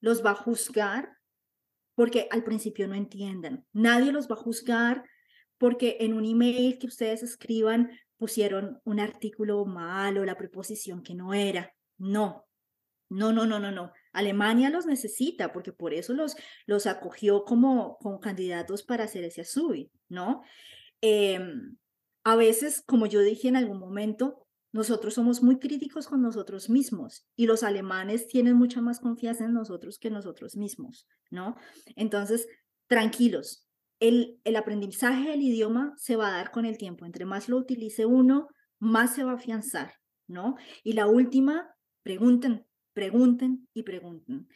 los 0.00 0.24
va 0.24 0.32
a 0.32 0.36
juzgar 0.36 1.13
porque 1.94 2.28
al 2.30 2.44
principio 2.44 2.88
no 2.88 2.94
entienden. 2.94 3.64
Nadie 3.72 4.12
los 4.12 4.28
va 4.28 4.34
a 4.34 4.42
juzgar 4.42 5.04
porque 5.58 5.98
en 6.00 6.14
un 6.14 6.24
email 6.24 6.78
que 6.78 6.86
ustedes 6.86 7.22
escriban 7.22 7.90
pusieron 8.16 8.80
un 8.84 9.00
artículo 9.00 9.64
malo, 9.64 10.24
la 10.24 10.36
preposición 10.36 11.02
que 11.02 11.14
no 11.14 11.34
era. 11.34 11.74
No, 11.98 12.46
no, 13.08 13.32
no, 13.32 13.46
no, 13.46 13.58
no, 13.58 13.70
no. 13.70 13.92
Alemania 14.12 14.70
los 14.70 14.86
necesita 14.86 15.52
porque 15.52 15.72
por 15.72 15.94
eso 15.94 16.14
los, 16.14 16.36
los 16.66 16.86
acogió 16.86 17.44
como, 17.44 17.98
como 17.98 18.20
candidatos 18.20 18.82
para 18.82 19.04
hacer 19.04 19.24
ese 19.24 19.42
ASUBI, 19.42 19.90
¿no? 20.08 20.42
Em, 21.00 21.76
a 22.24 22.36
veces, 22.36 22.82
como 22.86 23.06
yo 23.06 23.20
dije 23.20 23.48
en 23.48 23.56
algún 23.56 23.78
momento, 23.78 24.43
nosotros 24.74 25.14
somos 25.14 25.40
muy 25.40 25.60
críticos 25.60 26.08
con 26.08 26.20
nosotros 26.20 26.68
mismos 26.68 27.24
y 27.36 27.46
los 27.46 27.62
alemanes 27.62 28.26
tienen 28.26 28.56
mucha 28.56 28.80
más 28.80 28.98
confianza 28.98 29.44
en 29.44 29.52
nosotros 29.52 30.00
que 30.00 30.10
nosotros 30.10 30.56
mismos, 30.56 31.06
¿no? 31.30 31.54
Entonces, 31.94 32.48
tranquilos, 32.88 33.68
el, 34.00 34.40
el 34.42 34.56
aprendizaje 34.56 35.30
del 35.30 35.42
idioma 35.42 35.94
se 35.96 36.16
va 36.16 36.26
a 36.26 36.32
dar 36.38 36.50
con 36.50 36.66
el 36.66 36.76
tiempo. 36.76 37.06
Entre 37.06 37.24
más 37.24 37.48
lo 37.48 37.56
utilice 37.56 38.04
uno, 38.04 38.48
más 38.80 39.14
se 39.14 39.22
va 39.22 39.30
a 39.30 39.36
afianzar, 39.36 39.94
¿no? 40.26 40.56
Y 40.82 40.94
la 40.94 41.06
última, 41.06 41.70
pregunten, 42.02 42.66
pregunten 42.94 43.68
y 43.74 43.84
pregunten. 43.84 44.48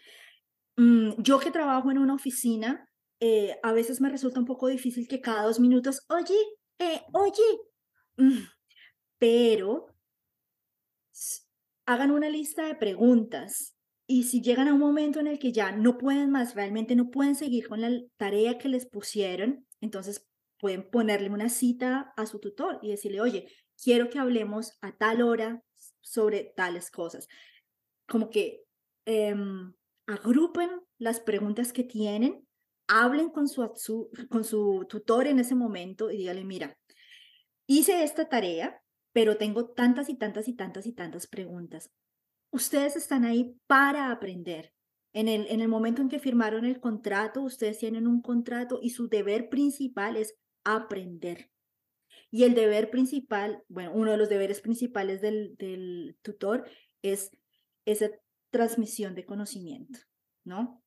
Mm, 0.76 1.22
yo 1.22 1.38
que 1.38 1.52
trabajo 1.52 1.92
en 1.92 1.98
una 1.98 2.14
oficina, 2.14 2.88
eh, 3.20 3.56
a 3.62 3.72
veces 3.72 4.00
me 4.00 4.08
resulta 4.08 4.40
un 4.40 4.46
poco 4.46 4.66
difícil 4.66 5.06
que 5.06 5.20
cada 5.20 5.44
dos 5.44 5.60
minutos, 5.60 6.04
oye, 6.08 6.34
eh, 6.80 7.02
oye, 7.12 7.60
mm, 8.16 8.42
pero 9.20 9.87
hagan 11.88 12.10
una 12.10 12.28
lista 12.28 12.66
de 12.66 12.74
preguntas 12.74 13.74
y 14.06 14.24
si 14.24 14.42
llegan 14.42 14.68
a 14.68 14.74
un 14.74 14.78
momento 14.78 15.20
en 15.20 15.26
el 15.26 15.38
que 15.38 15.52
ya 15.52 15.72
no 15.72 15.96
pueden 15.96 16.30
más, 16.30 16.54
realmente 16.54 16.94
no 16.94 17.08
pueden 17.08 17.34
seguir 17.34 17.66
con 17.66 17.80
la 17.80 17.90
tarea 18.18 18.58
que 18.58 18.68
les 18.68 18.84
pusieron, 18.84 19.66
entonces 19.80 20.28
pueden 20.58 20.90
ponerle 20.90 21.30
una 21.30 21.48
cita 21.48 22.12
a 22.14 22.26
su 22.26 22.40
tutor 22.40 22.78
y 22.82 22.90
decirle, 22.90 23.22
oye, 23.22 23.48
quiero 23.82 24.10
que 24.10 24.18
hablemos 24.18 24.76
a 24.82 24.98
tal 24.98 25.22
hora 25.22 25.62
sobre 26.02 26.52
tales 26.54 26.90
cosas. 26.90 27.26
Como 28.06 28.28
que 28.28 28.64
em, 29.06 29.72
agrupen 30.06 30.68
las 30.98 31.20
preguntas 31.20 31.72
que 31.72 31.84
tienen, 31.84 32.46
hablen 32.86 33.30
con 33.30 33.48
su, 33.48 34.10
con 34.28 34.44
su 34.44 34.84
tutor 34.90 35.26
en 35.26 35.38
ese 35.38 35.54
momento 35.54 36.10
y 36.10 36.18
díganle, 36.18 36.44
mira, 36.44 36.78
hice 37.66 38.02
esta 38.02 38.28
tarea, 38.28 38.78
pero 39.12 39.36
tengo 39.36 39.66
tantas 39.70 40.08
y 40.08 40.14
tantas 40.14 40.48
y 40.48 40.54
tantas 40.54 40.86
y 40.86 40.92
tantas 40.92 41.26
preguntas. 41.26 41.90
Ustedes 42.50 42.96
están 42.96 43.24
ahí 43.24 43.56
para 43.66 44.10
aprender. 44.10 44.72
En 45.12 45.28
el, 45.28 45.46
en 45.48 45.60
el 45.60 45.68
momento 45.68 46.02
en 46.02 46.08
que 46.08 46.18
firmaron 46.18 46.64
el 46.64 46.80
contrato, 46.80 47.42
ustedes 47.42 47.78
tienen 47.78 48.06
un 48.06 48.20
contrato 48.20 48.78
y 48.82 48.90
su 48.90 49.08
deber 49.08 49.48
principal 49.48 50.16
es 50.16 50.34
aprender. 50.64 51.50
Y 52.30 52.44
el 52.44 52.54
deber 52.54 52.90
principal, 52.90 53.62
bueno, 53.68 53.92
uno 53.94 54.10
de 54.10 54.18
los 54.18 54.28
deberes 54.28 54.60
principales 54.60 55.20
del, 55.20 55.56
del 55.56 56.18
tutor 56.22 56.68
es 57.02 57.30
esa 57.86 58.10
transmisión 58.50 59.14
de 59.14 59.24
conocimiento, 59.24 59.98
¿no? 60.44 60.82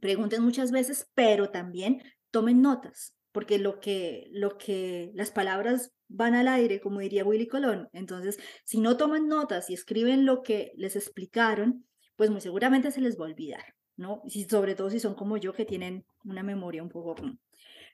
Pregunten 0.00 0.42
muchas 0.42 0.70
veces, 0.70 1.10
pero 1.14 1.50
también 1.50 2.02
tomen 2.30 2.60
notas, 2.62 3.16
porque 3.32 3.58
lo 3.58 3.80
que, 3.80 4.28
lo 4.30 4.58
que 4.58 5.10
las 5.14 5.30
palabras 5.30 5.92
van 6.08 6.34
al 6.34 6.48
aire, 6.48 6.80
como 6.80 7.00
diría 7.00 7.24
Willy 7.24 7.48
Colón. 7.48 7.88
Entonces, 7.92 8.38
si 8.64 8.80
no 8.80 8.96
toman 8.96 9.28
notas 9.28 9.70
y 9.70 9.74
escriben 9.74 10.26
lo 10.26 10.42
que 10.42 10.72
les 10.76 10.94
explicaron, 10.94 11.86
pues 12.16 12.30
muy 12.30 12.40
seguramente 12.40 12.90
se 12.90 13.00
les 13.00 13.18
va 13.18 13.24
a 13.24 13.30
olvidar, 13.30 13.64
¿no? 13.96 14.22
Y 14.24 14.44
sobre 14.44 14.74
todo 14.74 14.90
si 14.90 15.00
son 15.00 15.14
como 15.14 15.38
yo, 15.38 15.54
que 15.54 15.64
tienen 15.64 16.04
una 16.24 16.42
memoria 16.42 16.82
un 16.82 16.90
poco... 16.90 17.16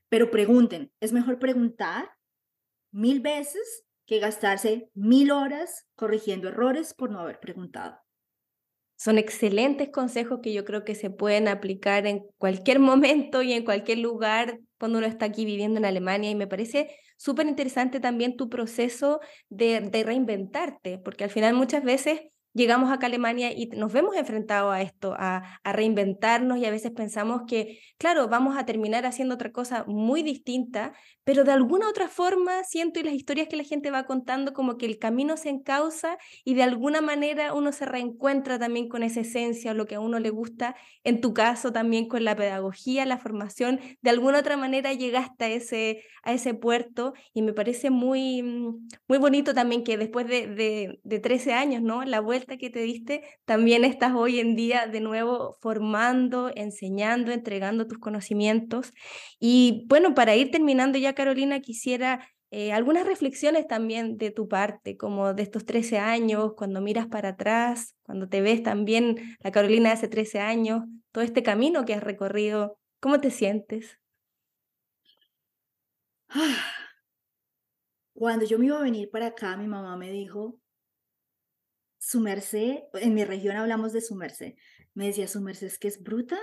Pero 0.09 0.30
pregunten, 0.30 0.91
es 1.01 1.12
mejor 1.12 1.39
preguntar 1.39 2.11
mil 2.91 3.20
veces 3.20 3.84
que 4.07 4.18
gastarse 4.18 4.91
mil 4.95 5.30
horas 5.30 5.86
corrigiendo 5.95 6.49
errores 6.49 6.95
por 6.95 7.11
no 7.11 7.20
haber 7.20 7.41
preguntado. 7.41 7.99
Son 8.97 9.18
excelentes 9.18 9.91
consejos 9.91 10.41
que 10.43 10.53
yo 10.53 10.64
creo 10.64 10.84
que 10.84 10.95
se 10.95 11.11
pueden 11.11 11.47
aplicar 11.47 12.07
en 12.07 12.26
cualquier 12.39 12.80
momento 12.80 13.43
y 13.43 13.53
en 13.53 13.64
cualquier 13.64 13.99
lugar 13.99 14.59
cuando 14.79 14.99
uno 14.99 15.07
está 15.07 15.26
aquí 15.26 15.45
viviendo 15.45 15.79
en 15.79 15.85
Alemania 15.85 16.31
y 16.31 16.35
me 16.35 16.47
parece 16.47 16.91
súper 17.16 17.47
interesante 17.47 18.01
también 18.01 18.37
tu 18.37 18.49
proceso 18.49 19.20
de, 19.49 19.81
de 19.81 20.05
reinventarte, 20.05 20.99
porque 20.99 21.24
al 21.24 21.31
final 21.31 21.55
muchas 21.55 21.83
veces 21.85 22.20
llegamos 22.59 22.91
acá 22.91 23.07
a 23.07 23.09
Alemania 23.09 23.53
y 23.53 23.69
nos 23.69 23.93
vemos 23.93 24.17
enfrentados 24.17 24.75
a 24.75 24.83
esto, 24.83 25.15
a, 25.17 25.61
reinventarnos 25.65 26.59
y 26.59 26.65
a 26.65 26.71
veces 26.71 26.91
pensamos 26.91 27.43
que, 27.47 27.79
claro, 27.99 28.29
vamos 28.29 28.57
a 28.59 28.67
terminar 28.67 29.07
haciendo 29.07 29.37
otra 29.37 29.53
cosa 29.53 29.85
muy 29.87 30.23
distinta, 30.23 30.93
pero 31.25 31.45
de 31.45 31.53
alguna 31.53 31.89
otra 31.89 32.09
forma 32.09 32.65
siento 32.65 32.99
y 32.99 33.05
las 33.05 33.15
historias 33.15 33.49
que 33.49 33.57
la 33.57 33.63
gente 33.63 33.91
va 33.91 34.07
contando 34.07 34.55
como 34.55 34.77
que 34.77 34.87
el 34.87 34.99
camino 34.99 35.37
se 35.37 35.51
encausa 35.51 36.19
y 36.45 36.55
de 36.55 36.65
alguna 36.65 37.01
manera 37.01 37.55
uno 37.55 37.71
se 37.71 37.85
reencuentra 37.87 38.59
también 38.59 38.89
con 38.89 39.03
esa 39.03 39.21
esencia 39.21 39.71
o 39.71 39.75
lo 39.75 39.87
que 39.87 39.95
a 39.95 40.01
uno 40.01 40.19
le 40.19 40.31
gusta, 40.31 40.75
en 41.05 41.21
tu 41.21 41.35
caso 41.35 41.73
también 41.73 42.09
con 42.09 42.25
la 42.25 42.35
pedagogía, 42.35 43.07
la 43.07 43.19
formación, 43.19 43.79
de 44.03 44.11
alguna 44.11 44.41
otra 44.41 44.57
manera 44.57 44.93
llegaste 44.95 45.45
a 45.45 45.49
ese, 45.49 46.03
a 46.25 46.33
ese 46.33 46.55
puerto 46.55 47.13
y 47.33 47.43
me 47.43 47.53
parece 47.53 47.91
muy, 47.91 48.43
muy 48.43 49.19
bonito 49.19 49.55
también 49.55 49.85
que 49.85 49.97
después 49.97 50.27
de, 50.27 50.49
de, 50.49 50.99
de 51.05 51.21
13 51.21 51.53
años, 51.53 51.83
¿no? 51.83 52.03
La 52.05 52.21
vuelta 52.21 52.48
que 52.57 52.71
te 52.71 52.81
diste, 52.81 53.23
también 53.45 53.85
estás 53.85 54.15
hoy 54.15 54.41
en 54.41 54.57
día 54.57 54.87
de 54.87 55.01
nuevo 55.01 55.59
formando, 55.61 56.51
enseñando, 56.55 57.33
entregando 57.33 57.87
tus 57.87 57.99
conocimientos. 57.99 58.93
Y 59.39 59.85
bueno, 59.89 60.15
para 60.15 60.37
ir 60.37 60.51
terminando 60.51 60.97
ya, 60.99 61.15
Carolina, 61.15 61.61
quisiera 61.61 62.27
eh, 62.51 62.73
algunas 62.73 63.07
reflexiones 63.07 63.67
también 63.67 64.17
de 64.17 64.31
tu 64.31 64.49
parte, 64.49 64.97
como 64.97 65.35
de 65.35 65.43
estos 65.43 65.67
13 65.67 65.99
años, 65.99 66.55
cuando 66.57 66.81
miras 66.81 67.07
para 67.07 67.31
atrás, 67.31 67.95
cuando 68.03 68.29
te 68.29 68.41
ves 68.41 68.63
también 68.63 69.37
la 69.41 69.51
Carolina 69.51 69.91
de 69.91 69.95
hace 69.95 70.09
13 70.09 70.41
años, 70.41 70.85
todo 71.13 71.23
este 71.25 71.43
camino 71.43 71.85
que 71.85 71.93
has 71.93 72.03
recorrido, 72.03 72.79
¿cómo 73.01 73.21
te 73.21 73.31
sientes? 73.31 73.99
Cuando 78.15 78.45
yo 78.47 78.59
me 78.59 78.67
iba 78.67 78.79
a 78.79 78.83
venir 78.83 79.11
para 79.11 79.27
acá, 79.27 79.57
mi 79.57 79.67
mamá 79.67 79.97
me 79.97 80.11
dijo, 80.11 80.59
su 81.99 82.21
merced, 82.21 82.79
en 82.95 83.15
mi 83.15 83.25
región 83.25 83.57
hablamos 83.57 83.93
de 83.93 84.01
su 84.01 84.15
merced, 84.15 84.55
me 84.95 85.07
decía, 85.07 85.29
su 85.29 85.41
merced 85.41 85.67
es 85.67 85.79
que 85.79 85.89
es 85.89 86.03
bruta, 86.03 86.39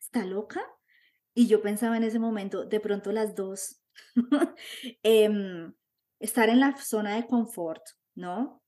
está 0.00 0.24
loca. 0.24 0.64
Y 1.34 1.46
yo 1.46 1.62
pensaba 1.62 1.96
en 1.96 2.04
ese 2.04 2.18
momento, 2.18 2.64
de 2.64 2.80
pronto 2.80 3.10
las 3.12 3.34
dos, 3.34 3.82
em, 5.02 5.72
estar 6.18 6.48
en 6.48 6.60
la 6.60 6.76
zona 6.76 7.16
de 7.16 7.26
confort, 7.26 7.82
¿no? 8.14 8.62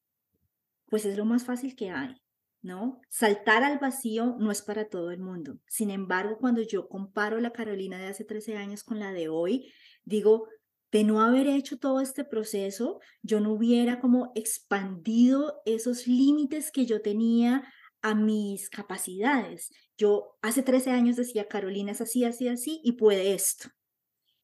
Pues 0.87 1.05
es 1.05 1.17
lo 1.17 1.25
más 1.25 1.45
fácil 1.45 1.77
que 1.77 1.91
hay, 1.91 2.17
¿no? 2.63 3.01
Saltar 3.11 3.65
al 3.65 3.79
vacío 3.79 4.37
no 4.39 4.51
es 4.51 4.63
para 4.63 4.89
todo 4.89 5.11
el 5.11 5.21
mundo. 5.21 5.59
Sin 5.67 5.91
embargo, 5.91 6.39
cuando 6.39 6.63
yo 6.63 6.89
comparo 6.89 7.39
la 7.41 7.53
Carolina 7.53 7.99
de 7.99 8.07
hace 8.07 8.25
13 8.25 8.57
años 8.57 8.83
con 8.83 8.99
la 8.99 9.13
de 9.13 9.29
hoy, 9.29 9.73
digo, 10.05 10.49
de 10.95 11.03
no 11.03 11.21
haber 11.21 11.49
hecho 11.49 11.77
todo 11.77 12.01
este 12.01 12.23
proceso, 12.23 13.01
yo 13.21 13.41
no 13.41 13.53
hubiera 13.53 13.99
como 13.99 14.31
expandido 14.37 15.61
esos 15.65 16.07
límites 16.07 16.71
que 16.71 16.87
yo 16.87 17.03
tenía 17.03 17.65
a 18.01 18.15
mis 18.15 18.71
capacidades. 18.71 19.73
Yo 19.99 20.37
hace 20.41 20.63
13 20.63 20.93
años 20.93 21.17
decía, 21.17 21.49
Carolina 21.49 21.91
es 21.91 22.01
así, 22.01 22.25
así, 22.25 22.47
así, 22.47 22.81
y 22.85 22.93
puede 22.93 23.35
esto. 23.35 23.71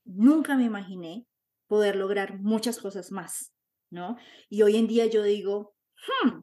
Nunca 0.05 0.57
me 0.57 0.65
imaginé 0.65 1.25
poder 1.69 1.95
lograr 1.95 2.41
muchas 2.41 2.81
cosas 2.81 3.13
más, 3.13 3.53
¿no? 3.89 4.17
Y 4.49 4.63
hoy 4.63 4.77
en 4.77 4.89
día 4.89 5.07
yo 5.07 5.23
digo, 5.23 5.77
hmm, 6.25 6.41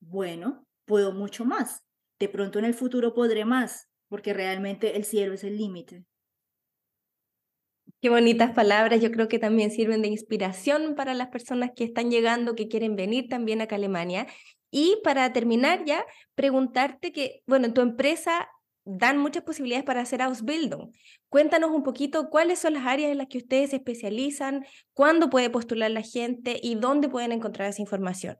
bueno, 0.00 0.66
puedo 0.84 1.12
mucho 1.12 1.44
más. 1.44 1.84
De 2.18 2.28
pronto 2.28 2.58
en 2.58 2.64
el 2.64 2.74
futuro 2.74 3.14
podré 3.14 3.44
más, 3.44 3.86
porque 4.08 4.34
realmente 4.34 4.96
el 4.96 5.04
cielo 5.04 5.34
es 5.34 5.44
el 5.44 5.56
límite. 5.56 6.04
Qué 8.02 8.10
bonitas 8.10 8.52
palabras, 8.52 9.00
yo 9.00 9.10
creo 9.10 9.26
que 9.26 9.38
también 9.38 9.70
sirven 9.70 10.02
de 10.02 10.08
inspiración 10.08 10.94
para 10.94 11.14
las 11.14 11.28
personas 11.28 11.70
que 11.74 11.84
están 11.84 12.10
llegando, 12.10 12.54
que 12.54 12.68
quieren 12.68 12.94
venir 12.94 13.28
también 13.28 13.60
acá 13.62 13.74
a 13.74 13.78
Alemania. 13.78 14.26
Y 14.70 14.98
para 15.02 15.32
terminar 15.32 15.84
ya, 15.86 16.04
preguntarte 16.34 17.10
que, 17.12 17.42
bueno, 17.46 17.66
en 17.66 17.74
tu 17.74 17.80
empresa 17.80 18.48
dan 18.84 19.18
muchas 19.18 19.42
posibilidades 19.42 19.84
para 19.84 20.02
hacer 20.02 20.22
Ausbildung. 20.22 20.92
Cuéntanos 21.28 21.70
un 21.70 21.82
poquito 21.82 22.28
cuáles 22.30 22.60
son 22.60 22.74
las 22.74 22.86
áreas 22.86 23.10
en 23.10 23.18
las 23.18 23.26
que 23.28 23.38
ustedes 23.38 23.70
se 23.70 23.76
especializan, 23.76 24.64
cuándo 24.92 25.30
puede 25.30 25.50
postular 25.50 25.90
la 25.90 26.02
gente 26.02 26.60
y 26.62 26.76
dónde 26.76 27.08
pueden 27.08 27.32
encontrar 27.32 27.68
esa 27.68 27.82
información. 27.82 28.36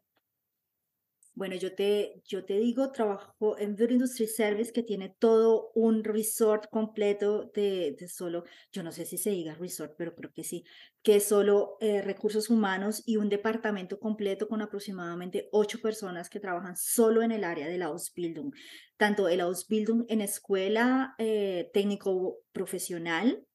Bueno, 1.36 1.54
yo 1.54 1.74
te, 1.74 2.22
yo 2.24 2.46
te 2.46 2.58
digo, 2.58 2.92
trabajo 2.92 3.58
en 3.58 3.76
Beauty 3.76 3.92
Industry 3.92 4.26
Service 4.26 4.72
que 4.72 4.82
tiene 4.82 5.14
todo 5.18 5.70
un 5.74 6.02
resort 6.02 6.66
completo 6.70 7.50
de, 7.54 7.94
de 8.00 8.08
solo, 8.08 8.44
yo 8.72 8.82
no 8.82 8.90
sé 8.90 9.04
si 9.04 9.18
se 9.18 9.32
diga 9.32 9.54
resort, 9.54 9.92
pero 9.98 10.14
creo 10.14 10.32
que 10.32 10.44
sí, 10.44 10.64
que 11.02 11.16
es 11.16 11.24
solo 11.28 11.76
eh, 11.82 12.00
recursos 12.00 12.48
humanos 12.48 13.02
y 13.04 13.18
un 13.18 13.28
departamento 13.28 14.00
completo 14.00 14.48
con 14.48 14.62
aproximadamente 14.62 15.50
ocho 15.52 15.78
personas 15.82 16.30
que 16.30 16.40
trabajan 16.40 16.74
solo 16.74 17.20
en 17.20 17.32
el 17.32 17.44
área 17.44 17.68
de 17.68 17.76
la 17.76 17.86
Ausbildung. 17.86 18.54
Tanto 18.96 19.28
el 19.28 19.42
Ausbildung 19.42 20.06
en 20.08 20.22
escuela 20.22 21.14
eh, 21.18 21.70
técnico 21.74 22.38
profesional 22.52 23.46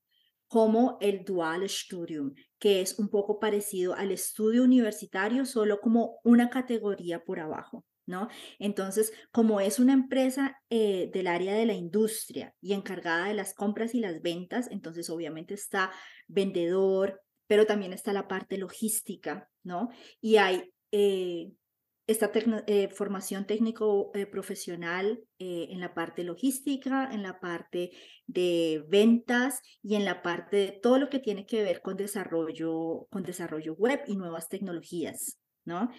como 0.51 0.97
el 0.99 1.23
Dual 1.23 1.67
Studium, 1.69 2.33
que 2.59 2.81
es 2.81 2.99
un 2.99 3.07
poco 3.07 3.39
parecido 3.39 3.95
al 3.95 4.11
estudio 4.11 4.65
universitario, 4.65 5.45
solo 5.45 5.79
como 5.79 6.19
una 6.25 6.49
categoría 6.49 7.23
por 7.23 7.39
abajo. 7.39 7.85
¿No? 8.05 8.27
Entonces, 8.59 9.13
como 9.31 9.61
es 9.61 9.79
una 9.79 9.93
empresa 9.93 10.57
eh, 10.69 11.09
del 11.13 11.27
área 11.27 11.53
de 11.53 11.65
la 11.65 11.73
industria 11.73 12.53
y 12.59 12.73
encargada 12.73 13.27
de 13.27 13.33
las 13.33 13.53
compras 13.53 13.95
y 13.95 14.01
las 14.01 14.21
ventas, 14.21 14.67
entonces 14.71 15.09
obviamente 15.09 15.53
está 15.53 15.91
vendedor, 16.27 17.21
pero 17.47 17.65
también 17.65 17.93
está 17.93 18.11
la 18.11 18.27
parte 18.27 18.57
logística, 18.57 19.47
¿no? 19.63 19.87
Y 20.19 20.35
hay 20.35 20.73
eh, 20.91 21.53
esta 22.11 22.31
eh, 22.67 22.89
formación 22.89 23.45
técnico 23.45 24.11
eh, 24.13 24.25
profesional 24.25 25.23
eh, 25.39 25.67
en 25.69 25.79
la 25.79 25.93
parte 25.93 26.23
logística, 26.23 27.09
en 27.11 27.23
la 27.23 27.39
parte 27.39 27.91
de 28.27 28.83
ventas 28.87 29.61
y 29.81 29.95
en 29.95 30.05
la 30.05 30.21
parte 30.21 30.57
de 30.57 30.71
todo 30.71 30.99
lo 30.99 31.09
que 31.09 31.19
tiene 31.19 31.45
que 31.45 31.63
ver 31.63 31.81
con 31.81 31.97
desarrollo, 31.97 33.07
con 33.09 33.23
desarrollo 33.23 33.73
web 33.75 34.01
y 34.07 34.15
nuevas 34.15 34.49
tecnologías, 34.49 35.39
¿no? 35.65 35.89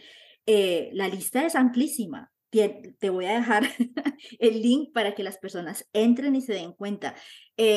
la 0.45 1.07
lista 1.07 1.47
es 1.47 1.55
amplísima. 1.55 2.33
Te, 2.51 3.09
voy 3.09 3.25
a 3.27 3.37
dejar 3.37 3.63
el 4.41 4.61
link 4.61 4.93
para 4.93 5.15
que 5.15 5.23
las 5.23 5.39
personas 5.39 5.89
entren 5.93 6.35
y 6.35 6.43
se 6.43 6.53
den 6.53 6.73
cuenta. 6.73 7.15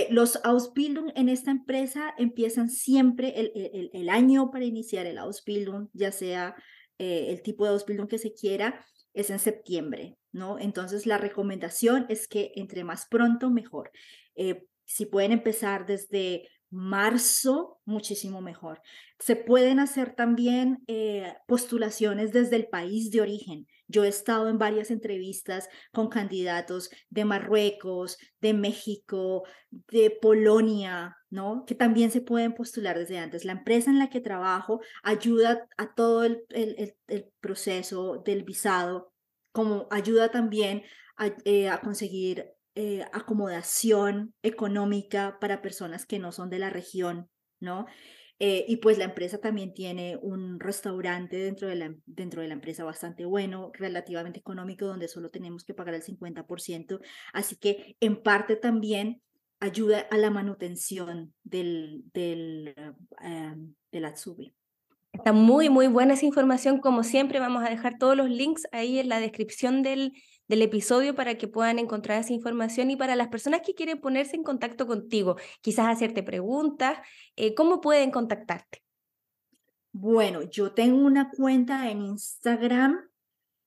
los 0.09 0.43
Ausbildung 0.43 1.11
en 1.15 1.29
esta 1.29 1.51
empresa 1.51 2.13
empiezan 2.17 2.69
siempre 2.69 3.39
el, 3.39 3.51
el, 3.55 3.89
el 3.93 4.09
año 4.09 4.49
para 4.51 4.65
iniciar 4.65 5.05
el 5.05 5.19
Ausbildung, 5.19 5.89
ya 5.93 6.11
sea 6.11 6.55
eh, 6.97 7.27
el 7.29 7.41
tipo 7.41 7.65
de 7.65 7.71
Ausbildung 7.71 8.07
que 8.07 8.17
se 8.17 8.33
quiera, 8.33 8.85
es 9.13 9.29
en 9.29 9.39
septiembre, 9.39 10.17
¿no? 10.31 10.59
Entonces 10.59 11.05
la 11.05 11.17
recomendación 11.17 12.05
es 12.09 12.27
que 12.27 12.51
entre 12.55 12.83
más 12.83 13.07
pronto, 13.07 13.49
mejor. 13.49 13.91
Eh, 14.35 14.67
si 14.85 15.05
pueden 15.05 15.31
empezar 15.31 15.85
desde 15.85 16.47
marzo, 16.69 17.79
muchísimo 17.85 18.41
mejor. 18.41 18.81
Se 19.19 19.35
pueden 19.35 19.79
hacer 19.79 20.13
también 20.15 20.83
eh, 20.87 21.33
postulaciones 21.47 22.33
desde 22.33 22.57
el 22.57 22.67
país 22.67 23.11
de 23.11 23.21
origen. 23.21 23.67
Yo 23.87 24.03
he 24.03 24.07
estado 24.07 24.49
en 24.49 24.57
varias 24.57 24.91
entrevistas 24.91 25.69
con 25.91 26.09
candidatos 26.09 26.89
de 27.09 27.25
Marruecos, 27.25 28.17
de 28.41 28.53
México, 28.53 29.43
de 29.69 30.09
Polonia, 30.09 31.17
¿no? 31.29 31.65
Que 31.65 31.75
también 31.75 32.11
se 32.11 32.21
pueden 32.21 32.53
postular 32.53 32.97
desde 32.97 33.19
antes. 33.19 33.45
La 33.45 33.51
empresa 33.51 33.91
en 33.91 33.99
la 33.99 34.09
que 34.09 34.21
trabajo 34.21 34.81
ayuda 35.03 35.67
a 35.77 35.93
todo 35.93 36.23
el, 36.23 36.95
proceso 37.39 38.23
del 38.25 38.43
visado, 38.43 39.13
como 39.51 39.87
ayuda 39.91 40.31
también 40.31 40.83
a, 41.17 41.27
eh, 41.45 41.69
conseguir 41.83 42.55
eh, 42.75 43.05
acomodación 43.13 44.33
económica 44.43 45.37
para 45.39 45.61
personas 45.61 46.05
que 46.05 46.19
no 46.19 46.31
son 46.31 46.49
de 46.49 46.59
la 46.59 46.69
región, 46.69 47.29
¿no? 47.59 47.85
Eh, 48.39 48.65
y 48.67 48.77
pues 48.77 48.97
la 48.97 49.05
empresa 49.05 49.37
también 49.37 49.73
tiene 49.73 50.17
un 50.21 50.59
restaurante 50.59 51.37
dentro 51.37 51.67
de, 51.67 51.75
la, 51.75 51.95
dentro 52.05 52.41
de 52.41 52.49
la 52.49 52.53
empresa 52.53 52.83
bastante 52.83 53.25
bueno, 53.25 53.71
relativamente 53.73 54.39
económico, 54.39 54.85
donde 54.85 55.07
solo 55.07 55.29
tenemos 55.29 55.63
que 55.63 55.73
pagar 55.73 55.95
el 55.95 56.03
50%. 56.03 56.99
Así 57.33 57.55
que 57.55 57.95
en 58.01 58.21
parte 58.21 58.57
también 58.57 59.21
ayuda 59.59 59.99
a 60.11 60.17
la 60.17 60.29
manutención 60.29 61.33
del, 61.43 62.03
del, 62.13 62.75
uh, 63.21 63.73
del 63.91 64.05
Atsubi. 64.05 64.53
Está 65.13 65.31
muy, 65.31 65.69
muy 65.69 65.87
buena 65.87 66.15
esa 66.15 66.25
información. 66.25 66.81
Como 66.81 67.03
siempre, 67.03 67.39
vamos 67.39 67.63
a 67.63 67.69
dejar 67.69 67.97
todos 67.97 68.17
los 68.17 68.29
links 68.29 68.67
ahí 68.73 68.99
en 68.99 69.07
la 69.07 69.21
descripción 69.21 69.81
del, 69.81 70.11
del 70.47 70.61
episodio 70.61 71.15
para 71.15 71.35
que 71.35 71.47
puedan 71.47 71.79
encontrar 71.79 72.19
esa 72.19 72.33
información 72.33 72.91
y 72.91 72.95
para 72.95 73.15
las 73.15 73.29
personas 73.29 73.61
que 73.65 73.73
quieren 73.75 73.99
ponerse 73.99 74.35
en 74.35 74.43
contacto 74.43 74.87
contigo, 74.87 75.37
quizás 75.61 75.87
hacerte 75.87 76.23
preguntas, 76.23 76.99
eh, 77.35 77.55
¿cómo 77.55 77.81
pueden 77.81 78.11
contactarte? 78.11 78.83
Bueno, 79.91 80.41
yo 80.43 80.73
tengo 80.73 80.97
una 80.97 81.31
cuenta 81.31 81.89
en 81.89 82.01
Instagram 82.01 83.09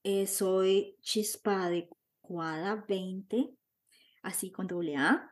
eh, 0.03 0.27
soy 0.27 0.95
Chispa 1.01 1.65
Adecuada 1.65 2.85
20, 2.87 3.51
así 4.23 4.51
con 4.51 4.67
doble 4.67 4.95
A. 4.95 5.31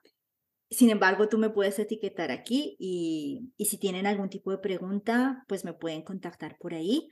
Sin 0.70 0.90
embargo, 0.90 1.30
tú 1.30 1.38
me 1.38 1.50
puedes 1.50 1.80
etiquetar 1.80 2.32
aquí 2.32 2.76
y, 2.78 3.54
y 3.56 3.66
si 3.66 3.78
tienen 3.78 4.06
algún 4.06 4.30
tipo 4.30 4.52
de 4.52 4.58
pregunta, 4.58 5.46
pues 5.48 5.64
me 5.64 5.74
pueden 5.74 6.02
contactar 6.02 6.58
por 6.58 6.74
ahí. 6.74 7.08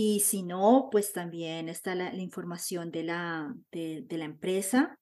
Y 0.00 0.20
si 0.20 0.44
no, 0.44 0.90
pues 0.92 1.12
también 1.12 1.68
está 1.68 1.96
la, 1.96 2.14
información 2.14 2.92
de 2.92 3.02
la, 3.02 3.52
de, 3.72 4.06
la 4.08 4.26
empresa. 4.26 4.96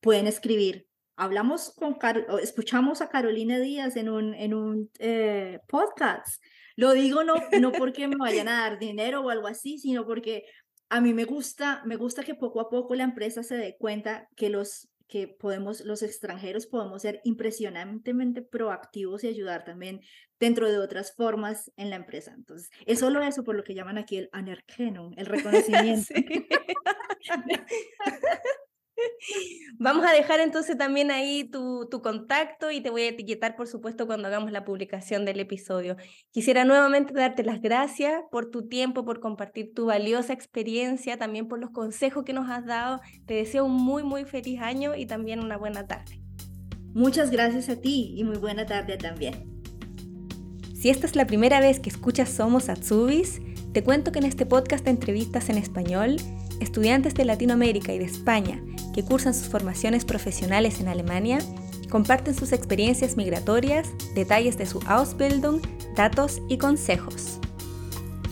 Pueden 0.00 0.26
escribir. 0.26 0.88
Hablamos 1.14 1.72
con, 1.76 1.96
escuchamos 2.42 3.02
a 3.02 3.08
Carolina 3.08 3.60
Díaz 3.60 3.94
en 3.94 4.08
un, 4.08 4.34
en 4.34 4.52
un 4.52 4.90
eh, 4.98 5.60
podcast. 5.68 6.42
Lo 6.74 6.92
digo 6.92 7.22
no, 7.22 7.34
no 7.60 7.70
porque 7.70 8.08
me 8.08 8.16
vayan 8.16 8.48
a 8.48 8.62
dar 8.62 8.80
dinero 8.80 9.20
o 9.20 9.30
algo 9.30 9.46
así, 9.46 9.78
sino 9.78 10.04
porque 10.04 10.42
a 10.88 11.00
mí 11.00 11.14
me 11.14 11.24
gusta, 11.24 11.80
me 11.84 11.94
gusta 11.94 12.24
que 12.24 12.34
poco 12.34 12.60
a 12.60 12.68
poco 12.68 12.96
la 12.96 13.04
empresa 13.04 13.44
se 13.44 13.56
dé 13.56 13.76
cuenta 13.78 14.28
que 14.34 14.48
los 14.48 14.88
que 15.12 15.28
podemos, 15.28 15.82
los 15.82 16.02
extranjeros 16.02 16.64
podemos 16.64 17.02
ser 17.02 17.20
impresionantemente 17.24 18.40
proactivos 18.40 19.24
y 19.24 19.28
ayudar 19.28 19.62
también 19.62 20.00
dentro 20.40 20.70
de 20.70 20.78
otras 20.78 21.14
formas 21.14 21.70
en 21.76 21.90
la 21.90 21.96
empresa. 21.96 22.32
Entonces, 22.34 22.70
es 22.86 23.00
solo 23.00 23.22
eso 23.22 23.44
por 23.44 23.54
lo 23.54 23.62
que 23.62 23.74
llaman 23.74 23.98
aquí 23.98 24.16
el 24.16 24.30
Anerkennung, 24.32 25.12
el 25.18 25.26
reconocimiento. 25.26 26.14
Vamos 29.78 30.04
a 30.06 30.12
dejar 30.12 30.40
entonces 30.40 30.76
también 30.76 31.10
ahí 31.10 31.44
tu, 31.44 31.88
tu, 31.90 32.02
contacto 32.02 32.70
y 32.70 32.80
te 32.80 32.90
voy 32.90 33.02
a 33.02 33.08
etiquetar, 33.08 33.56
por 33.56 33.66
supuesto, 33.66 34.06
cuando 34.06 34.28
hagamos 34.28 34.52
la 34.52 34.64
publicación 34.64 35.24
del 35.24 35.40
episodio. 35.40 35.96
Quisiera 36.30 36.64
nuevamente 36.64 37.12
darte 37.14 37.44
las 37.44 37.60
gracias 37.60 38.22
por 38.30 38.50
tu 38.50 38.68
tiempo, 38.68 39.04
por 39.04 39.20
compartir 39.20 39.72
tu 39.74 39.86
valiosa 39.86 40.32
experiencia, 40.32 41.16
también 41.16 41.48
por 41.48 41.58
los 41.58 41.70
consejos 41.70 42.24
que 42.24 42.32
nos 42.32 42.50
has 42.50 42.66
dado. 42.66 43.00
Te 43.26 43.34
deseo 43.34 43.64
un 43.64 43.72
muy, 43.72 44.02
muy 44.02 44.24
feliz 44.24 44.60
año 44.60 44.94
y 44.94 45.06
también 45.06 45.40
una 45.40 45.56
buena 45.56 45.86
tarde. 45.86 46.20
Muchas 46.94 47.30
gracias 47.30 47.68
a 47.68 47.80
ti 47.80 48.12
y 48.16 48.24
muy 48.24 48.36
buena 48.36 48.66
tarde 48.66 48.98
también. 48.98 49.52
Si 50.74 50.90
esta 50.90 51.06
es 51.06 51.16
la 51.16 51.26
primera 51.26 51.60
vez 51.60 51.78
que 51.78 51.88
escuchas 51.88 52.28
Somos 52.28 52.68
Atsubis, 52.68 53.40
te 53.72 53.82
cuento 53.82 54.12
que 54.12 54.18
en 54.18 54.26
este 54.26 54.44
podcast 54.44 54.84
de 54.84 54.90
entrevistas 54.90 55.48
en 55.48 55.56
español, 55.56 56.16
estudiantes 56.62 57.14
de 57.14 57.24
Latinoamérica 57.24 57.92
y 57.92 57.98
de 57.98 58.04
España 58.04 58.62
que 58.94 59.04
cursan 59.04 59.34
sus 59.34 59.48
formaciones 59.48 60.04
profesionales 60.04 60.80
en 60.80 60.88
Alemania 60.88 61.38
comparten 61.92 62.34
sus 62.34 62.52
experiencias 62.52 63.18
migratorias, 63.18 63.86
detalles 64.14 64.56
de 64.56 64.64
su 64.64 64.80
Ausbildung, 64.86 65.60
datos 65.94 66.40
y 66.48 66.56
consejos. 66.56 67.38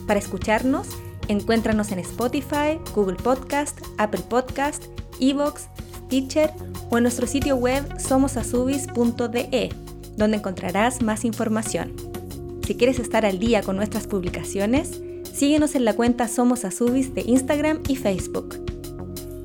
Para 0.07 0.19
escucharnos, 0.19 0.89
encuéntranos 1.29 1.93
en 1.93 1.99
Spotify, 1.99 2.81
Google 2.95 3.17
Podcast, 3.17 3.79
Apple 3.99 4.23
Podcast, 4.31 4.85
Evox, 5.21 5.69
Teacher 6.09 6.51
o 6.89 6.97
en 6.97 7.03
nuestro 7.03 7.27
sitio 7.27 7.57
web 7.57 7.85
somosasubis.de, 8.01 9.75
donde 10.17 10.37
encontrarás 10.39 11.03
más 11.03 11.27
información. 11.27 11.95
Si 12.67 12.77
quieres 12.77 12.99
estar 12.99 13.27
al 13.27 13.39
día 13.39 13.63
con 13.63 13.77
nuestras 13.77 14.07
publicaciones, 14.07 15.03
síguenos 15.33 15.75
en 15.75 15.85
la 15.85 15.95
cuenta 15.95 16.29
Somos 16.29 16.65
Asubis 16.65 17.15
de 17.15 17.23
Instagram 17.23 17.81
y 17.89 17.97
Facebook. 17.97 18.57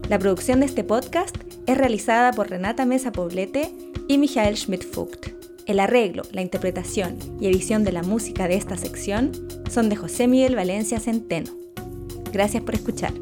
La 0.09 0.19
producción 0.19 0.59
de 0.59 0.67
este 0.67 0.83
podcast 0.83 1.36
es 1.65 1.77
realizada 1.77 2.31
por 2.31 2.49
Renata 2.49 2.86
Mesa 2.86 3.11
Poblete 3.11 3.71
y 4.07 4.17
Michael 4.17 4.55
Schmidt-Fugt. 4.55 5.29
El 5.65 5.79
arreglo, 5.79 6.23
la 6.31 6.41
interpretación 6.41 7.17
y 7.39 7.47
edición 7.47 7.83
de 7.83 7.91
la 7.91 8.03
música 8.03 8.47
de 8.47 8.55
esta 8.55 8.77
sección 8.77 9.31
son 9.69 9.89
de 9.89 9.95
José 9.95 10.27
Miguel 10.27 10.55
Valencia 10.55 10.99
Centeno. 10.99 11.51
Gracias 12.31 12.61
por 12.63 12.75
escuchar. 12.75 13.13